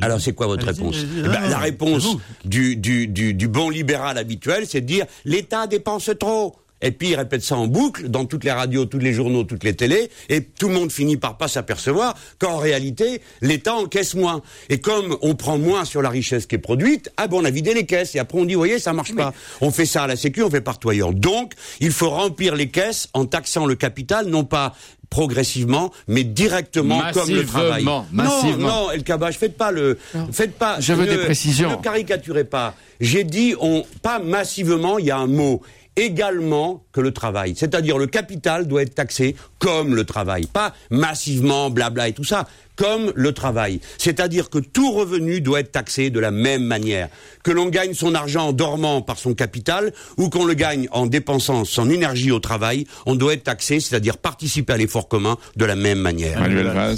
Alors 0.00 0.20
c'est 0.20 0.32
quoi 0.34 0.46
votre 0.46 0.66
réponse. 0.66 0.96
Eh 1.02 1.22
ben, 1.22 1.28
Non, 1.28 1.48
La 1.48 1.58
réponse 1.58 2.16
du, 2.44 2.76
du, 2.76 3.06
du 3.08 3.48
bon 3.48 3.70
libéral 3.70 4.18
habituel, 4.18 4.64
c'est 4.66 4.80
de 4.80 4.86
dire 4.86 5.06
l'État 5.24 5.66
dépense 5.66 6.10
trop. 6.18 6.56
Et 6.82 6.92
puis 6.92 7.10
il 7.10 7.14
répète 7.14 7.42
ça 7.42 7.56
en 7.56 7.66
boucle 7.66 8.08
dans 8.08 8.24
toutes 8.24 8.44
les 8.44 8.52
radios, 8.52 8.86
tous 8.86 8.98
les 8.98 9.12
journaux, 9.12 9.44
toutes 9.44 9.64
les 9.64 9.74
télés, 9.74 10.10
et 10.30 10.42
tout 10.42 10.68
le 10.68 10.74
monde 10.74 10.90
finit 10.90 11.18
par 11.18 11.36
pas 11.36 11.46
s'apercevoir 11.46 12.14
qu'en 12.38 12.56
réalité 12.56 13.20
l'État 13.42 13.74
encaisse 13.74 14.14
moins. 14.14 14.40
Et 14.70 14.80
comme 14.80 15.16
on 15.20 15.34
prend 15.34 15.58
moins 15.58 15.84
sur 15.84 16.00
la 16.00 16.08
richesse 16.08 16.46
qui 16.46 16.54
est 16.54 16.58
produite, 16.58 17.10
ah 17.18 17.26
bon 17.26 17.42
on 17.42 17.44
a 17.44 17.50
vidé 17.50 17.74
les 17.74 17.84
caisses 17.84 18.14
et 18.14 18.18
après 18.18 18.38
on 18.38 18.46
dit 18.46 18.54
vous 18.54 18.60
voyez 18.60 18.78
ça 18.78 18.92
marche 18.94 19.14
pas. 19.14 19.34
On 19.60 19.70
fait 19.70 19.84
ça 19.84 20.04
à 20.04 20.06
la 20.06 20.16
Sécu, 20.16 20.42
on 20.42 20.50
fait 20.50 20.62
partout 20.62 20.88
ailleurs. 20.88 21.12
Donc 21.12 21.52
il 21.80 21.90
faut 21.92 22.08
remplir 22.08 22.54
les 22.54 22.70
caisses 22.70 23.10
en 23.12 23.26
taxant 23.26 23.66
le 23.66 23.74
capital, 23.74 24.26
non 24.26 24.44
pas 24.44 24.74
progressivement, 25.10 25.92
mais 26.06 26.22
directement 26.24 27.02
comme 27.12 27.28
le 27.30 27.44
travail. 27.44 27.84
Massivement. 28.12 28.68
Non, 28.68 28.84
non, 28.86 28.90
El 28.92 29.02
Kabach, 29.02 29.36
faites 29.36 29.56
pas 29.56 29.72
le, 29.72 29.98
faites 30.32 30.56
pas. 30.56 30.78
Je 30.80 30.92
veux 30.92 31.04
ne- 31.04 31.10
des 31.10 31.18
précisions. 31.18 31.70
Ne 31.72 31.76
caricaturez 31.82 32.44
pas. 32.44 32.74
J'ai 33.00 33.24
dit, 33.24 33.54
on, 33.60 33.84
pas 34.02 34.20
massivement, 34.20 34.98
il 34.98 35.06
y 35.06 35.10
a 35.10 35.18
un 35.18 35.26
mot 35.26 35.62
également 35.96 36.84
que 36.92 37.00
le 37.00 37.12
travail. 37.12 37.54
C'est-à-dire 37.56 37.98
le 37.98 38.06
capital 38.06 38.66
doit 38.66 38.82
être 38.82 38.94
taxé 38.94 39.36
comme 39.58 39.94
le 39.94 40.04
travail, 40.04 40.46
pas 40.46 40.74
massivement, 40.90 41.70
blabla 41.70 42.08
et 42.08 42.12
tout 42.12 42.24
ça, 42.24 42.46
comme 42.76 43.12
le 43.14 43.32
travail. 43.32 43.80
C'est-à-dire 43.98 44.48
que 44.48 44.58
tout 44.58 44.92
revenu 44.92 45.40
doit 45.40 45.60
être 45.60 45.72
taxé 45.72 46.10
de 46.10 46.20
la 46.20 46.30
même 46.30 46.64
manière. 46.64 47.08
Que 47.42 47.50
l'on 47.50 47.66
gagne 47.66 47.94
son 47.94 48.14
argent 48.14 48.48
en 48.48 48.52
dormant 48.52 49.02
par 49.02 49.18
son 49.18 49.34
capital 49.34 49.92
ou 50.16 50.30
qu'on 50.30 50.44
le 50.44 50.54
gagne 50.54 50.88
en 50.92 51.06
dépensant 51.06 51.64
son 51.64 51.90
énergie 51.90 52.30
au 52.30 52.40
travail, 52.40 52.86
on 53.06 53.16
doit 53.16 53.34
être 53.34 53.44
taxé, 53.44 53.80
c'est-à-dire 53.80 54.16
participer 54.16 54.72
à 54.72 54.76
l'effort 54.76 55.08
commun 55.08 55.36
de 55.56 55.64
la 55.64 55.76
même 55.76 55.98
manière. 55.98 56.40
Manuel 56.40 56.68
Valls. 56.68 56.96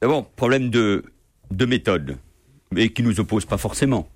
D'abord, 0.00 0.26
problème 0.30 0.70
de, 0.70 1.04
de 1.50 1.66
méthode, 1.66 2.16
mais 2.72 2.90
qui 2.90 3.02
nous 3.02 3.20
oppose 3.20 3.44
pas 3.44 3.58
forcément, 3.58 4.08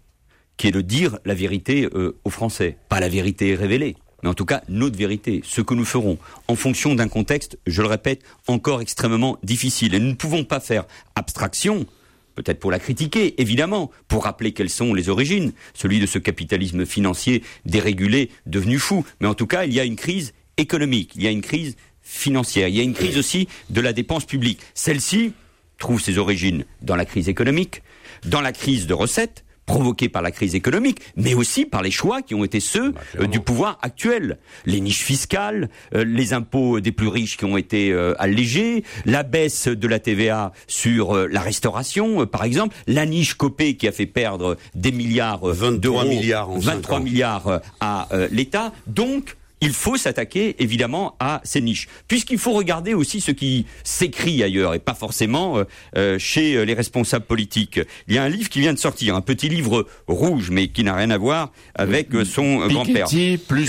qui 0.58 0.66
est 0.66 0.72
de 0.72 0.82
dire 0.82 1.18
la 1.24 1.34
vérité 1.34 1.88
euh, 1.94 2.18
aux 2.24 2.30
Français. 2.30 2.76
Pas 2.90 3.00
la 3.00 3.08
vérité 3.08 3.54
révélée, 3.54 3.96
mais 4.22 4.28
en 4.28 4.34
tout 4.34 4.44
cas 4.44 4.62
notre 4.68 4.98
vérité, 4.98 5.40
ce 5.44 5.62
que 5.62 5.72
nous 5.72 5.86
ferons, 5.86 6.18
en 6.48 6.56
fonction 6.56 6.94
d'un 6.94 7.08
contexte, 7.08 7.58
je 7.66 7.80
le 7.80 7.88
répète, 7.88 8.22
encore 8.46 8.82
extrêmement 8.82 9.38
difficile. 9.42 9.94
Et 9.94 10.00
nous 10.00 10.08
ne 10.08 10.14
pouvons 10.14 10.44
pas 10.44 10.60
faire 10.60 10.84
abstraction, 11.14 11.86
peut-être 12.34 12.58
pour 12.58 12.72
la 12.72 12.80
critiquer, 12.80 13.40
évidemment, 13.40 13.90
pour 14.08 14.24
rappeler 14.24 14.52
quelles 14.52 14.68
sont 14.68 14.92
les 14.92 15.08
origines, 15.08 15.52
celui 15.74 16.00
de 16.00 16.06
ce 16.06 16.18
capitalisme 16.18 16.84
financier 16.84 17.42
dérégulé, 17.64 18.30
devenu 18.46 18.78
fou. 18.78 19.06
Mais 19.20 19.28
en 19.28 19.34
tout 19.34 19.46
cas, 19.46 19.64
il 19.64 19.72
y 19.72 19.80
a 19.80 19.84
une 19.84 19.96
crise 19.96 20.34
économique, 20.56 21.12
il 21.14 21.22
y 21.22 21.28
a 21.28 21.30
une 21.30 21.40
crise 21.40 21.76
financière, 22.02 22.68
il 22.68 22.74
y 22.74 22.80
a 22.80 22.84
une 22.84 22.94
crise 22.94 23.16
aussi 23.16 23.48
de 23.70 23.80
la 23.80 23.92
dépense 23.92 24.24
publique. 24.24 24.60
Celle-ci 24.74 25.32
trouve 25.78 26.00
ses 26.00 26.18
origines 26.18 26.64
dans 26.82 26.96
la 26.96 27.04
crise 27.04 27.28
économique, 27.28 27.82
dans 28.24 28.40
la 28.40 28.50
crise 28.50 28.88
de 28.88 28.94
recettes 28.94 29.44
provoquée 29.68 30.08
par 30.08 30.22
la 30.22 30.32
crise 30.32 30.54
économique, 30.56 31.00
mais 31.16 31.34
aussi 31.34 31.64
par 31.66 31.82
les 31.82 31.90
choix 31.92 32.22
qui 32.22 32.34
ont 32.34 32.42
été 32.42 32.58
ceux 32.58 32.94
euh, 33.20 33.26
du 33.26 33.38
pouvoir 33.38 33.78
actuel. 33.82 34.38
Les 34.66 34.80
niches 34.80 35.04
fiscales, 35.04 35.68
euh, 35.94 36.04
les 36.04 36.32
impôts 36.32 36.80
des 36.80 36.90
plus 36.90 37.06
riches 37.08 37.36
qui 37.36 37.44
ont 37.44 37.56
été 37.56 37.92
euh, 37.92 38.14
allégés, 38.18 38.82
la 39.04 39.22
baisse 39.22 39.68
de 39.68 39.86
la 39.86 39.98
TVA 40.00 40.52
sur 40.66 41.14
euh, 41.14 41.28
la 41.30 41.40
restauration, 41.40 42.22
euh, 42.22 42.26
par 42.26 42.44
exemple, 42.44 42.74
la 42.86 43.04
niche 43.06 43.34
Copé 43.34 43.76
qui 43.76 43.86
a 43.86 43.92
fait 43.92 44.06
perdre 44.06 44.56
des 44.74 44.90
milliards 44.90 45.48
euh, 45.48 45.52
23 45.52 45.78
d'euros, 45.78 46.04
milliards 46.08 46.50
en 46.50 46.60
cinq 46.60 46.74
23 46.76 46.96
ans. 46.96 47.00
milliards 47.02 47.46
euh, 47.48 47.58
à 47.80 48.08
euh, 48.12 48.26
l'État. 48.32 48.72
Donc, 48.86 49.36
il 49.60 49.72
faut 49.72 49.96
s'attaquer 49.96 50.56
évidemment 50.58 51.16
à 51.20 51.40
ces 51.44 51.60
niches, 51.60 51.88
puisqu'il 52.06 52.38
faut 52.38 52.52
regarder 52.52 52.94
aussi 52.94 53.20
ce 53.20 53.30
qui 53.30 53.66
s'écrit 53.84 54.42
ailleurs 54.42 54.74
et 54.74 54.78
pas 54.78 54.94
forcément 54.94 55.58
euh, 55.58 55.64
euh, 55.96 56.18
chez 56.18 56.54
euh, 56.54 56.64
les 56.64 56.74
responsables 56.74 57.26
politiques. 57.26 57.80
Il 58.06 58.14
y 58.14 58.18
a 58.18 58.22
un 58.22 58.28
livre 58.28 58.48
qui 58.48 58.60
vient 58.60 58.72
de 58.72 58.78
sortir, 58.78 59.14
un 59.14 59.20
petit 59.20 59.48
livre 59.48 59.86
rouge, 60.06 60.50
mais 60.50 60.68
qui 60.68 60.84
n'a 60.84 60.94
rien 60.94 61.10
à 61.10 61.18
voir 61.18 61.52
avec 61.74 62.08
son 62.24 62.66
grand-père. 62.66 63.06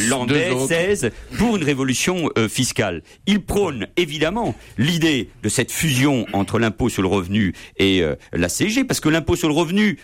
Landais 0.10 0.50
deux 0.50 0.56
autres. 0.56 0.68
16 0.68 1.12
pour 1.38 1.56
une 1.58 1.64
révolution 1.64 2.30
euh, 2.38 2.48
fiscale. 2.48 3.02
Il 3.26 3.42
prône 3.42 3.88
évidemment 3.98 4.56
l'idée 4.78 5.30
de 5.44 5.50
cette 5.50 5.72
fusion 5.72 6.26
entre 6.34 6.60
l'impôt 6.60 6.90
sur 6.90 7.02
le 7.02 7.08
revenu 7.08 7.54
et 7.78 8.02
euh, 8.02 8.16
la 8.34 8.50
CG, 8.50 8.84
parce 8.84 9.00
que 9.00 9.10
l'impôt 9.10 9.36
sur 9.36 9.48
le 9.48 9.54
revenu 9.54 9.98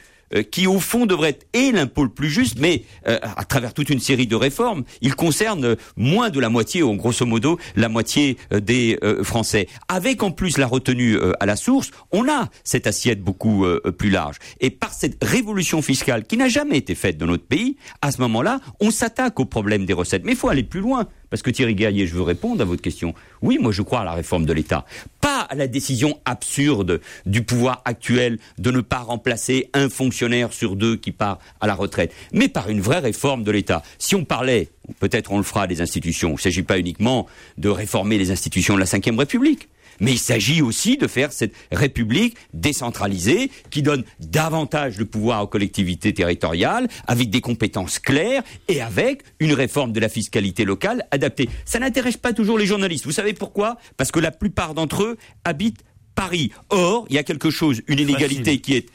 qui 0.51 0.67
au 0.67 0.79
fond 0.79 1.05
devrait 1.05 1.29
être 1.29 1.45
et 1.53 1.71
l'impôt 1.71 2.03
le 2.03 2.09
plus 2.09 2.29
juste, 2.29 2.57
mais 2.59 2.83
euh, 3.07 3.17
à 3.21 3.45
travers 3.45 3.73
toute 3.73 3.89
une 3.89 3.99
série 3.99 4.27
de 4.27 4.35
réformes, 4.35 4.83
il 5.01 5.15
concerne 5.15 5.65
euh, 5.65 5.75
moins 5.95 6.29
de 6.29 6.39
la 6.39 6.49
moitié, 6.49 6.83
ou 6.83 6.93
grosso 6.93 7.25
modo 7.25 7.59
la 7.75 7.89
moitié 7.89 8.38
euh, 8.53 8.59
des 8.59 8.97
euh, 9.03 9.23
Français. 9.23 9.67
Avec 9.88 10.23
en 10.23 10.31
plus 10.31 10.57
la 10.57 10.67
retenue 10.67 11.15
euh, 11.15 11.33
à 11.39 11.45
la 11.45 11.55
source, 11.55 11.91
on 12.11 12.27
a 12.27 12.49
cette 12.63 12.88
assiette 12.88 13.21
beaucoup 13.21 13.65
euh, 13.65 13.79
plus 13.97 14.09
large. 14.09 14.38
Et 14.59 14.69
par 14.69 14.93
cette 14.93 15.23
révolution 15.23 15.81
fiscale 15.81 16.25
qui 16.25 16.38
n'a 16.38 16.49
jamais 16.49 16.77
été 16.77 16.95
faite 16.95 17.17
dans 17.17 17.27
notre 17.27 17.45
pays, 17.45 17.77
à 18.01 18.11
ce 18.11 18.21
moment-là, 18.21 18.59
on 18.79 18.91
s'attaque 18.91 19.39
au 19.39 19.45
problème 19.45 19.85
des 19.85 19.93
recettes. 19.93 20.23
Mais 20.25 20.31
il 20.33 20.38
faut 20.38 20.49
aller 20.49 20.63
plus 20.63 20.81
loin. 20.81 21.07
Parce 21.36 21.43
que 21.43 21.52
Thierry 21.52 21.76
Guerrier, 21.76 22.08
je 22.08 22.15
veux 22.15 22.21
répondre 22.21 22.62
à 22.62 22.63
votre 22.63 22.82
question. 22.82 23.13
Oui, 23.41 23.58
moi 23.60 23.74
je 23.74 23.82
crois 23.82 24.00
à 24.00 24.04
la 24.06 24.13
réforme 24.13 24.45
de 24.45 24.54
l'État. 24.54 24.86
Pas 25.19 25.41
à 25.41 25.54
la 25.54 25.67
décision 25.67 26.17
absurde 26.24 27.02
du 27.26 27.43
pouvoir 27.43 27.82
actuel 27.84 28.39
de 28.58 28.71
ne 28.71 28.80
pas 28.80 29.00
remplacer 29.00 29.69
un 29.74 29.89
fonctionnaire 29.89 30.54
sur 30.54 30.78
deux 30.78 30.95
qui 30.95 31.12
part 31.12 31.39
à 31.60 31.67
la 31.67 31.76
retraite, 31.76 32.13
mais 32.32 32.48
par 32.48 32.69
une 32.69 32.80
vraie 32.80 33.00
réforme 33.00 33.43
de 33.43 33.52
l'État. 33.52 33.84
Si 33.98 34.15
on 34.15 34.24
parlait, 34.24 34.69
peut-être 35.02 35.34
on 35.34 35.38
le 35.38 35.43
fera 35.43 35.67
des 35.67 35.82
institutions, 35.82 36.30
il 36.30 36.36
ne 36.36 36.39
s'agit 36.39 36.63
pas 36.63 36.80
uniquement 36.80 37.28
de 37.58 37.67
réformer 37.67 38.17
les 38.17 38.32
institutions 38.32 38.76
de 38.76 38.80
la 38.80 38.86
Ve 38.86 39.17
République. 39.17 39.67
Mais 39.99 40.13
il 40.13 40.19
s'agit 40.19 40.62
aussi 40.62 40.97
de 40.97 41.08
faire 41.08 41.31
cette 41.31 41.53
république 41.71 42.36
décentralisée 42.53 43.51
qui 43.69 43.81
donne 43.81 44.03
davantage 44.19 44.97
de 44.97 45.03
pouvoir 45.03 45.43
aux 45.43 45.47
collectivités 45.47 46.13
territoriales, 46.13 46.88
avec 47.08 47.29
des 47.29 47.41
compétences 47.41 47.99
claires 47.99 48.43
et 48.67 48.81
avec 48.81 49.23
une 49.39 49.53
réforme 49.53 49.91
de 49.91 49.99
la 49.99 50.10
fiscalité 50.10 50.65
locale 50.65 51.05
adaptée. 51.12 51.49
Ça 51.65 51.79
n'intéresse 51.79 52.17
pas 52.17 52.34
toujours 52.34 52.58
les 52.58 52.65
journalistes. 52.65 53.05
Vous 53.05 53.12
savez 53.12 53.34
pourquoi? 53.34 53.77
Parce 53.97 54.12
que 54.12 54.19
la 54.19 54.31
plupart 54.31 54.73
d'entre 54.73 55.03
eux 55.03 55.17
habitent 55.43 55.84
Paris. 56.15 56.51
Or, 56.69 57.05
il 57.10 57.15
y 57.15 57.19
a 57.19 57.23
quelque 57.23 57.49
chose, 57.49 57.81
une 57.88 57.99
inégalité 57.99 58.60
qui 58.60 58.75
est 58.75 58.89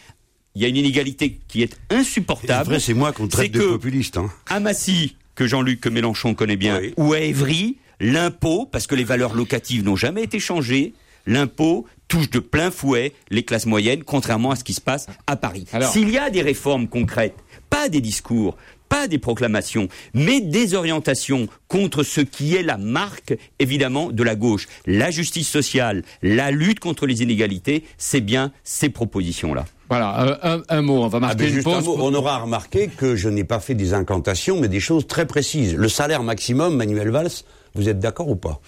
il 0.56 0.62
y 0.62 0.64
a 0.64 0.68
une 0.68 0.76
inégalité 0.76 1.38
qui 1.46 1.62
est 1.62 1.78
insupportable. 1.90 2.70
Vrai, 2.70 2.80
c'est 2.80 2.92
moi 2.92 3.12
qu'on 3.12 3.28
traite 3.28 3.52
de 3.52 3.60
populiste. 3.60 4.16
Hein. 4.16 4.30
À 4.48 4.58
Massy, 4.58 5.14
que 5.36 5.46
Jean-Luc 5.46 5.86
Mélenchon 5.86 6.34
connaît 6.34 6.56
bien, 6.56 6.80
ou 6.96 7.12
à 7.12 7.20
Évry, 7.20 7.76
l'impôt, 8.00 8.66
parce 8.70 8.86
que 8.86 8.94
les 8.94 9.04
valeurs 9.04 9.34
locatives 9.34 9.84
n'ont 9.84 9.96
jamais 9.96 10.24
été 10.24 10.40
changées, 10.40 10.94
l'impôt 11.26 11.86
touche 12.08 12.30
de 12.30 12.40
plein 12.40 12.70
fouet 12.70 13.12
les 13.30 13.44
classes 13.44 13.66
moyennes, 13.66 14.02
contrairement 14.02 14.50
à 14.50 14.56
ce 14.56 14.64
qui 14.64 14.74
se 14.74 14.80
passe 14.80 15.06
à 15.26 15.36
Paris. 15.36 15.66
S'il 15.92 16.10
y 16.10 16.18
a 16.18 16.30
des 16.30 16.42
réformes 16.42 16.88
concrètes, 16.88 17.36
pas 17.68 17.88
des 17.88 18.00
discours, 18.00 18.56
pas 18.88 19.06
des 19.06 19.18
proclamations, 19.18 19.88
mais 20.12 20.40
des 20.40 20.74
orientations 20.74 21.46
contre 21.68 22.02
ce 22.02 22.20
qui 22.20 22.56
est 22.56 22.64
la 22.64 22.76
marque, 22.76 23.34
évidemment, 23.60 24.10
de 24.10 24.22
la 24.24 24.34
gauche. 24.34 24.66
La 24.84 25.12
justice 25.12 25.48
sociale, 25.48 26.02
la 26.22 26.50
lutte 26.50 26.80
contre 26.80 27.06
les 27.06 27.22
inégalités, 27.22 27.84
c'est 27.96 28.20
bien 28.20 28.50
ces 28.64 28.88
propositions-là. 28.88 29.64
Voilà, 29.88 30.38
un, 30.68 30.82
mot, 30.82 31.02
on 31.02 31.08
va 31.08 31.20
marquer 31.20 31.44
ah, 31.46 31.48
une 31.48 31.62
pause. 31.62 31.88
On 31.88 32.14
aura 32.14 32.38
remarqué 32.38 32.88
que 32.88 33.16
je 33.16 33.28
n'ai 33.28 33.44
pas 33.44 33.60
fait 33.60 33.74
des 33.74 33.94
incantations, 33.94 34.60
mais 34.60 34.68
des 34.68 34.80
choses 34.80 35.06
très 35.06 35.26
précises. 35.26 35.74
Le 35.74 35.88
salaire 35.88 36.22
maximum, 36.22 36.76
Manuel 36.76 37.10
Valls, 37.10 37.30
vous 37.74 37.88
êtes 37.88 37.98
d'accord 37.98 38.28
ou 38.28 38.36
pas? 38.36 38.60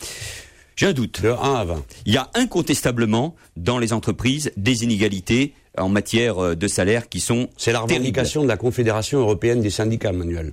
J'ai 0.77 0.87
un 0.87 0.93
doute. 0.93 1.23
De 1.23 1.29
1 1.29 1.35
à 1.35 1.65
20. 1.65 1.85
Il 2.07 2.15
y 2.15 2.17
a 2.17 2.31
incontestablement 2.35 3.35
dans 3.57 3.79
les 3.79 3.93
entreprises 3.93 4.53
des 4.57 4.85
inégalités 4.85 5.55
en 5.79 5.89
matière 5.89 6.39
euh, 6.39 6.55
de 6.55 6.69
salaire 6.69 7.09
qui 7.09 7.21
sont. 7.21 7.49
C'est 7.57 7.73
la 7.73 7.81
revendication 7.81 8.43
de 8.43 8.49
la 8.49 8.57
Confédération 8.57 9.21
européenne 9.21 9.61
des 9.61 9.71
syndicats, 9.71 10.13
Manuel. 10.13 10.53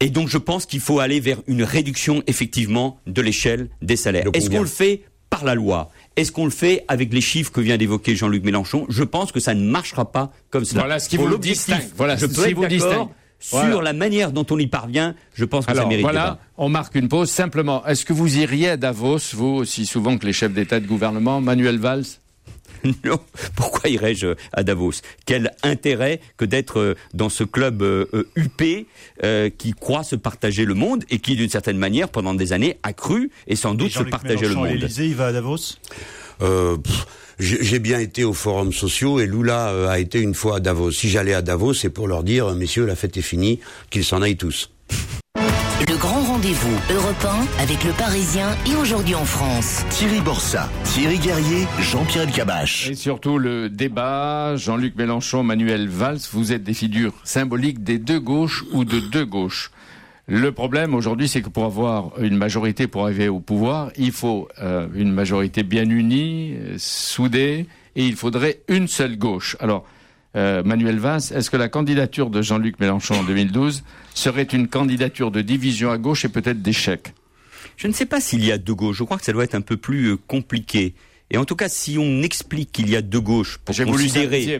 Et 0.00 0.10
donc 0.10 0.28
je 0.28 0.38
pense 0.38 0.64
qu'il 0.64 0.80
faut 0.80 1.00
aller 1.00 1.20
vers 1.20 1.38
une 1.46 1.62
réduction 1.62 2.22
effectivement 2.26 2.98
de 3.06 3.20
l'échelle 3.20 3.68
des 3.82 3.96
salaires. 3.96 4.26
Est-ce 4.32 4.48
qu'on 4.48 4.60
le 4.60 4.66
fait 4.66 5.02
par 5.28 5.44
la 5.44 5.54
loi? 5.54 5.90
Est-ce 6.16 6.32
qu'on 6.32 6.44
le 6.44 6.50
fait 6.50 6.84
avec 6.88 7.12
les 7.12 7.20
chiffres 7.20 7.50
que 7.50 7.60
vient 7.60 7.76
d'évoquer 7.76 8.14
Jean-Luc 8.14 8.44
Mélenchon? 8.44 8.86
Je 8.88 9.02
pense 9.02 9.32
que 9.32 9.40
ça 9.40 9.54
ne 9.54 9.68
marchera 9.68 10.10
pas 10.10 10.32
comme 10.50 10.64
cela. 10.64 10.82
Voilà 10.82 10.98
ce 11.00 11.08
qui 11.08 11.16
vous 11.16 11.36
distingue. 11.38 11.82
Voilà, 11.96 12.16
je 12.16 12.26
peux 12.26 12.48
être 12.48 12.60
d'accord 12.60 13.10
sur 13.40 13.82
la 13.82 13.92
manière 13.92 14.32
dont 14.32 14.46
on 14.50 14.58
y 14.58 14.66
parvient, 14.66 15.14
je 15.34 15.44
pense 15.44 15.66
que 15.66 15.74
ça 15.74 15.86
mérite 15.86 16.02
voilà, 16.02 16.38
on 16.56 16.68
marque 16.68 16.94
une 16.94 17.08
pause. 17.08 17.30
Simplement, 17.30 17.84
est-ce 17.86 18.04
que 18.04 18.12
vous 18.12 18.38
iriez 18.38 18.70
à 18.70 18.76
Davos, 18.76 19.18
vous, 19.34 19.46
aussi 19.46 19.86
souvent 19.86 20.18
que 20.18 20.26
les 20.26 20.32
chefs 20.32 20.52
d'État 20.52 20.78
et 20.78 20.80
de 20.80 20.86
gouvernement, 20.86 21.40
Manuel 21.40 21.78
Valls? 21.78 22.04
Non, 23.04 23.18
pourquoi 23.56 23.90
irais-je 23.90 24.34
à 24.52 24.62
Davos? 24.62 24.92
Quel 25.26 25.52
intérêt 25.62 26.20
que 26.36 26.44
d'être 26.44 26.78
euh, 26.78 26.94
dans 27.12 27.28
ce 27.28 27.42
club 27.44 27.82
UP 28.36 28.62
euh, 28.62 28.84
euh, 29.24 29.50
qui 29.50 29.72
croit 29.72 30.04
se 30.04 30.16
partager 30.16 30.64
le 30.64 30.74
monde 30.74 31.04
et 31.10 31.18
qui, 31.18 31.36
d'une 31.36 31.48
certaine 31.48 31.78
manière, 31.78 32.08
pendant 32.08 32.34
des 32.34 32.52
années, 32.52 32.78
a 32.82 32.92
cru 32.92 33.30
et 33.46 33.56
sans 33.56 33.74
doute 33.74 33.90
se 33.90 34.02
partager 34.04 34.48
le 34.48 34.54
monde? 34.54 34.68
L'Élysée, 34.68 35.06
il 35.06 35.14
va 35.14 35.26
à 35.26 35.32
Davos? 35.32 35.78
J'ai 37.38 37.78
bien 37.78 37.98
été 37.98 38.24
aux 38.24 38.32
forums 38.32 38.72
sociaux 38.72 39.20
et 39.20 39.26
Lula 39.26 39.90
a 39.90 39.98
été 39.98 40.20
une 40.20 40.34
fois 40.34 40.56
à 40.56 40.60
Davos. 40.60 40.90
Si 40.90 41.08
j'allais 41.08 41.34
à 41.34 41.42
Davos, 41.42 41.74
c'est 41.74 41.90
pour 41.90 42.08
leur 42.08 42.22
dire, 42.22 42.52
messieurs, 42.54 42.86
la 42.86 42.96
fête 42.96 43.16
est 43.16 43.22
finie, 43.22 43.60
qu'ils 43.90 44.04
s'en 44.04 44.22
aillent 44.22 44.36
tous. 44.36 44.70
Le 45.86 45.96
grand 45.96 46.22
rendez-vous 46.22 46.76
européen 46.92 47.46
avec 47.60 47.84
le 47.84 47.92
Parisien 47.92 48.50
et 48.66 48.74
aujourd'hui 48.74 49.14
en 49.14 49.24
France. 49.24 49.84
Thierry 49.90 50.20
Borsa, 50.20 50.68
Thierry 50.82 51.18
Guerrier, 51.18 51.68
Jean-Pierre 51.78 52.24
Elkabach. 52.24 52.88
Et 52.90 52.94
surtout 52.96 53.38
le 53.38 53.70
débat, 53.70 54.56
Jean-Luc 54.56 54.96
Mélenchon, 54.96 55.44
Manuel 55.44 55.88
Valls, 55.88 56.18
vous 56.32 56.52
êtes 56.52 56.64
des 56.64 56.74
figures 56.74 57.12
symboliques 57.22 57.84
des 57.84 57.98
deux 57.98 58.18
gauches 58.18 58.64
ou 58.72 58.84
de 58.84 58.98
deux 58.98 59.24
gauches? 59.24 59.70
Le 60.30 60.52
problème 60.52 60.94
aujourd'hui, 60.94 61.26
c'est 61.26 61.40
que 61.40 61.48
pour 61.48 61.64
avoir 61.64 62.20
une 62.20 62.36
majorité 62.36 62.86
pour 62.86 63.04
arriver 63.04 63.28
au 63.28 63.40
pouvoir, 63.40 63.90
il 63.96 64.12
faut 64.12 64.46
euh, 64.60 64.86
une 64.94 65.10
majorité 65.10 65.62
bien 65.62 65.88
unie, 65.88 66.54
euh, 66.54 66.74
soudée, 66.76 67.64
et 67.96 68.04
il 68.04 68.14
faudrait 68.14 68.60
une 68.68 68.88
seule 68.88 69.16
gauche. 69.16 69.56
Alors, 69.58 69.86
euh, 70.36 70.62
Manuel 70.62 70.98
Valls, 70.98 71.22
est-ce 71.34 71.48
que 71.48 71.56
la 71.56 71.70
candidature 71.70 72.28
de 72.28 72.42
Jean-Luc 72.42 72.78
Mélenchon 72.78 73.14
en 73.14 73.22
2012 73.22 73.84
serait 74.12 74.42
une 74.42 74.68
candidature 74.68 75.30
de 75.30 75.40
division 75.40 75.90
à 75.90 75.96
gauche 75.96 76.26
et 76.26 76.28
peut-être 76.28 76.60
d'échec? 76.60 77.14
Je 77.78 77.86
ne 77.86 77.94
sais 77.94 78.04
pas 78.04 78.20
s'il 78.20 78.44
y 78.44 78.52
a 78.52 78.58
deux 78.58 78.74
gauches. 78.74 78.98
Je 78.98 79.04
crois 79.04 79.16
que 79.16 79.24
ça 79.24 79.32
doit 79.32 79.44
être 79.44 79.54
un 79.54 79.62
peu 79.62 79.78
plus 79.78 80.18
compliqué. 80.18 80.94
Et 81.30 81.36
en 81.36 81.44
tout 81.44 81.56
cas, 81.56 81.68
si 81.68 81.98
on 81.98 82.22
explique 82.22 82.72
qu'il 82.72 82.88
y 82.88 82.96
a 82.96 83.02
deux 83.02 83.20
gauches 83.20 83.58
pour 83.58 83.74
J'ai 83.74 83.84
voulu 83.84 84.08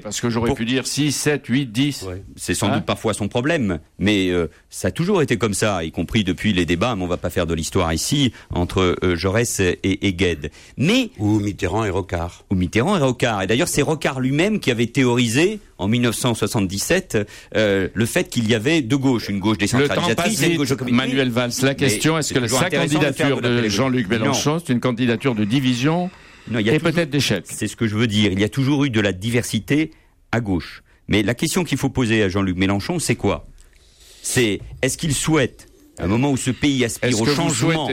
parce 0.02 0.20
que 0.20 0.28
j'aurais 0.28 0.52
pu 0.52 0.66
dire 0.66 0.86
6, 0.86 1.12
7, 1.12 1.46
8, 1.46 1.66
10. 1.72 2.06
C'est 2.36 2.54
sans 2.54 2.68
hein 2.68 2.76
doute 2.76 2.84
parfois 2.84 3.14
son 3.14 3.28
problème, 3.28 3.78
mais 3.98 4.28
euh, 4.28 4.50
ça 4.68 4.88
a 4.88 4.90
toujours 4.90 5.22
été 5.22 5.38
comme 5.38 5.54
ça, 5.54 5.82
y 5.82 5.90
compris 5.90 6.24
depuis 6.24 6.52
les 6.52 6.66
débats, 6.66 6.94
mais 6.94 7.04
on 7.04 7.06
va 7.06 7.16
pas 7.16 7.30
faire 7.30 7.46
de 7.46 7.54
l'histoire 7.54 7.90
ici, 7.94 8.32
entre 8.50 8.96
euh, 9.02 9.16
Jaurès 9.16 9.60
et, 9.60 9.78
et 9.82 10.12
Gued. 10.12 10.50
Mais... 10.76 11.10
Ou 11.18 11.40
Mitterrand 11.40 11.86
et 11.86 11.90
Rocard. 11.90 12.44
Ou 12.50 12.54
Mitterrand 12.54 12.98
et 12.98 13.02
Rocard. 13.02 13.42
Et 13.42 13.46
d'ailleurs, 13.46 13.68
c'est 13.68 13.82
Rocard 13.82 14.20
lui-même 14.20 14.60
qui 14.60 14.70
avait 14.70 14.86
théorisé, 14.86 15.60
en 15.78 15.88
1977, 15.88 17.26
euh, 17.56 17.88
le 17.94 18.06
fait 18.06 18.28
qu'il 18.28 18.46
y 18.46 18.54
avait 18.54 18.82
deux 18.82 18.98
gauches, 18.98 19.30
une 19.30 19.40
gauche 19.40 19.56
décentralisatrice 19.56 20.42
et 20.42 20.50
une 20.50 20.58
gauche 20.58 20.74
Manuel 20.90 21.30
Valls, 21.30 21.52
la 21.62 21.74
question, 21.74 22.18
est-ce 22.18 22.34
que 22.34 22.46
sa 22.46 22.68
candidature 22.68 23.40
de, 23.40 23.62
de 23.62 23.68
Jean-Luc 23.68 24.08
Mélenchon, 24.08 24.58
c'est 24.58 24.72
une 24.74 24.80
candidature 24.80 25.34
de 25.34 25.44
division 25.44 26.10
non, 26.50 26.58
il 26.58 26.66
y 26.66 26.70
a 26.70 26.78
peut-être 26.78 27.10
d'échec. 27.10 27.44
C'est 27.48 27.68
ce 27.68 27.76
que 27.76 27.86
je 27.86 27.96
veux 27.96 28.06
dire. 28.06 28.32
Il 28.32 28.40
y 28.40 28.44
a 28.44 28.48
toujours 28.48 28.84
eu 28.84 28.90
de 28.90 29.00
la 29.00 29.12
diversité 29.12 29.92
à 30.32 30.40
gauche. 30.40 30.82
Mais 31.08 31.22
la 31.22 31.34
question 31.34 31.64
qu'il 31.64 31.78
faut 31.78 31.90
poser 31.90 32.22
à 32.22 32.28
Jean-Luc 32.28 32.56
Mélenchon, 32.56 32.98
c'est 32.98 33.16
quoi? 33.16 33.46
C'est 34.22 34.60
est-ce 34.82 34.98
qu'il 34.98 35.14
souhaite, 35.14 35.68
à 35.98 36.04
un 36.04 36.06
moment 36.06 36.30
où 36.30 36.36
ce 36.36 36.50
pays 36.50 36.84
aspire 36.84 37.20
au 37.20 37.26
changement, 37.26 37.88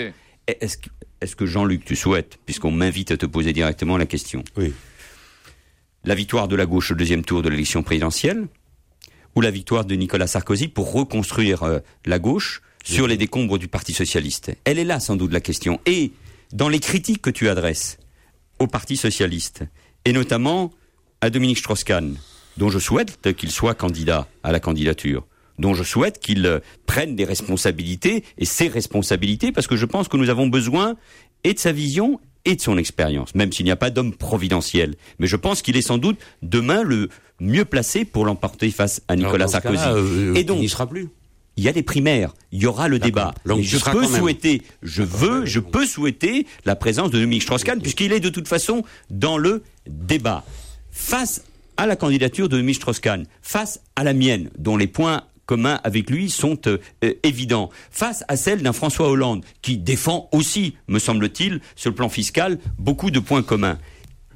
est-ce 0.48 0.78
que, 0.78 0.90
est 1.22 1.36
que 1.36 1.46
Jean-Luc, 1.46 1.86
tu 1.86 1.96
souhaites, 1.96 2.38
puisqu'on 2.46 2.72
m'invite 2.72 3.12
à 3.12 3.18
te 3.18 3.26
poser 3.26 3.54
directement 3.54 3.98
la 3.98 4.06
question, 4.06 4.44
oui. 4.58 4.74
la 6.04 6.16
victoire 6.16 6.48
de 6.48 6.56
la 6.56 6.66
gauche 6.66 6.92
au 6.92 6.96
deuxième 6.96 7.24
tour 7.24 7.42
de 7.42 7.50
l'élection 7.50 7.84
présidentielle, 7.84 8.48
ou 9.36 9.42
la 9.42 9.52
victoire 9.52 9.86
de 9.86 9.96
Nicolas 9.96 10.28
Sarkozy 10.28 10.68
pour 10.68 10.92
reconstruire 10.92 11.64
euh, 11.64 11.80
la 12.06 12.20
gauche 12.20 12.62
sur 12.84 13.08
les 13.08 13.18
décombres 13.18 13.58
du 13.58 13.68
Parti 13.68 13.94
socialiste? 13.94 14.52
Elle 14.66 14.80
est 14.80 14.86
là 14.86 15.00
sans 15.00 15.16
doute 15.16 15.34
la 15.34 15.42
question. 15.42 15.80
Et 15.86 16.12
dans 16.54 16.70
les 16.70 16.80
critiques 16.80 17.22
que 17.22 17.30
tu 17.30 17.50
adresses, 17.50 17.98
au 18.60 18.68
Parti 18.68 18.98
socialiste, 18.98 19.64
et 20.06 20.14
notamment 20.14 20.72
à 21.22 21.30
Dominique 21.30 21.58
Strauss-Kahn, 21.58 22.16
dont 22.58 22.70
je 22.70 22.80
souhaite 22.80 23.34
qu'il 23.36 23.52
soit 23.52 23.74
candidat 23.74 24.28
à 24.44 24.52
la 24.52 24.60
candidature, 24.60 25.26
dont 25.60 25.74
je 25.74 25.84
souhaite 25.84 26.20
qu'il 26.20 26.62
prenne 26.86 27.16
des 27.16 27.26
responsabilités, 27.26 28.24
et 28.38 28.46
ses 28.46 28.68
responsabilités, 28.68 29.52
parce 29.52 29.68
que 29.68 29.76
je 29.76 29.86
pense 29.86 30.08
que 30.08 30.18
nous 30.18 30.30
avons 30.30 30.48
besoin 30.48 30.96
et 31.44 31.54
de 31.54 31.60
sa 31.60 31.72
vision 31.72 32.20
et 32.46 32.56
de 32.56 32.62
son 32.62 32.78
expérience, 32.78 33.34
même 33.36 33.52
s'il 33.52 33.66
n'y 33.66 33.72
a 33.72 33.76
pas 33.76 33.90
d'homme 33.90 34.14
providentiel. 34.14 34.96
Mais 35.20 35.28
je 35.28 35.36
pense 35.36 35.62
qu'il 35.62 35.78
est 35.78 35.82
sans 35.82 35.98
doute 35.98 36.20
demain 36.42 36.84
le 36.84 37.10
mieux 37.40 37.66
placé 37.66 38.06
pour 38.06 38.26
l'emporter 38.26 38.70
face 38.72 39.02
à 39.08 39.16
Nicolas 39.16 39.48
Sarkozy. 39.48 39.84
Euh, 39.88 40.36
et 40.36 40.44
donc, 40.44 40.58
il 40.58 40.62
n'y 40.62 40.70
sera 40.70 40.88
plus 40.88 41.10
il 41.58 41.64
y 41.64 41.70
a 41.70 41.72
les 41.72 41.84
primaires, 41.84 42.34
il 42.52 42.62
y 42.62 42.66
aura 42.66 42.88
le 42.88 43.00
débat. 43.00 43.34
je 43.46 43.78
peux 43.78 44.06
souhaiter, 44.06 44.62
je 44.82 45.04
veux, 45.04 45.46
je 45.46 45.60
peux 45.60 45.86
souhaiter 45.86 46.46
la 46.66 46.76
présence 46.76 47.12
de 47.12 47.20
Dominique 47.20 47.44
Strauss-Kahn, 47.44 47.82
puisqu'il 47.82 48.12
est 48.12 48.20
de 48.20 48.30
toute 48.30 48.48
façon 48.48 48.84
dans 49.10 49.38
le 49.38 49.64
débat. 49.88 50.44
Face 50.92 51.44
à 51.78 51.86
la 51.86 51.96
candidature 51.96 52.50
de 52.50 52.58
Dominique 52.58 52.78
Strauss-Kahn, 52.78 53.26
face 53.42 53.82
à 53.96 54.04
la 54.04 54.14
mienne, 54.14 54.50
dont 54.58 54.78
les 54.78 54.88
points 54.88 55.24
communs 55.46 55.80
avec 55.84 56.10
lui 56.10 56.30
sont 56.30 56.58
euh, 56.68 56.80
euh, 57.04 57.14
évidents, 57.24 57.70
face 57.92 58.24
à 58.28 58.36
celle 58.36 58.64
d'un 58.64 58.74
François 58.74 59.10
Hollande, 59.10 59.46
qui 59.62 59.78
défend 59.78 60.28
aussi, 60.32 60.76
me 60.88 61.00
semble-t-il, 61.00 61.62
sur 61.76 61.92
le 61.92 61.96
plan 61.96 62.10
fiscal, 62.10 62.58
beaucoup 62.80 63.12
de 63.12 63.20
points 63.20 63.44
communs. 63.44 63.78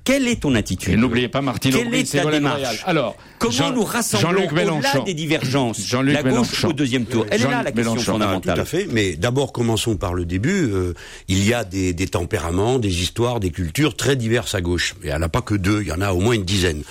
Quelle 0.03 0.27
est 0.27 0.41
ton 0.41 0.55
attitude 0.55 0.99
n'oubliez 1.09 1.27
pas 1.27 1.41
Martine 1.41 1.71
Quelle 1.71 1.93
est 1.93 2.11
ta 2.11 2.29
démarche 2.29 2.83
Alors, 2.85 3.15
comment 3.37 3.71
nous 3.71 3.83
rassemblons 3.83 4.47
au-delà 4.47 4.99
des 5.05 5.13
divergences? 5.13 5.85
Jean-Luc 5.85 6.13
La 6.13 6.23
gauche 6.23 6.63
au 6.65 6.73
deuxième 6.73 7.05
tour. 7.05 7.25
Elle 7.29 7.41
est 7.41 7.47
là 7.47 7.63
la 7.63 7.71
question 7.71 7.95
fondamentale. 7.97 8.55
tout 8.55 8.61
à 8.61 8.65
fait. 8.65 8.87
Mais 8.91 9.15
d'abord, 9.15 9.51
commençons 9.51 9.97
par 9.97 10.13
le 10.13 10.25
début. 10.25 10.69
Euh, 10.71 10.93
il 11.27 11.45
y 11.45 11.53
a 11.53 11.63
des, 11.63 11.93
des, 11.93 12.07
tempéraments, 12.07 12.79
des 12.79 13.01
histoires, 13.01 13.39
des 13.39 13.51
cultures 13.51 13.95
très 13.95 14.15
diverses 14.15 14.55
à 14.55 14.61
gauche. 14.61 14.95
Et 15.03 15.09
elle 15.09 15.19
n'a 15.19 15.29
pas 15.29 15.41
que 15.41 15.55
deux. 15.55 15.81
Il 15.81 15.87
y 15.87 15.91
en 15.91 16.01
a 16.01 16.11
au 16.11 16.19
moins 16.19 16.33
une 16.33 16.45
dizaine. 16.45 16.83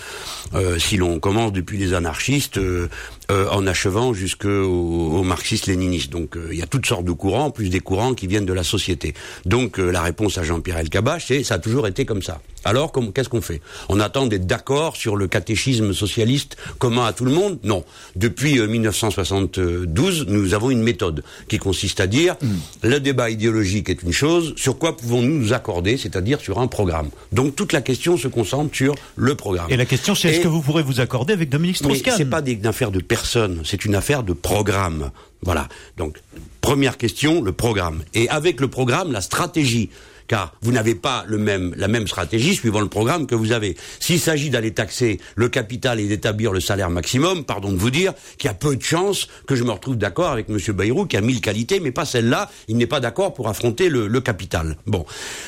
Euh, 0.54 0.78
si 0.78 0.96
l'on 0.96 1.20
commence 1.20 1.52
depuis 1.52 1.78
les 1.78 1.94
anarchistes, 1.94 2.58
euh, 2.58 2.88
euh, 3.30 3.46
en 3.50 3.66
achevant 3.66 4.14
jusqu'au 4.14 4.48
au 4.48 5.22
marxiste-léniniste. 5.22 6.10
Donc 6.10 6.34
euh, 6.34 6.48
il 6.50 6.58
y 6.58 6.62
a 6.62 6.66
toutes 6.66 6.86
sortes 6.86 7.04
de 7.04 7.12
courants, 7.12 7.50
plus 7.50 7.68
des 7.68 7.80
courants 7.80 8.14
qui 8.14 8.26
viennent 8.26 8.46
de 8.46 8.54
la 8.54 8.64
société. 8.64 9.12
Donc 9.44 9.78
euh, 9.78 9.90
la 9.90 10.00
réponse 10.00 10.38
à 10.38 10.44
Jean-Pierre 10.44 10.78
Elkabbach, 10.78 11.26
c'est 11.26 11.42
ça 11.42 11.56
a 11.56 11.58
toujours 11.58 11.86
été 11.86 12.06
comme 12.06 12.22
ça. 12.22 12.40
Alors 12.64 12.90
qu'est-ce 13.14 13.28
qu'on 13.28 13.42
fait? 13.42 13.60
On 13.90 14.00
attend 14.00 14.26
d'être 14.26 14.46
d'accord 14.46 14.96
sur 14.96 15.14
le 15.14 15.28
catéchisme 15.28 15.92
socialiste 15.92 16.56
commun 16.78 17.04
à 17.04 17.12
tout 17.12 17.26
le 17.26 17.30
monde? 17.30 17.58
Non. 17.64 17.84
Depuis 18.16 18.58
1972, 18.58 20.26
nous 20.28 20.54
avons 20.54 20.70
une 20.70 20.82
méthode 20.82 21.22
qui 21.48 21.58
consiste 21.58 22.00
à 22.00 22.06
dire 22.06 22.34
mm. 22.40 22.48
le 22.88 23.00
débat 23.00 23.28
idéologique 23.28 23.90
est 23.90 24.02
une 24.02 24.12
chose, 24.12 24.54
sur 24.56 24.78
quoi 24.78 24.96
pouvons-nous 24.96 25.38
nous 25.38 25.52
accorder, 25.52 25.98
c'est-à-dire 25.98 26.40
sur 26.40 26.60
un 26.60 26.66
programme? 26.66 27.10
Donc 27.32 27.56
toute 27.56 27.74
la 27.74 27.82
question 27.82 28.16
se 28.16 28.28
concentre 28.28 28.74
sur 28.74 28.94
le 29.16 29.34
programme. 29.34 29.66
Et 29.70 29.76
la 29.76 29.86
question 29.86 30.14
c'est 30.14 30.30
est-ce 30.30 30.40
que 30.40 30.48
vous 30.48 30.62
pourrez 30.62 30.82
vous 30.82 31.00
accorder 31.00 31.34
avec 31.34 31.50
Dominique 31.50 31.76
Strauss-Kahn? 31.76 32.14
C'est 32.16 32.24
pas 32.24 32.40
de 32.42 33.00
c'est 33.26 33.84
une 33.84 33.94
affaire 33.94 34.22
de 34.22 34.32
programme. 34.32 35.10
Voilà. 35.42 35.68
Donc 35.96 36.18
première 36.60 36.96
question, 36.96 37.42
le 37.42 37.52
programme. 37.52 38.02
Et 38.14 38.28
avec 38.28 38.60
le 38.60 38.68
programme, 38.68 39.12
la 39.12 39.20
stratégie 39.20 39.90
car 40.28 40.54
vous 40.60 40.72
n'avez 40.72 40.94
pas 40.94 41.24
le 41.26 41.38
même, 41.38 41.74
la 41.76 41.88
même 41.88 42.06
stratégie 42.06 42.54
suivant 42.54 42.80
le 42.80 42.88
programme 42.88 43.26
que 43.26 43.34
vous 43.34 43.52
avez. 43.52 43.76
S'il 43.98 44.20
s'agit 44.20 44.50
d'aller 44.50 44.72
taxer 44.72 45.18
le 45.34 45.48
capital 45.48 45.98
et 45.98 46.06
d'établir 46.06 46.52
le 46.52 46.60
salaire 46.60 46.90
maximum, 46.90 47.44
pardon 47.44 47.72
de 47.72 47.78
vous 47.78 47.90
dire 47.90 48.12
qu'il 48.36 48.48
y 48.48 48.50
a 48.50 48.54
peu 48.54 48.76
de 48.76 48.82
chances 48.82 49.28
que 49.46 49.56
je 49.56 49.64
me 49.64 49.70
retrouve 49.70 49.96
d'accord 49.96 50.28
avec 50.30 50.48
M. 50.48 50.58
Bayrou, 50.74 51.06
qui 51.06 51.16
a 51.16 51.20
mille 51.20 51.40
qualités, 51.40 51.80
mais 51.80 51.90
pas 51.90 52.04
celle-là. 52.04 52.50
Il 52.68 52.76
n'est 52.76 52.86
pas 52.86 53.00
d'accord 53.00 53.34
pour 53.34 53.48
affronter 53.48 53.88
le, 53.88 54.06
le 54.06 54.20
capital. 54.20 54.76
Bon. 54.86 55.04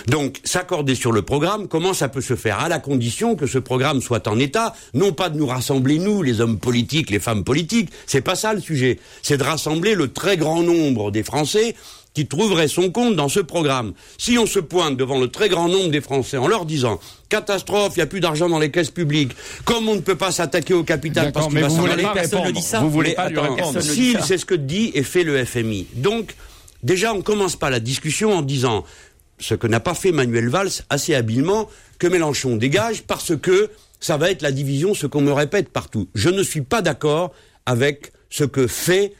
Donc, 0.07 0.41
s'accorder 0.45 0.95
sur 0.95 1.13
le 1.13 1.23
programme, 1.23 1.69
comment 1.69 1.93
ça 1.93 2.09
peut 2.09 2.21
se 2.21 2.35
faire? 2.35 2.59
À 2.61 2.69
la 2.69 2.79
condition 2.79 3.37
que 3.37 3.47
ce 3.47 3.59
programme 3.59 4.01
soit 4.01 4.27
en 4.27 4.39
état, 4.39 4.75
non 4.95 5.13
pas 5.13 5.29
de 5.29 5.39
nous 5.39 5.47
rassembler, 5.47 5.99
nous, 5.99 6.23
les 6.23 6.41
hommes 6.41 6.59
politiques, 6.59 7.11
les 7.11 7.21
femmes 7.21 7.45
politiques, 7.45 7.91
c'est 8.07 8.23
pas 8.23 8.35
ça 8.35 8.55
le 8.55 8.61
sujet. 8.61 8.99
C'est 9.23 9.37
de 9.37 9.43
rassembler 9.43 9.95
le 9.95 10.09
très 10.09 10.37
grand 10.37 10.63
nombre 10.63 11.11
des 11.11 11.23
Français 11.23 11.75
qui 12.15 12.27
trouverait 12.27 12.69
son 12.69 12.91
compte 12.91 13.15
dans 13.17 13.29
ce 13.29 13.41
programme. 13.41 13.93
Si 14.19 14.37
on 14.39 14.47
se 14.47 14.59
pointe 14.59 14.97
devant 14.97 15.19
le 15.21 15.29
très 15.29 15.49
grand 15.49 15.69
nombre 15.69 15.91
des 15.91 16.01
Français 16.01 16.37
en 16.37 16.49
leur 16.49 16.65
disant 16.65 16.99
catastrophe, 17.29 17.93
il 17.97 18.01
n'y 18.01 18.03
a 18.03 18.07
plus 18.07 18.21
d'argent 18.21 18.49
dans 18.49 18.59
les 18.59 18.71
caisses 18.71 18.91
publiques, 18.91 19.33
comme 19.65 19.89
on 19.89 19.95
ne 19.95 20.01
peut 20.01 20.17
pas 20.17 20.33
s'attaquer 20.33 20.75
au 20.75 20.83
capital 20.83 21.33
parce 21.33 21.49
qu'il 21.49 21.61
va 21.61 21.71
s'en 21.71 21.85
aller, 21.85 22.07
personne 22.13 22.45
ne 22.45 22.51
dit 22.51 22.63
ça. 22.63 22.81
Vous 22.81 22.91
voulez 22.91 23.15
pas 23.15 23.29
lui 23.29 23.39
répondre. 23.39 23.81
Si, 23.81 24.17
c'est 24.25 24.39
ce 24.39 24.45
que 24.45 24.55
dit 24.55 24.91
et 24.95 25.03
fait 25.03 25.23
le 25.23 25.45
FMI. 25.45 25.87
Donc, 25.95 26.35
déjà, 26.83 27.15
on 27.15 27.23
commence 27.23 27.57
pas 27.57 27.71
la 27.71 27.81
discussion 27.81 28.33
en 28.37 28.43
disant 28.43 28.85
ce 29.39 29.55
que 29.55 29.67
n'a 29.67 29.81
pas 29.81 29.95
fait 29.95 30.13
Manuel 30.13 30.49
Valls 30.49 30.71
assez 30.91 31.15
habilement, 31.15 31.69
que 31.99 32.07
Mélenchon 32.07 32.57
dégage 32.57 33.03
parce 33.03 33.37
que 33.37 33.71
ça 34.01 34.17
va 34.17 34.31
être 34.31 34.43
la 34.43 34.53
division, 34.53 34.95
ce 34.95 35.07
qu'on 35.07 35.21
me 35.21 35.33
répète 35.33 35.69
partout. 35.69 36.09
Je 36.15 36.29
ne 36.31 36.43
suis 36.43 36.63
pas 36.63 36.83
d'accord 36.83 37.33
avec 37.67 38.13
ce 38.31 38.45
que 38.45 38.67
fait 38.67 39.13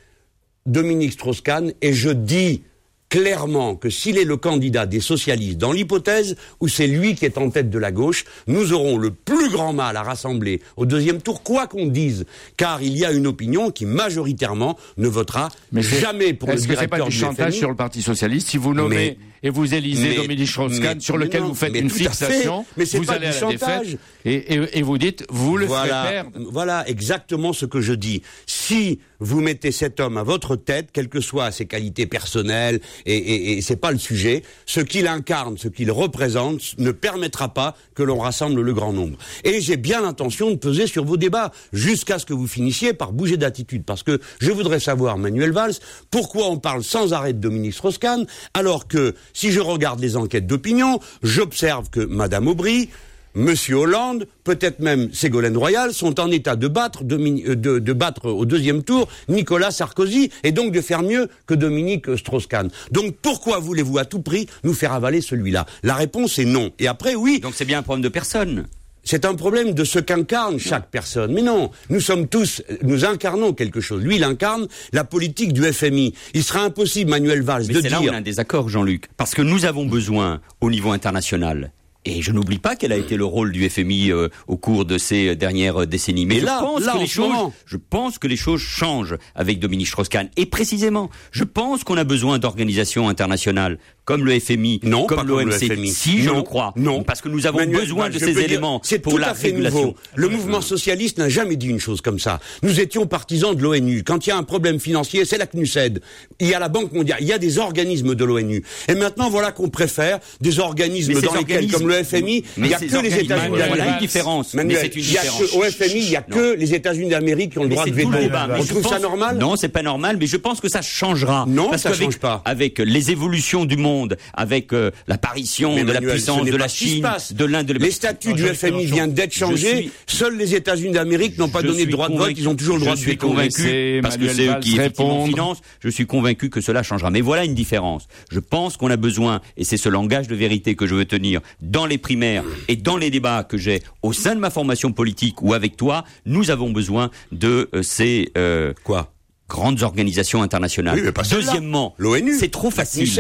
Dominique 0.67 1.13
Strauss-Kahn 1.13 1.73
et 1.81 1.93
je 1.93 2.11
dis 2.11 2.63
clairement 3.11 3.77
que 3.77 3.91
s'il 3.91 4.17
est 4.17 4.25
le 4.25 4.39
candidat 4.39 4.87
des 4.87 5.01
socialistes, 5.01 5.59
dans 5.59 5.73
l'hypothèse 5.73 6.37
où 6.61 6.69
c'est 6.69 6.87
lui 6.87 7.15
qui 7.15 7.27
est 7.27 7.37
en 7.37 7.51
tête 7.51 7.69
de 7.69 7.79
la 7.79 7.93
gauche, 7.93 8.25
nous 8.47 8.73
aurons 8.73 8.97
le 8.97 9.11
plus 9.11 9.51
grand 9.51 9.75
mal 9.75 9.97
à 9.97 10.03
rassembler 10.03 10.63
au 10.77 10.87
deuxième 10.87 11.21
tour, 11.21 11.43
quoi 11.43 11.67
qu'on 11.67 11.87
dise, 11.87 12.25
car 12.57 12.81
il 12.81 12.97
y 12.97 13.05
a 13.05 13.13
une 13.13 13.27
opinion 13.27 13.71
qui 13.71 13.85
majoritairement 13.85 14.79
ne 14.97 15.09
votera 15.09 15.49
jamais 15.73 16.33
pour 16.33 16.49
le 16.49 16.57
directeur 16.57 16.89
que 16.89 17.05
pas 17.05 17.05
du 17.05 17.17
chantage 17.17 17.55
sur 17.55 17.69
le 17.69 17.77
Parti 17.77 18.01
socialiste 18.01 18.49
si 18.49 18.57
vous 18.57 18.73
nommez 18.73 19.19
et 19.43 19.51
vous 19.51 19.75
élisez 19.75 20.15
Dominique 20.15 20.49
Strauss-Kahn 20.49 21.01
sur 21.01 21.17
lequel 21.17 21.43
vous 21.43 21.55
faites 21.55 21.75
une 21.75 21.91
fixation, 21.91 22.65
mais 22.77 22.85
vous 22.85 23.05
pas 23.05 23.15
allez 23.15 23.27
à 23.27 23.41
la 23.41 23.47
défaite 23.49 23.99
et, 24.25 24.79
et, 24.79 24.83
vous 24.83 24.99
dites 24.99 25.25
vous 25.31 25.57
le 25.57 25.67
voilà, 25.67 26.03
ferez 26.03 26.15
perdre. 26.15 26.49
Voilà 26.51 26.89
exactement 26.89 27.53
ce 27.53 27.65
que 27.65 27.81
je 27.81 27.93
dis. 27.93 28.23
Si 28.47 28.99
vous 29.19 29.41
mettez 29.41 29.73
cet 29.73 30.01
homme 30.01 30.17
à 30.17 30.23
votre 30.23 30.57
tête, 30.57 30.89
quelles 30.93 31.09
que 31.09 31.21
soient 31.21 31.51
ses 31.51 31.67
qualités 31.67 32.07
personnelles, 32.07 32.81
et, 33.07 33.17
et, 33.17 33.53
et 33.53 33.63
c'est 33.63 33.77
pas 33.77 33.93
le 33.93 33.99
sujet, 33.99 34.43
ce 34.67 34.81
qu'il 34.81 35.07
incarne, 35.07 35.59
ce 35.59 35.69
qu'il 35.69 35.91
représente, 35.91 36.61
ne 36.79 36.91
permettra 36.91 37.53
pas 37.53 37.77
que 37.95 38.03
l'on 38.03 38.19
rassemble 38.19 38.61
le 38.61 38.73
grand 38.73 38.93
nombre. 38.93 39.19
Et 39.45 39.61
j'ai 39.61 39.77
bien 39.77 40.01
l'intention 40.03 40.51
de 40.51 40.57
peser 40.57 40.87
sur 40.87 41.05
vos 41.05 41.17
débats 41.17 41.53
jusqu'à 41.73 42.19
ce 42.19 42.27
que 42.27 42.33
vous 42.33 42.47
finissiez 42.47 42.93
par 42.93 43.13
bouger 43.13 43.37
d'attitude, 43.37 43.85
parce 43.85 44.03
que 44.03 44.21
je 44.41 44.51
voudrais 44.51 44.81
savoir, 44.81 45.19
Manuel 45.19 45.53
Valls, 45.53 45.75
pourquoi 46.11 46.49
on 46.49 46.59
parle 46.59 46.83
sans 46.83 47.13
arrêt 47.13 47.33
de 47.33 47.39
Dominique 47.39 47.75
Strauss-Kahn, 47.75 48.27
alors 48.55 48.89
que 48.89 49.15
si 49.33 49.53
je 49.53 49.61
regarde 49.61 50.01
les 50.01 50.17
enquêtes 50.17 50.47
d'opinion, 50.47 51.01
j'observe 51.23 51.91
que 51.91 52.01
Madame 52.01 52.49
Aubry, 52.49 52.89
Monsieur 53.35 53.77
Hollande, 53.77 54.27
peut-être 54.43 54.81
même 54.81 55.13
Ségolène 55.13 55.57
Royal, 55.57 55.95
sont 55.95 56.19
en 56.19 56.31
état 56.31 56.57
de 56.57 56.67
battre, 56.67 57.05
euh, 57.05 57.55
de, 57.55 57.93
battre 57.93 58.27
au 58.29 58.45
deuxième 58.45 58.83
tour 58.83 59.09
Nicolas 59.29 59.71
Sarkozy 59.71 60.31
et 60.43 60.51
donc 60.51 60.73
de 60.73 60.81
faire 60.81 61.03
mieux 61.03 61.29
que 61.47 61.55
Dominique 61.55 62.17
Strauss-Kahn. 62.17 62.71
Donc 62.91 63.17
pourquoi 63.23 63.61
voulez-vous 63.61 63.99
à 63.99 64.05
tout 64.05 64.21
prix 64.21 64.49
nous 64.65 64.75
faire 64.75 64.93
avaler 64.93 65.21
celui-là? 65.21 65.67
La 65.85 65.95
réponse 65.95 66.39
est 66.41 66.45
non. 66.45 66.71
Et 66.81 66.89
après, 66.89 67.15
oui. 67.15 67.39
Donc 67.41 67.55
c'est 67.55 67.65
bien 67.65 67.79
un 67.79 67.83
problème 67.83 68.03
de 68.03 68.09
personne. 68.09 68.67
C'est 69.05 69.25
un 69.25 69.35
problème 69.35 69.73
de 69.73 69.85
ce 69.85 69.99
qu'incarne 69.99 70.59
chaque 70.59 70.91
personne. 70.91 71.33
Mais 71.33 71.43
non, 71.43 71.71
nous 71.89 72.01
sommes 72.01 72.29
tous, 72.29 72.63
nous 72.83 73.05
incarnons 73.05 73.53
quelque 73.53 73.81
chose. 73.81 74.03
Lui, 74.03 74.17
il 74.17 74.25
incarne 74.25 74.69
la 74.93 75.05
politique 75.05 75.53
du 75.53 75.63
FMI. 75.63 76.15
Il 76.35 76.45
sera 76.45 76.61
impossible, 76.61 77.11
Manuel 77.11 77.43
Valls, 77.43 77.65
Mais 77.69 77.75
de 77.75 77.81
dire... 77.81 77.91
C'est 77.91 77.97
là 77.97 78.01
où 78.01 78.09
on 78.09 78.15
a 78.15 78.19
un 78.19 78.23
désaccord, 78.23 78.69
Jean-Luc. 78.69 79.07
Parce 79.17 79.35
que 79.35 79.43
nous 79.43 79.65
avons 79.65 79.87
besoin, 79.87 80.41
au 80.61 80.71
niveau 80.71 80.91
international, 80.91 81.73
et 82.07 82.23
je 82.23 82.33
n'oublie 82.33 82.59
pas 82.59 82.77
quel 82.77 82.93
a 82.93 82.97
été 82.97 83.17
le 83.17 83.27
rôle 83.27 83.53
du 83.53 83.69
FMI 83.69 84.11
euh, 84.11 84.29
au 84.47 84.57
cours 84.57 84.87
de 84.87 84.97
ces 84.97 85.37
dernières 85.37 85.87
décennies. 85.87 86.25
Mais 86.25 86.41
je, 86.41 86.47
là, 86.47 86.61
pense 86.61 86.85
là, 86.85 86.95
que 86.95 86.99
les 86.99 87.07
choses, 87.07 87.53
je 87.67 87.77
pense 87.77 88.19
que 88.19 88.27
les 88.27 88.37
choses 88.37 88.61
changent 88.61 89.17
avec 89.35 89.59
Dominique 89.59 89.89
Strauss-Kahn. 89.89 90.31
Et 90.39 90.47
précisément, 90.47 91.11
je 91.31 91.45
pense 91.45 91.85
qu'on 91.85 91.99
a 91.99 92.05
besoin 92.05 92.39
d'organisations 92.39 93.09
internationales 93.11 93.79
comme 94.11 94.25
le 94.25 94.39
FMI, 94.41 94.81
non, 94.83 95.07
comme 95.07 95.27
l'OMC. 95.27 95.87
Si, 95.87 96.23
je 96.23 96.31
le 96.31 96.43
crois. 96.43 96.73
Non. 96.77 97.03
Parce 97.05 97.21
que 97.21 97.29
nous 97.29 97.47
avons 97.47 97.59
Manuel, 97.59 97.81
besoin 97.81 98.09
de 98.11 98.19
ces 98.19 98.39
éléments 98.41 98.81
C'est 98.83 98.99
pour 98.99 99.13
tout 99.13 99.19
la 99.19 99.31
à 99.31 99.35
fait 99.35 99.49
régulation. 99.49 99.79
nouveau. 99.81 99.95
Le 100.17 100.29
mouvement 100.29 100.61
socialiste 100.61 101.19
n'a 101.19 101.29
jamais 101.29 101.57
dit 101.57 101.69
une 101.69 101.79
chose 101.81 102.01
comme 102.01 102.19
ça. 102.19 102.41
Nous 102.63 102.81
étions 102.81 103.07
partisans 103.07 103.55
de 103.55 103.63
l'ONU. 103.63 104.03
Quand 104.05 104.27
il 104.27 104.31
y 104.31 104.33
a 104.33 104.37
un 104.37 104.43
problème 104.43 104.81
financier, 104.81 105.25
c'est 105.25 105.39
la 105.39 105.47
CNUSED. 105.47 106.01
Il 106.41 106.49
y 106.49 106.55
a 106.55 106.59
la 106.59 106.69
Banque 106.69 106.93
mondiale. 106.93 107.19
Il 107.21 107.27
y 107.29 107.33
a 107.33 107.39
des 107.39 107.59
organismes 107.59 108.15
de 108.15 108.25
l'ONU. 108.25 108.63
Et 108.89 108.95
maintenant, 108.95 109.31
voilà 109.31 109.53
qu'on 109.53 109.69
préfère 109.69 110.19
des 110.41 110.59
organismes 110.59 111.15
Mais 111.15 111.21
dans 111.21 111.35
lesquels, 111.35 111.57
organismes- 111.59 111.79
comme 111.79 111.89
le 111.89 112.03
FMI, 112.05 112.45
il 112.57 112.63
n'y 112.65 112.75
a 112.75 112.79
que 112.79 112.85
les 113.03 113.15
États-Unis 113.19 113.49
Voilà 113.49 113.69
d'Amérique. 113.69 113.93
une 113.95 113.99
différence. 114.01 114.55
Manuel, 114.55 114.77
Mais 114.77 114.83
c'est 114.89 114.97
une 114.97 115.03
il 115.03 115.13
y 115.13 115.19
a 115.19 115.21
différence. 115.23 115.51
que- 115.51 115.57
au 115.57 115.63
FMI, 115.63 116.01
il 116.01 116.09
n'y 116.11 116.17
a 116.17 116.25
Non. 116.29 116.37
que 116.37 116.55
les 116.57 116.75
États-Unis 116.75 117.09
d'Amérique 117.11 117.53
qui 117.53 117.59
ont 117.59 117.63
le 117.63 117.69
Mais 117.69 117.75
droit 117.75 117.87
de 117.87 117.93
veto. 117.93 118.11
le 118.11 118.61
On 118.61 118.65
trouve 118.65 118.87
ça 118.89 118.99
normal? 118.99 119.39
Non, 119.39 119.57
c'est 119.57 119.69
pas 119.69 119.83
normal, 119.83 120.17
mais 120.19 120.27
je 120.27 120.37
pense 120.37 120.61
que 120.61 120.69
ça 120.69 120.83
changera. 120.83 121.45
Non, 121.49 121.71
Parce 121.71 121.83
ça 121.83 121.93
change 121.93 122.19
pas. 122.19 122.43
Avec 122.45 122.79
les 122.79 123.11
évolutions 123.11 123.65
du 123.65 123.77
monde, 123.77 124.00
avec 124.35 124.73
euh, 124.73 124.91
l'apparition 125.09 125.75
de 125.75 125.81
la 125.83 125.95
Manuel, 126.01 126.13
puissance 126.15 126.45
de 126.45 126.57
la 126.57 126.69
Chine, 126.69 127.07
de 127.33 127.45
l'Inde, 127.45 127.67
de 127.67 127.73
Les 127.75 127.91
statuts 127.91 128.33
du 128.35 128.43
Jean-Luc 128.43 128.57
FMI 128.57 128.85
viennent 128.87 129.13
d'être 129.15 129.33
Je 129.35 129.39
changés. 129.39 129.77
suis- 129.77 129.91
Seuls 130.07 130.37
les 130.37 130.55
États-Unis 130.55 130.93
d'Amérique 130.93 131.39
n'ont 131.39 131.49
pas 131.49 131.61
Je 131.61 131.67
donné 131.67 131.79
de 131.81 131.83
suis 131.85 131.93
droit 131.93 132.09
de 132.09 132.15
vote. 132.15 132.23
convaincu- 132.23 132.41
Ils 132.41 132.49
ont 132.49 132.55
toujours 132.57 132.77
le 132.77 132.81
droit 132.83 132.95
je 132.95 132.99
de 133.01 133.03
suis 133.03 133.11
veto. 133.13 133.29
convaincu, 133.29 133.63
Laissez 133.63 134.01
parce 134.03 134.17
que 134.17 134.29
c'est 134.29 134.47
eux 134.49 134.61
qui 134.61 134.79
financent, 135.27 135.61
je 135.81 135.89
suis 135.89 136.07
convaincu 136.07 136.51
que 136.51 136.61
cela 136.61 136.83
changera. 136.83 137.11
Mais 137.11 137.21
voilà 137.21 137.45
une 137.45 137.55
différence. 137.55 138.07
Je 138.31 138.41
pense 138.41 138.77
qu'on 138.77 138.91
a 138.91 138.97
besoin, 138.97 139.41
et 139.57 139.65
c'est 139.65 139.77
ce 139.77 139.89
langage 139.89 140.29
de 140.29 140.35
vérité 140.35 140.75
que 140.75 140.87
je 140.87 140.95
veux 140.95 141.05
tenir 141.05 141.41
dans 141.61 141.87
les 141.87 141.99
primaires 141.99 142.45
et 142.69 142.77
dans 142.77 142.97
les 142.97 143.11
débats 143.11 143.45
que 143.45 143.57
j'ai 143.59 143.83
au 144.03 144.13
sein 144.13 144.35
de 144.35 144.41
ma 144.41 144.51
formation 144.51 144.93
politique 144.93 145.43
ou 145.43 145.55
avec 145.55 145.77
toi, 145.77 146.05
nous 146.27 146.51
avons 146.51 146.71
besoin 146.71 147.11
de 147.33 147.69
euh, 147.75 147.83
ces 147.83 148.31
euh, 148.37 148.73
Quoi? 148.85 149.13
Grandes 149.51 149.83
organisations 149.83 150.43
internationales. 150.43 150.95
Oui, 150.97 151.03
mais 151.05 151.13
pas 151.13 151.25
celle-là. 151.25 151.45
Deuxièmement, 151.45 151.95
L'ONU, 151.99 152.37
c'est 152.39 152.51
trop 152.51 152.71
facile 152.71 153.11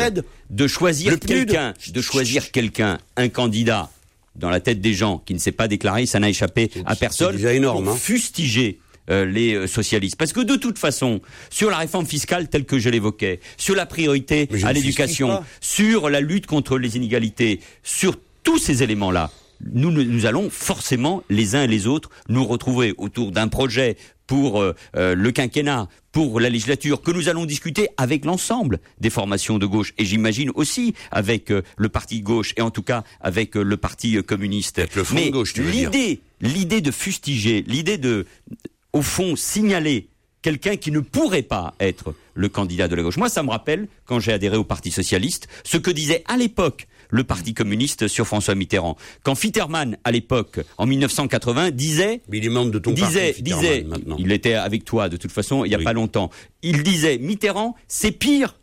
de 0.48 0.66
choisir 0.66 1.18
quelqu'un, 1.20 1.74
de 1.92 2.00
choisir 2.00 2.50
quelqu'un, 2.52 2.98
un 3.16 3.28
candidat 3.28 3.90
dans 4.36 4.48
la 4.48 4.60
tête 4.60 4.80
des 4.80 4.94
gens 4.94 5.18
qui 5.18 5.34
ne 5.34 5.38
s'est 5.38 5.52
pas 5.52 5.68
déclaré, 5.68 6.06
ça 6.06 6.20
n'a 6.20 6.30
échappé 6.30 6.70
à 6.86 6.96
personne. 6.96 7.36
déjà 7.36 7.52
énorme, 7.52 7.84
pour 7.84 7.92
hein. 7.92 7.96
fustiger 7.96 8.78
euh, 9.10 9.26
les 9.26 9.54
euh, 9.54 9.66
socialistes. 9.66 10.16
Parce 10.16 10.32
que 10.32 10.40
de 10.40 10.54
toute 10.54 10.78
façon, 10.78 11.20
sur 11.50 11.68
la 11.68 11.78
réforme 11.78 12.06
fiscale 12.06 12.48
telle 12.48 12.64
que 12.64 12.78
je 12.78 12.88
l'évoquais, 12.88 13.40
sur 13.56 13.74
la 13.74 13.84
priorité 13.84 14.48
à 14.62 14.72
l'éducation, 14.72 15.42
sur 15.60 16.08
la 16.08 16.20
lutte 16.20 16.46
contre 16.46 16.78
les 16.78 16.96
inégalités, 16.96 17.60
sur 17.82 18.16
tous 18.44 18.58
ces 18.58 18.82
éléments-là, 18.84 19.30
nous, 19.72 20.26
allons 20.26 20.50
forcément, 20.50 21.22
les 21.28 21.54
uns 21.54 21.64
et 21.64 21.66
les 21.66 21.86
autres, 21.86 22.11
nous 22.28 22.44
retrouver 22.44 22.94
autour 22.98 23.30
d'un 23.32 23.48
projet 23.48 23.96
pour 24.26 24.61
euh, 24.61 24.74
euh, 24.96 25.14
le 25.14 25.32
quinquennat, 25.32 25.88
pour 26.12 26.40
la 26.40 26.48
législature, 26.48 27.02
que 27.02 27.11
nous 27.11 27.28
allons 27.28 27.46
discuter 27.46 27.88
avec 27.96 28.24
l'ensemble 28.24 28.78
des 29.00 29.11
formations 29.11 29.58
de 29.58 29.66
gauche, 29.66 29.92
et 29.98 30.04
j'imagine 30.04 30.50
aussi 30.54 30.94
avec 31.11 31.50
euh, 31.50 31.62
le 31.76 31.88
parti 31.88 32.20
de 32.20 32.24
gauche, 32.24 32.54
et 32.56 32.62
en 32.62 32.70
tout 32.70 32.82
cas 32.82 33.02
avec 33.20 33.56
euh, 33.56 33.62
le 33.62 33.76
parti 33.76 34.22
communiste. 34.22 34.78
Avec 34.78 34.94
le 34.94 35.04
front 35.04 35.16
de 35.16 35.20
Mais 35.20 35.30
gauche, 35.30 35.52
tu 35.52 35.62
veux 35.62 35.72
dire. 35.72 35.90
l'idée, 35.90 36.20
l'idée 36.40 36.80
de 36.80 36.90
fustiger, 36.90 37.64
l'idée 37.66 37.98
de, 37.98 38.26
au 38.92 39.02
fond, 39.02 39.34
signaler 39.36 40.08
quelqu'un 40.42 40.76
qui 40.76 40.90
ne 40.90 41.00
pourrait 41.00 41.42
pas 41.42 41.74
être 41.80 42.14
le 42.34 42.48
candidat 42.48 42.88
de 42.88 42.94
la 42.94 43.02
gauche. 43.02 43.16
Moi, 43.16 43.28
ça 43.28 43.42
me 43.42 43.50
rappelle, 43.50 43.88
quand 44.04 44.20
j'ai 44.20 44.32
adhéré 44.32 44.56
au 44.56 44.64
Parti 44.64 44.90
socialiste, 44.90 45.48
ce 45.64 45.76
que 45.76 45.90
disait 45.90 46.24
à 46.26 46.36
l'époque 46.36 46.86
le 47.11 47.24
Parti 47.24 47.54
communiste 47.54 48.08
sur 48.08 48.26
François 48.26 48.54
Mitterrand. 48.54 48.96
Quand 49.22 49.34
Fitterman, 49.34 49.96
à 50.04 50.12
l'époque, 50.12 50.61
en 50.78 50.86
1980, 50.86 51.70
disait... 51.70 52.22
Mais 52.28 52.38
il 52.38 52.46
est 52.46 52.48
membre 52.48 52.70
de 52.70 52.78
ton 52.78 52.92
disait, 52.92 53.28
parti, 53.28 53.42
disait, 53.42 53.82
maintenant. 53.84 54.16
il 54.18 54.32
était 54.32 54.54
avec 54.54 54.84
toi 54.84 55.08
de 55.08 55.16
toute 55.16 55.32
façon, 55.32 55.64
il 55.64 55.68
n'y 55.68 55.74
a 55.74 55.78
Oui. 55.78 55.84
pas 55.84 55.92
longtemps. 55.92 56.30
Il 56.62 56.82
disait, 56.82 57.18
Mitterrand, 57.18 57.74
c'est 57.88 58.12
pire 58.12 58.56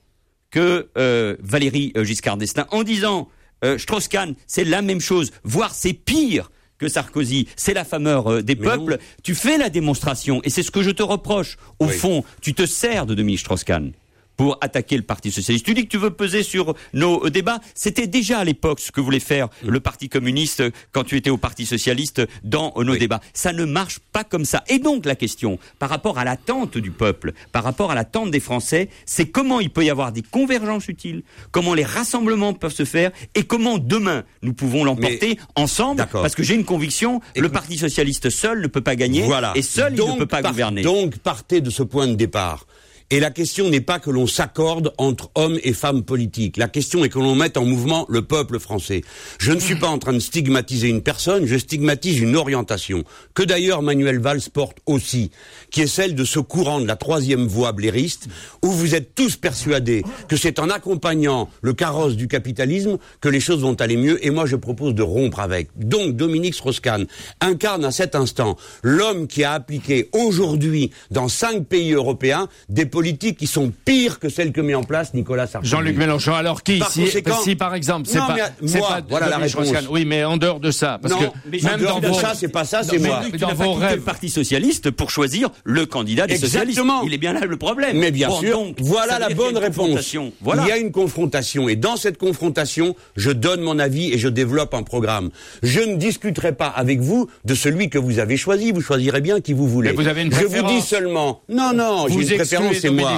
que 0.49 0.87
euh, 0.97 1.35
Valérie 1.41 1.91
euh, 1.97 2.03
Giscard 2.03 2.37
d'Estaing, 2.37 2.67
en 2.71 2.83
disant, 2.83 3.27
euh, 3.65 3.77
Strauss-Kahn, 3.77 4.35
c'est 4.47 4.63
la 4.63 4.81
même 4.81 5.01
chose, 5.01 5.31
voire 5.43 5.73
c'est 5.73 5.93
pire 5.93 6.51
que 6.77 6.87
Sarkozy, 6.87 7.47
c'est 7.55 7.73
la 7.73 7.83
fameur 7.83 8.43
des 8.43 8.53
Mais 8.55 8.61
peuples, 8.67 8.91
non. 8.93 8.97
tu 9.23 9.33
fais 9.33 9.57
la 9.57 9.69
démonstration, 9.69 10.41
et 10.43 10.49
c'est 10.51 10.61
ce 10.63 10.69
que 10.71 10.83
je 10.83 10.91
te 10.91 11.01
reproche. 11.01 11.57
Au 11.79 11.87
Oui. 11.87 11.93
fond, 11.93 12.23
tu 12.39 12.53
te 12.53 12.65
sers 12.67 13.05
de 13.07 13.15
Dominique 13.15 13.39
Strauss-Kahn 13.39 13.91
pour 14.37 14.57
attaquer 14.61 14.95
le 14.97 15.03
Parti 15.03 15.31
socialiste. 15.31 15.65
Tu 15.65 15.73
dis 15.73 15.83
que 15.83 15.89
tu 15.89 15.97
veux 15.97 16.11
peser 16.11 16.43
sur 16.43 16.75
nos 16.93 17.25
euh, 17.25 17.29
débats. 17.29 17.59
C'était 17.75 18.07
déjà 18.07 18.39
à 18.39 18.43
l'époque 18.43 18.79
ce 18.79 18.91
que 18.91 19.01
voulait 19.01 19.19
faire 19.19 19.47
Mm. 19.63 19.69
le 19.69 19.79
Parti 19.79 20.09
communiste 20.09 20.59
euh, 20.61 20.71
quand 20.91 21.03
tu 21.03 21.17
étais 21.17 21.29
au 21.31 21.37
Parti 21.37 21.65
socialiste 21.65 22.21
dans 22.43 22.71
euh, 22.77 22.83
nos 22.83 22.93
Oui. 22.93 22.99
débats. 22.99 23.19
Ça 23.33 23.51
ne 23.53 23.65
marche 23.65 23.99
pas 24.11 24.23
comme 24.23 24.45
ça. 24.45 24.63
Et 24.69 24.79
donc 24.79 25.05
la 25.05 25.15
question, 25.15 25.57
par 25.79 25.89
rapport 25.89 26.19
à 26.19 26.23
l'attente 26.23 26.77
du 26.77 26.91
peuple, 26.91 27.33
par 27.51 27.63
rapport 27.63 27.91
à 27.91 27.95
l'attente 27.95 28.29
des 28.31 28.39
Français, 28.39 28.89
c'est 29.05 29.25
comment 29.27 29.59
il 29.59 29.69
peut 29.71 29.83
y 29.83 29.89
avoir 29.89 30.11
des 30.11 30.21
convergences 30.21 30.87
utiles, 30.87 31.23
comment 31.51 31.73
les 31.73 31.83
rassemblements 31.83 32.53
peuvent 32.53 32.73
se 32.73 32.85
faire 32.85 33.11
et 33.35 33.43
comment 33.43 33.77
demain 33.79 34.23
nous 34.43 34.53
pouvons 34.53 34.83
l'emporter 34.83 35.39
ensemble. 35.55 35.97
D'accord. 35.97 36.21
Parce 36.21 36.35
que 36.35 36.43
j'ai 36.43 36.53
une 36.55 36.65
conviction, 36.65 37.21
le 37.35 37.49
Parti 37.49 37.77
socialiste 37.77 38.29
seul 38.29 38.61
ne 38.61 38.67
peut 38.67 38.81
pas 38.81 38.95
gagner 38.95 39.23
Voilà. 39.23 39.53
et 39.55 39.61
seul 39.63 39.93
il 39.97 40.05
ne 40.05 40.17
peut 40.17 40.25
pas 40.27 40.41
par- 40.41 40.51
gouverner. 40.51 40.81
Donc, 40.83 41.17
partez 41.17 41.61
de 41.61 41.69
ce 41.71 41.81
point 41.83 42.07
de 42.07 42.13
départ. 42.15 42.67
Et 43.09 43.21
la 43.21 43.31
question 43.31 43.69
n'est 43.69 43.79
pas 43.79 43.99
que 43.99 44.09
l'on 44.09 44.27
s'accorde 44.27 44.93
entre 44.97 45.31
hommes 45.35 45.57
et 45.63 45.71
femmes 45.71 46.03
politiques. 46.03 46.57
La 46.57 46.67
question 46.67 47.05
est 47.05 47.09
que 47.09 47.19
l'on 47.19 47.35
mette 47.35 47.55
en 47.55 47.63
mouvement 47.63 48.05
le 48.09 48.21
peuple 48.21 48.59
français. 48.59 49.01
Je 49.39 49.53
ne 49.53 49.61
suis 49.61 49.77
pas 49.77 49.87
en 49.87 49.97
train 49.97 50.11
de 50.11 50.19
stigmatiser 50.19 50.89
une 50.89 51.01
personne, 51.01 51.45
je 51.45 51.55
stigmatise 51.55 52.19
une 52.19 52.35
orientation, 52.35 53.05
que 53.33 53.43
d'ailleurs 53.43 53.81
Manuel 53.81 54.19
Valls 54.19 54.41
porte 54.51 54.79
aussi, 54.87 55.31
qui 55.71 55.79
est 55.79 55.87
celle 55.87 56.15
de 56.15 56.25
ce 56.25 56.39
courant 56.39 56.81
de 56.81 56.85
la 56.85 56.97
troisième 56.97 57.47
voie 57.47 57.71
blairiste, 57.71 58.27
où 58.61 58.71
vous 58.71 58.93
êtes 58.93 59.15
tous 59.15 59.37
persuadés 59.37 60.03
que 60.27 60.35
c'est 60.35 60.59
en 60.59 60.69
accompagnant 60.69 61.49
le 61.61 61.71
carrosse 61.71 62.17
du 62.17 62.27
capitalisme 62.27 62.97
que 63.21 63.29
les 63.29 63.39
choses 63.39 63.61
vont 63.61 63.75
aller 63.75 63.95
mieux, 63.95 64.25
et 64.25 64.31
moi 64.31 64.45
je 64.45 64.57
propose 64.57 64.93
de 64.93 65.03
rompre 65.03 65.39
avec. 65.39 65.69
Donc 65.77 66.17
Dominique 66.17 66.55
Strauss-Kahn 66.55 67.05
incarne 67.39 67.85
à 67.85 67.91
cet 67.91 68.15
instant 68.15 68.57
l'homme 68.83 69.27
qui 69.27 69.45
a 69.45 69.53
appliqué 69.53 70.09
aujourd'hui 70.11 70.91
dans 71.09 71.29
cinq 71.29 71.67
pays 71.67 71.93
européens 71.93 72.49
des 72.67 72.85
politiques 72.97 73.37
qui 73.37 73.45
sont 73.45 73.71
pires 73.85 74.17
que 74.17 74.27
celles 74.27 74.51
que 74.51 74.59
met 74.59 74.73
en 74.73 74.81
place 74.81 75.13
Nicolas 75.13 75.45
Sarkozy. 75.45 75.69
Jean-Luc 75.71 75.97
Mélenchon, 75.97 76.33
alors 76.33 76.63
qui 76.63 76.79
Par 76.79 76.89
si, 76.91 77.01
conséquent- 77.03 77.41
si 77.43 77.55
par 77.55 77.75
exemple, 77.75 78.07
c'est 78.09 78.17
Non, 78.17 78.25
pas, 78.25 78.35
moi, 78.61 78.87
pas 78.87 79.01
voilà 79.07 79.29
la 79.29 79.37
réponse. 79.37 79.67
Oui, 79.91 80.03
mais 80.05 80.23
en 80.23 80.37
dehors 80.37 80.59
de 80.59 80.71
ça, 80.71 80.97
parce 80.99 81.13
non, 81.13 81.19
que 81.19 81.25
mais 81.51 81.59
même 81.61 81.75
en 81.75 81.77
dehors 81.77 82.01
dans 82.01 82.07
de 82.09 82.13
vos, 82.13 82.19
ça, 82.19 82.33
c'est 82.35 82.47
pas 82.47 82.65
ça, 82.65 82.81
c'est 82.81 82.97
moi. 82.97 83.21
Tu 83.31 83.37
dans 83.37 83.53
vos 83.53 83.73
rêves, 83.73 83.97
le 83.97 84.01
Parti 84.01 84.29
socialiste 84.29 84.89
pour 84.89 85.11
choisir 85.11 85.49
le 85.63 85.85
candidat 85.85 86.25
des 86.25 86.37
socialistes. 86.37 86.79
Exactement. 86.79 87.03
Il 87.03 87.13
est 87.13 87.19
bien 87.19 87.33
là 87.33 87.41
le 87.41 87.57
problème. 87.57 87.97
Mais 87.99 88.09
bien 88.09 88.29
Bon, 88.29 88.39
sûr, 88.39 88.57
donc, 88.57 88.77
voilà 88.79 89.19
la 89.19 89.29
bonne 89.29 89.57
réponse. 89.57 90.15
Voilà. 90.41 90.63
Il 90.63 90.69
y 90.69 90.71
a 90.71 90.77
une 90.77 90.91
confrontation 90.91 91.69
et 91.69 91.75
dans 91.75 91.97
cette 91.97 92.17
confrontation, 92.17 92.95
je 93.15 93.29
donne 93.29 93.61
mon 93.61 93.77
avis 93.77 94.11
et 94.11 94.17
je 94.17 94.27
développe 94.27 94.73
un 94.73 94.81
programme. 94.83 95.29
Je 95.61 95.81
ne 95.81 95.97
discuterai 95.97 96.53
pas 96.53 96.67
avec 96.67 96.99
vous 97.01 97.29
de 97.45 97.53
celui 97.53 97.89
que 97.91 97.99
vous 97.99 98.17
avez 98.17 98.37
choisi. 98.37 98.71
Vous 98.71 98.81
choisirez 98.81 99.21
bien 99.21 99.39
qui 99.39 99.53
vous 99.53 99.67
voulez. 99.67 99.91
Mais 99.91 99.95
vous 99.95 100.07
avez 100.07 100.23
une 100.23 100.31
je 100.33 100.39
vous 100.39 100.47
préférence. 100.47 100.71
dis 100.73 100.81
seulement, 100.81 101.41
non, 101.49 101.73
non, 101.73 102.07
j'ai 102.07 102.13
Vous 102.15 102.21
une 102.29 102.35
préférence, 102.37 102.83
c'est 102.87 102.93
moi. 103.01 103.11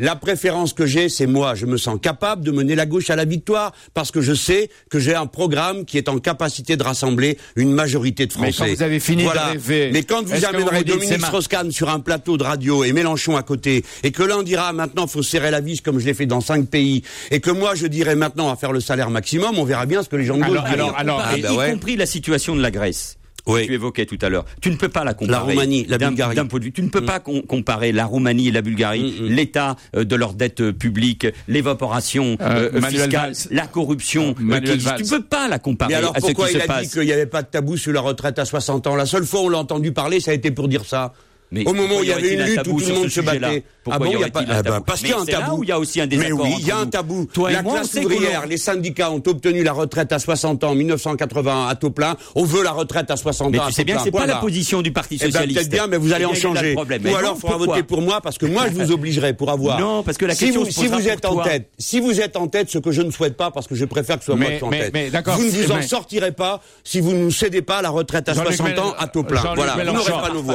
La 0.00 0.16
préférence 0.16 0.72
que 0.72 0.86
j'ai, 0.86 1.08
c'est 1.08 1.26
moi. 1.26 1.54
Je 1.54 1.66
me 1.66 1.76
sens 1.76 1.98
capable 2.00 2.44
de 2.44 2.50
mener 2.50 2.74
la 2.74 2.86
gauche 2.86 3.10
à 3.10 3.16
la 3.16 3.24
victoire 3.24 3.72
parce 3.94 4.10
que 4.10 4.20
je 4.20 4.34
sais 4.34 4.70
que 4.90 4.98
j'ai 4.98 5.14
un 5.14 5.26
programme 5.26 5.84
qui 5.84 5.98
est 5.98 6.08
en 6.08 6.18
capacité 6.18 6.76
de 6.76 6.82
rassembler 6.82 7.38
une 7.56 7.72
majorité 7.72 8.26
de 8.26 8.32
Mais 8.40 8.52
Français. 8.52 8.70
quand 8.70 8.76
vous 8.76 8.82
avez 8.82 9.00
fini 9.00 9.22
de 9.22 9.28
voilà. 9.28 9.46
rêver, 9.46 9.90
Mais 9.92 10.02
quand 10.02 10.22
vous 10.26 10.44
amènerez 10.44 10.84
Dominique 10.84 11.20
Strauss-Kahn 11.20 11.70
sur 11.70 11.88
un 11.90 12.00
plateau 12.00 12.36
de 12.36 12.42
radio 12.44 12.84
et 12.84 12.92
Mélenchon 12.92 13.36
à 13.36 13.42
côté, 13.42 13.84
et 14.02 14.12
que 14.12 14.22
l'un 14.22 14.42
dira 14.42 14.72
maintenant 14.72 15.06
faut 15.06 15.22
serrer 15.22 15.50
la 15.50 15.60
vis 15.60 15.80
comme 15.80 15.98
je 15.98 16.06
l'ai 16.06 16.14
fait 16.14 16.26
dans 16.26 16.40
cinq 16.40 16.68
pays, 16.68 17.02
et 17.30 17.40
que 17.40 17.50
moi 17.50 17.74
je 17.74 17.86
dirais 17.86 18.14
maintenant 18.16 18.50
à 18.50 18.56
faire 18.56 18.72
le 18.72 18.80
salaire 18.80 19.10
maximum, 19.10 19.58
on 19.58 19.64
verra 19.64 19.86
bien 19.86 20.02
ce 20.02 20.08
que 20.08 20.16
les 20.16 20.24
gens 20.24 20.36
de 20.36 20.42
gauche 20.44 20.50
Alors, 20.58 20.64
diront. 20.68 20.74
alors, 20.94 20.96
alors, 20.96 21.20
Ah, 21.24 21.34
bah 21.40 21.52
y 21.52 21.56
ouais. 21.56 21.70
compris 21.72 21.96
la 21.96 22.06
situation 22.06 22.54
de 22.56 22.60
la 22.62 22.70
Grèce. 22.70 23.16
Oui. 23.46 23.62
que 23.62 23.66
Tu 23.66 23.74
évoquais 23.74 24.06
tout 24.06 24.18
à 24.22 24.28
l'heure. 24.30 24.44
Tu 24.60 24.70
ne 24.70 24.76
peux 24.76 24.88
pas 24.88 25.04
la 25.04 25.12
comparer. 25.14 25.52
Roumanie, 25.52 25.84
la 25.88 25.98
Bulgarie. 25.98 26.34
d'un 26.34 26.46
point 26.46 26.58
de 26.60 26.64
vue. 26.64 26.72
Tu 26.72 26.82
ne 26.82 26.88
peux 26.88 27.04
pas 27.04 27.20
com- 27.20 27.42
comparer 27.42 27.92
la 27.92 28.06
Roumanie 28.06 28.48
et 28.48 28.50
la 28.50 28.62
Bulgarie, 28.62 29.14
Mm, 29.20 29.24
mm. 29.24 29.28
l'état 29.28 29.76
euh, 29.96 30.04
de 30.04 30.16
leur 30.16 30.32
dette 30.34 30.60
euh, 30.62 30.72
publique, 30.72 31.26
l'évaporation 31.46 32.36
Euh, 32.40 32.70
euh, 32.74 32.80
fiscale, 32.82 33.10
Valls. 33.10 33.34
la 33.50 33.66
corruption. 33.66 34.34
euh, 34.40 34.60
qui 34.60 34.70
existe. 34.72 34.96
Tu 34.96 35.04
peux 35.04 35.22
pas 35.22 35.48
la 35.48 35.58
comparer 35.58 35.90
Mais 35.92 35.96
alors 35.96 36.16
à 36.16 36.20
ce 36.20 36.26
pourquoi 36.26 36.46
qui 36.48 36.54
il 36.54 36.58
se 36.58 36.64
a 36.64 36.66
passe. 36.66 36.82
dit 36.86 36.90
qu'il 36.92 37.02
n'y 37.02 37.12
avait 37.12 37.26
pas 37.26 37.42
de 37.42 37.48
tabou 37.48 37.76
sur 37.76 37.92
la 37.92 38.00
retraite 38.00 38.38
à 38.38 38.44
60 38.44 38.86
ans? 38.86 38.96
La 38.96 39.06
seule 39.06 39.24
fois 39.24 39.40
où 39.42 39.44
on 39.46 39.48
l'a 39.50 39.58
entendu 39.58 39.92
parler, 39.92 40.20
ça 40.20 40.30
a 40.30 40.34
été 40.34 40.50
pour 40.50 40.68
dire 40.68 40.84
ça. 40.84 41.12
Mais 41.54 41.66
Au 41.68 41.72
moment 41.72 41.96
où 41.98 42.02
il 42.02 42.08
y 42.08 42.12
avait 42.12 42.34
une 42.34 42.40
un 42.40 42.46
lutte 42.46 42.66
où 42.66 42.80
tout 42.80 42.88
le 42.88 42.94
monde 42.94 43.08
se 43.08 43.20
battait. 43.20 43.62
Pourquoi 43.84 43.94
ah 43.94 43.98
bon, 43.98 44.10
y 44.12 44.14
il 44.14 44.20
y 44.20 44.24
a 44.24 44.28
pas 44.30 44.40
un 44.40 44.44
Ah 44.48 44.62
ben, 44.62 44.70
tabou? 44.72 44.84
parce 44.86 45.00
qu'il 45.00 45.10
y 45.10 45.12
a 45.12 45.16
Mais 45.24 45.34
un 45.34 45.38
là 45.40 45.44
tabou. 45.46 45.58
où 45.58 45.62
il 45.62 45.68
y 45.68 45.72
a 45.72 45.78
aussi 45.78 46.00
un 46.00 46.04
Mais 46.04 46.08
désaccord 46.16 46.40
oui, 46.46 46.52
entre 46.52 46.60
il 46.60 46.66
y 46.66 46.70
a 46.70 46.76
un 46.78 46.86
tabou. 46.86 47.26
Toi 47.32 47.50
la 47.52 47.62
moi, 47.62 47.74
classe 47.74 47.94
ouvrière, 47.94 48.46
les 48.46 48.56
syndicats 48.56 49.10
ont 49.12 49.22
obtenu 49.26 49.62
la 49.62 49.72
retraite 49.72 50.10
à 50.12 50.18
60 50.18 50.64
ans 50.64 50.70
en 50.70 50.74
1980 50.74 51.68
à 51.68 51.74
taux 51.76 51.90
plein. 51.90 52.16
On 52.34 52.44
veut 52.44 52.62
la 52.64 52.72
retraite 52.72 53.10
à 53.10 53.16
60 53.16 53.52
Mais 53.52 53.58
ans 53.60 53.66
tu 53.68 53.72
sais 53.74 53.84
bien, 53.84 53.98
c'est 54.02 54.10
pas 54.10 54.26
la 54.26 54.36
position 54.36 54.82
du 54.82 54.90
Parti 54.90 55.16
Eh 55.20 55.24
ben, 55.26 55.30
socialiste. 55.32 55.58
peut-être 55.58 55.70
bien, 55.70 55.86
mais 55.86 55.96
vous 55.98 56.12
allez 56.12 56.24
en 56.24 56.34
changer. 56.34 56.74
Ou 56.76 56.84
Mais 56.88 57.14
alors, 57.14 57.34
il 57.36 57.40
faudra 57.40 57.58
voter 57.58 57.82
pour 57.82 58.00
moi 58.02 58.20
parce 58.20 58.38
que 58.38 58.46
moi, 58.46 58.64
je 58.68 58.72
vous 58.82 58.90
obligerai 58.92 59.34
pour 59.34 59.50
avoir. 59.50 59.78
Non, 59.78 60.02
parce 60.02 60.16
que 60.18 60.24
la 60.24 60.34
question 60.34 60.64
si 60.64 60.86
vous 60.88 61.08
êtes 61.08 61.24
en 61.26 61.42
tête, 61.42 61.68
si 61.78 62.00
vous 62.00 62.20
êtes 62.20 62.36
en 62.36 62.48
tête, 62.48 62.70
ce 62.70 62.78
que 62.78 62.90
je 62.90 63.02
ne 63.02 63.10
souhaite 63.10 63.36
pas 63.36 63.50
parce 63.50 63.66
que 63.66 63.74
je 63.74 63.84
préfère 63.84 64.16
que 64.16 64.22
ce 64.24 64.32
soit 64.32 64.36
moi 64.36 64.48
Mais- 64.48 64.58
qui 64.58 64.64
en 64.64 64.68
mais- 64.70 64.78
tête. 64.90 64.92
mais 64.94 65.10
vous 65.10 65.44
ne 65.44 65.50
vous 65.50 65.72
en 65.72 65.76
mais- 65.76 65.82
sortirez 65.82 66.32
pas 66.32 66.60
si 66.84 67.00
vous 67.00 67.12
ne 67.12 67.30
cédez 67.30 67.62
pas 67.62 67.82
la 67.82 67.90
retraite 67.90 68.28
à 68.28 68.34
Jean-Luc 68.34 68.54
60 68.54 68.78
ans 68.78 68.94
à 68.98 69.06
taux 69.08 69.24
plein. 69.24 69.42
Voilà, 69.54 69.74
vous 69.76 69.92
n'aurez 69.92 70.10
pas 70.12 70.30
nos 70.32 70.42
voix. 70.42 70.54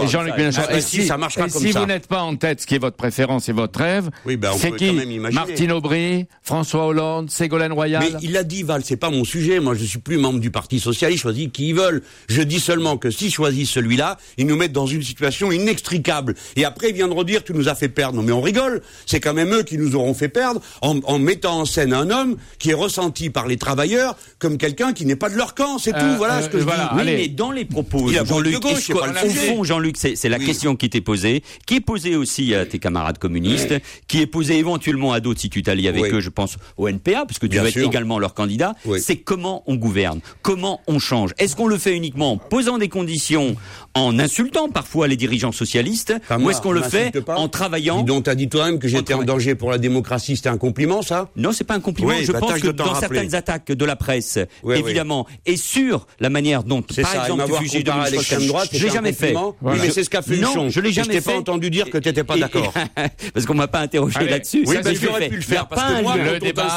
Si, 0.90 1.06
ça 1.06 1.18
marchera 1.18 1.48
et 1.48 1.50
comme 1.50 1.62
si 1.62 1.72
ça. 1.72 1.80
vous 1.82 1.86
n'êtes 1.86 2.08
pas 2.08 2.22
en 2.22 2.36
tête, 2.36 2.62
ce 2.62 2.68
qui 2.68 2.76
est 2.76 2.80
votre 2.80 2.98
préférence 2.98 3.50
et 3.50 3.52
votre 3.52 3.80
rêve, 3.80 4.10
Oui, 4.26 4.38
ben, 4.38 4.52
on 4.54 4.58
c'est 4.58 4.72
peut 4.72 4.78
qui 4.78 4.88
quand 4.88 4.94
même 4.94 5.12
imaginer. 5.12 5.40
Martine 5.46 5.72
Aubry, 5.72 6.26
François 6.42 6.86
Hollande, 6.88 7.30
Ségolène 7.30 7.72
Royal 7.74 8.04
Mais 8.04 8.18
il 8.22 8.36
a 8.38 8.44
dit, 8.44 8.64
Val, 8.64 8.82
c'est 8.84 8.98
pas 8.98 9.10
mon 9.10 9.24
sujet. 9.24 9.60
Moi, 9.60 9.76
je 9.76 9.84
suis 9.86 10.00
plus 10.00 10.18
membre 10.18 10.40
du 10.40 10.52
Parti 10.52 10.80
Socialiste. 10.80 11.20
Je 11.20 11.22
choisis 11.24 11.50
qui 11.54 11.70
ils 11.70 11.76
veulent. 11.76 12.02
Je 12.28 12.42
dis 12.42 12.60
seulement 12.60 12.98
que 12.98 13.12
s'ils 13.12 13.32
choisissent 13.32 13.70
celui-là, 13.72 14.18
ils 14.38 14.46
nous 14.48 14.56
mettent 14.56 14.72
dans 14.74 14.88
une 14.88 15.04
situation 15.04 15.52
inextricable. 15.52 16.36
Et 16.56 16.66
après, 16.66 16.90
ils 16.90 16.96
viendront 16.96 17.24
dire, 17.24 17.44
tu 17.44 17.54
nous 17.54 17.70
as 17.70 17.76
fait 17.76 17.90
perdre. 17.90 18.16
Non, 18.18 18.24
mais 18.24 18.32
on 18.32 18.42
rigole. 18.42 18.82
C'est 19.06 19.20
quand 19.20 19.34
même 19.34 19.54
eux 19.54 19.64
qui 19.64 19.78
nous 19.78 19.96
auront 19.96 20.14
fait 20.14 20.30
perdre 20.30 20.62
en, 20.82 21.00
en 21.04 21.20
mettant 21.20 21.60
en 21.60 21.66
scène 21.66 21.94
un 21.94 22.10
homme 22.10 22.38
qui 22.58 22.72
est 22.72 22.74
ressenti 22.76 23.30
par 23.30 23.48
les 23.48 23.58
travailleurs 23.58 24.16
comme 24.40 24.58
quelqu'un 24.58 24.94
qui 24.94 25.06
n'est 25.06 25.16
pas 25.16 25.30
de 25.30 25.36
leur 25.36 25.56
camp. 25.56 25.78
C'est 25.78 25.94
Euh, 25.96 26.00
tout. 26.14 26.18
Voilà 26.18 26.38
euh, 26.38 26.42
ce 26.44 26.50
que 26.50 26.60
je 26.60 26.64
voilà. 26.64 26.92
dis. 26.94 27.00
Oui, 27.00 27.06
mais 27.06 27.28
dans 27.28 27.52
les 27.52 27.66
propos, 27.66 28.06
Il 28.10 28.18
a 28.18 28.24
voté 28.24 28.52
Jean-Luc, 28.52 28.62
pas 28.62 29.26
au 29.26 29.30
fond, 29.30 29.64
Jean-Luc, 29.64 29.98
c'est 29.98 30.16
c'est 30.16 30.30
la 30.30 30.38
Oui. 30.38 30.46
question 30.46 30.76
qui 30.80 30.90
t'est 30.90 31.02
posée, 31.02 31.44
qui 31.68 31.76
est 31.76 31.80
posée 31.82 32.16
aussi 32.16 32.56
à 32.56 32.66
tes 32.66 32.80
camarades 32.80 33.20
communistes, 33.20 33.76
qui 34.08 34.22
est 34.22 34.26
posée 34.28 34.58
éventuellement 34.58 35.14
à 35.14 35.20
d'autres 35.20 35.40
si 35.42 35.50
tu 35.50 35.62
t'allies 35.62 35.88
avec 35.88 36.12
eux, 36.12 36.20
je 36.22 36.30
pense 36.30 36.58
au 36.78 36.88
NPA, 36.88 37.26
puisque 37.28 37.44
tu 37.44 37.50
Bien 37.50 37.62
vas 37.64 37.70
être 37.70 37.78
également 37.78 38.18
leur 38.20 38.34
candidat. 38.34 38.74
C'est 39.00 39.18
comment 39.18 39.64
on 39.68 39.76
gouverne, 39.76 40.20
comment 40.42 40.82
on 40.88 40.98
change. 41.00 41.32
Est-ce 41.38 41.56
qu'on 41.56 41.68
le 41.68 41.78
fait 41.78 41.96
uniquement 41.96 42.32
en 42.34 42.38
posant 42.38 42.78
des 42.78 42.90
conditions, 42.90 43.56
en 43.94 44.18
insultant 44.20 44.70
parfois 44.70 45.08
les 45.08 45.16
dirigeants 45.18 45.52
socialistes, 45.52 46.14
Enfin, 46.24 46.42
ou 46.42 46.50
est-ce 46.50 46.62
qu'on 46.62 46.72
le 46.72 46.82
fait 46.82 47.12
pas. 47.22 47.36
en 47.36 47.48
travaillant 47.48 48.04
donc, 48.04 48.24
t'as 48.24 48.36
dit 48.36 48.50
toi-même 48.50 48.80
que 48.80 48.88
j'étais 48.88 49.14
en 49.14 49.24
danger 49.24 49.56
pour 49.56 49.72
la 49.72 49.78
démocratie. 49.78 50.36
C'était 50.38 50.50
un 50.50 50.58
compliment, 50.58 51.02
ça? 51.02 51.30
Non, 51.36 51.52
c'est 51.52 51.64
pas 51.64 51.76
un 51.76 51.80
compliment. 51.80 52.10
Oui, 52.10 52.24
je 52.24 52.32
bah, 52.32 52.40
pense 52.40 52.54
que 52.60 52.68
de 52.68 52.72
dans 52.72 52.86
rappeler. 52.86 53.00
certaines 53.18 53.36
attaques 53.36 53.72
de 53.72 53.86
la 53.86 53.96
presse, 53.96 54.40
Oui, 54.64 54.78
évidemment, 54.78 55.28
et 55.46 55.58
sur 55.58 56.08
la 56.20 56.30
manière 56.30 56.64
dont, 56.64 56.82
par 56.82 56.96
ça, 57.06 57.22
exemple, 57.24 57.44
tu 57.70 57.84
Dominique 57.84 58.12
l'extrême 58.12 58.48
droite, 58.48 58.70
un 58.74 58.78
jamais 58.90 59.14
fait. 59.14 59.34
compliment 59.34 59.56
Voilà. 59.62 59.80
Oui, 59.80 59.86
mais 59.88 59.94
c'est 59.94 60.04
ce 60.04 60.10
qu'a 60.10 60.22
fait 60.22 60.38
Non, 60.38 60.54
Huchon. 60.66 60.70
je 60.70 60.80
l'ai 60.82 60.92
jamais 60.92 61.08
Je 61.08 61.12
t'ai 61.20 61.22
pas 61.26 61.32
fait. 61.32 61.38
entendu 61.38 61.70
dire 61.70 61.90
que 61.90 61.98
t'étais 61.98 62.24
pas 62.24 62.38
Et- 62.38 62.40
d'accord. 62.42 62.74
parce 63.34 63.46
qu'on 63.46 63.54
m'a 63.56 63.68
pas 63.68 63.80
interrogé 63.80 64.20
là-dessus. 64.28 64.64
Oui, 64.68 64.76
l'ai 64.84 64.96
j'aurais 64.96 65.22
fait. 65.24 65.30
pu 65.30 65.36
le 65.38 65.42
faire, 65.42 65.68
parce 65.68 65.82
pas 65.82 65.88
que 65.90 65.94
un 66.00 66.02
moi, 66.02 66.16
Le 66.18 66.40
débat- 66.40 66.68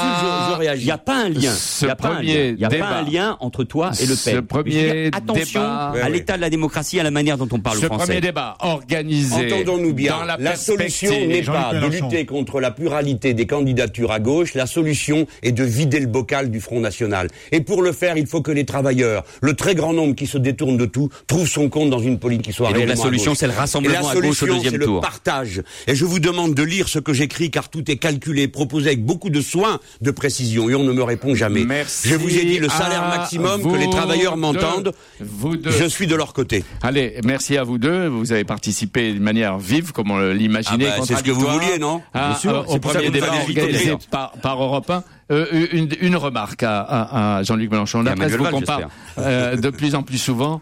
Il 0.74 0.84
n'y 0.84 0.90
a 0.90 0.98
pas 0.98 1.24
un 1.24 1.28
lien. 1.28 1.52
Ce 1.52 1.84
Il 1.84 1.88
y 1.88 1.90
a 1.90 1.96
pas 1.96 2.08
un 2.08 2.14
premier 2.16 2.34
lien. 2.48 2.54
Il 2.56 2.60
y 2.60 2.64
a 2.64 2.68
débat. 2.68 2.86
pas 2.86 2.96
un 2.98 3.02
lien 3.10 3.36
entre 3.40 3.64
toi 3.64 3.90
et 4.00 4.06
le 4.06 4.14
Ce 4.14 4.30
peuple. 4.30 4.46
premier 4.46 5.06
Attention 5.12 5.60
débat- 5.60 5.92
à 6.02 6.08
l'état 6.08 6.36
de 6.36 6.40
la 6.40 6.50
démocratie, 6.50 6.98
à 7.00 7.02
la 7.02 7.10
manière 7.10 7.36
dont 7.38 7.48
on 7.52 7.60
parle 7.60 7.78
Ce 7.78 7.86
français. 7.86 8.06
premier 8.06 8.20
débat 8.20 8.56
organisé 8.60 9.52
Entendons-nous 9.52 9.92
bien. 9.94 10.12
dans 10.18 10.24
la, 10.24 10.36
La, 10.38 10.56
solution 10.56 11.10
n'est 11.10 11.42
pas 11.42 11.70
de 11.72 11.80
Mélenchon. 11.80 12.08
lutter 12.08 12.26
contre 12.26 12.60
la 12.60 12.70
pluralité 12.70 13.34
des 13.34 13.46
candidatures 13.46 14.12
à 14.12 14.20
gauche. 14.20 14.54
La 14.54 14.66
solution 14.66 15.26
est 15.42 15.52
de 15.52 15.64
vider 15.64 16.00
le 16.00 16.06
bocal 16.06 16.50
du 16.50 16.60
Front 16.60 16.80
National. 16.80 17.28
Et 17.50 17.60
pour 17.60 17.82
le 17.82 17.92
faire, 17.92 18.16
il 18.16 18.26
faut 18.26 18.42
que 18.42 18.50
les 18.52 18.64
travailleurs, 18.64 19.24
le 19.40 19.54
très 19.54 19.74
grand 19.74 19.92
nombre 19.92 20.14
qui 20.14 20.26
se 20.26 20.38
détourne 20.38 20.76
de 20.76 20.86
tout, 20.86 21.08
trouvent 21.26 21.48
son 21.48 21.68
compte 21.68 21.90
dans 21.90 21.98
une 22.00 22.18
politique 22.18 22.32
qui 22.46 22.52
soit 22.52 22.70
Et 22.70 22.72
donc 22.74 22.86
la 22.86 22.96
solution, 22.96 23.34
c'est 23.34 23.46
le 23.46 23.52
C'est 23.52 23.56
rassemblement 23.72 24.10
et 24.12 24.14
la 24.14 24.20
à 24.20 24.22
gauche 24.28 24.42
au 24.42 24.46
deuxième 24.46 24.76
le 24.76 25.00
partage. 25.00 25.62
Et 25.86 25.94
je 25.94 26.04
vous 26.04 26.18
demande 26.18 26.54
de 26.54 26.62
lire 26.62 26.88
ce 26.88 26.98
que 26.98 27.12
j'écris, 27.12 27.50
car 27.50 27.68
tout 27.68 27.90
est 27.90 27.96
calculé, 27.96 28.48
proposé 28.48 28.88
avec 28.88 29.04
beaucoup 29.04 29.30
de 29.30 29.40
soin, 29.40 29.80
de 30.00 30.10
précision, 30.10 30.68
et 30.70 30.74
on 30.74 30.84
ne 30.84 30.92
me 30.92 31.02
répond 31.02 31.34
jamais. 31.34 31.64
Merci 31.64 32.08
je 32.10 32.14
vous 32.16 32.36
ai 32.36 32.44
dit 32.44 32.58
le 32.58 32.68
salaire 32.68 33.08
maximum, 33.08 33.62
que 33.62 33.76
les 33.78 33.88
travailleurs 33.90 34.36
m'entendent. 34.36 34.92
Vous 35.20 35.56
deux. 35.56 35.70
Je 35.70 35.84
suis 35.84 36.06
de 36.06 36.14
leur 36.14 36.32
côté. 36.32 36.64
Allez, 36.82 37.18
merci 37.24 37.56
à 37.56 37.64
vous 37.64 37.78
deux. 37.78 38.06
Vous 38.08 38.32
avez 38.32 38.44
participé 38.44 39.12
de 39.14 39.20
manière 39.20 39.58
vive, 39.58 39.92
comme 39.92 40.10
on 40.10 40.32
l'imaginait. 40.32 40.86
Ah 40.92 40.98
bah, 40.98 41.04
c'est 41.06 41.16
ce 41.16 41.22
que 41.22 41.30
vous 41.30 41.46
vouliez, 41.46 41.78
non 41.78 42.02
à- 42.14 42.28
Bien 42.30 42.38
sûr, 42.38 42.50
euh, 42.54 42.62
c'est 42.68 42.74
au 42.74 42.78
premier 42.78 43.10
débat 43.10 43.32
organisé 43.40 43.94
par, 44.10 44.32
par 44.42 44.62
Europe 44.62 44.90
1. 44.90 45.04
Euh, 45.30 45.66
une, 45.72 45.88
une 46.00 46.16
remarque 46.16 46.62
à, 46.62 46.80
à- 46.80 47.36
à 47.38 47.42
Jean-Luc 47.42 47.70
Mélenchon. 47.70 48.02
La 48.02 48.14
presse 48.14 48.32
vous 48.32 48.44
compare 48.44 48.80
euh, 49.18 49.56
de 49.56 49.70
plus 49.70 49.94
en 49.94 50.02
plus 50.02 50.18
souvent 50.18 50.60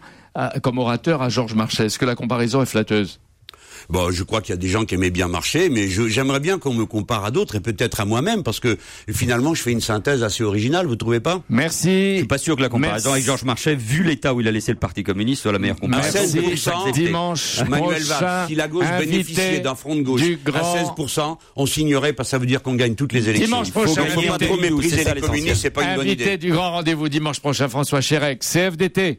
comme 0.63 0.79
orateur 0.79 1.23
à 1.23 1.29
Georges 1.29 1.55
Marchais. 1.55 1.87
Est-ce 1.87 1.99
que 1.99 2.05
la 2.07 2.15
comparaison 2.15 2.63
est 2.63 2.67
flatteuse? 2.67 3.21
Bon, 3.89 4.11
je 4.11 4.23
crois 4.23 4.41
qu'il 4.43 4.51
y 4.51 4.53
a 4.53 4.61
des 4.61 4.69
gens 4.69 4.85
qui 4.85 4.95
aimaient 4.95 5.11
bien 5.11 5.27
marcher, 5.27 5.71
mais 5.71 5.89
j'aimerais 5.89 6.39
bien 6.39 6.59
qu'on 6.59 6.75
me 6.75 6.85
compare 6.85 7.25
à 7.25 7.31
d'autres 7.31 7.57
et 7.57 7.61
peut-être 7.61 7.99
à 8.01 8.05
moi-même, 8.05 8.43
parce 8.43 8.61
que 8.61 8.77
finalement, 9.11 9.55
je 9.55 9.63
fais 9.63 9.73
une 9.73 9.81
synthèse 9.81 10.23
assez 10.23 10.45
originale, 10.45 10.87
vous 10.87 10.97
trouvez 10.97 11.19
pas? 11.19 11.43
Merci. 11.49 12.13
Je 12.13 12.17
suis 12.19 12.27
pas 12.27 12.37
sûr 12.39 12.57
que 12.57 12.61
la 12.63 12.69
comparaison 12.69 13.09
Merci. 13.09 13.09
avec 13.09 13.25
Georges 13.25 13.45
Marchais, 13.45 13.75
vu 13.75 14.05
l'état 14.05 14.35
où 14.35 14.41
il 14.43 14.47
a 14.47 14.53
laissé 14.53 14.71
le 14.73 14.79
Parti 14.79 15.03
communiste, 15.03 15.43
soit 15.43 15.53
la 15.53 15.59
meilleure 15.59 15.81
comparaison. 15.81 16.19
Merci. 16.21 16.39
16%. 16.39 16.93
Dimanche 16.93 17.61
Manuel 17.69 18.03
prochain, 18.05 18.21
Valls, 18.21 18.49
si 18.49 18.55
la 18.55 18.69
gauche 18.69 18.87
bénéficiait 18.99 19.61
d'un 19.61 19.75
front 19.75 19.97
de 19.97 20.03
gauche 20.03 20.23
à 20.23 20.51
grand- 20.51 20.77
16%, 20.77 21.39
on 21.57 21.67
signerait 21.67 22.13
parce 22.13 22.29
que 22.29 22.31
ça 22.33 22.39
veut 22.39 22.47
dire 22.47 22.63
qu'on 22.63 22.75
gagne 22.75 22.95
toutes 22.95 23.15
les 23.15 23.29
élections. 23.31 23.47
Dimanche 23.47 23.69
Il 23.69 23.73
faut 23.73 23.83
prochain, 23.85 24.05
faut 24.05 24.23
pas 24.23 24.39
trop 24.39 24.57
mépriser 24.59 25.05
les 25.05 25.21
communistes, 25.21 25.63
c'est 25.63 25.71
pas 25.71 25.85
une 25.85 25.97
bonne 25.97 26.07
idée. 26.09 26.37
du 26.37 26.53
grand 26.53 26.71
rendez-vous 26.73 27.09
dimanche 27.09 27.41
prochain, 27.41 27.69
François 27.69 28.03
Chérec, 28.03 28.41
CFDT. 28.41 29.19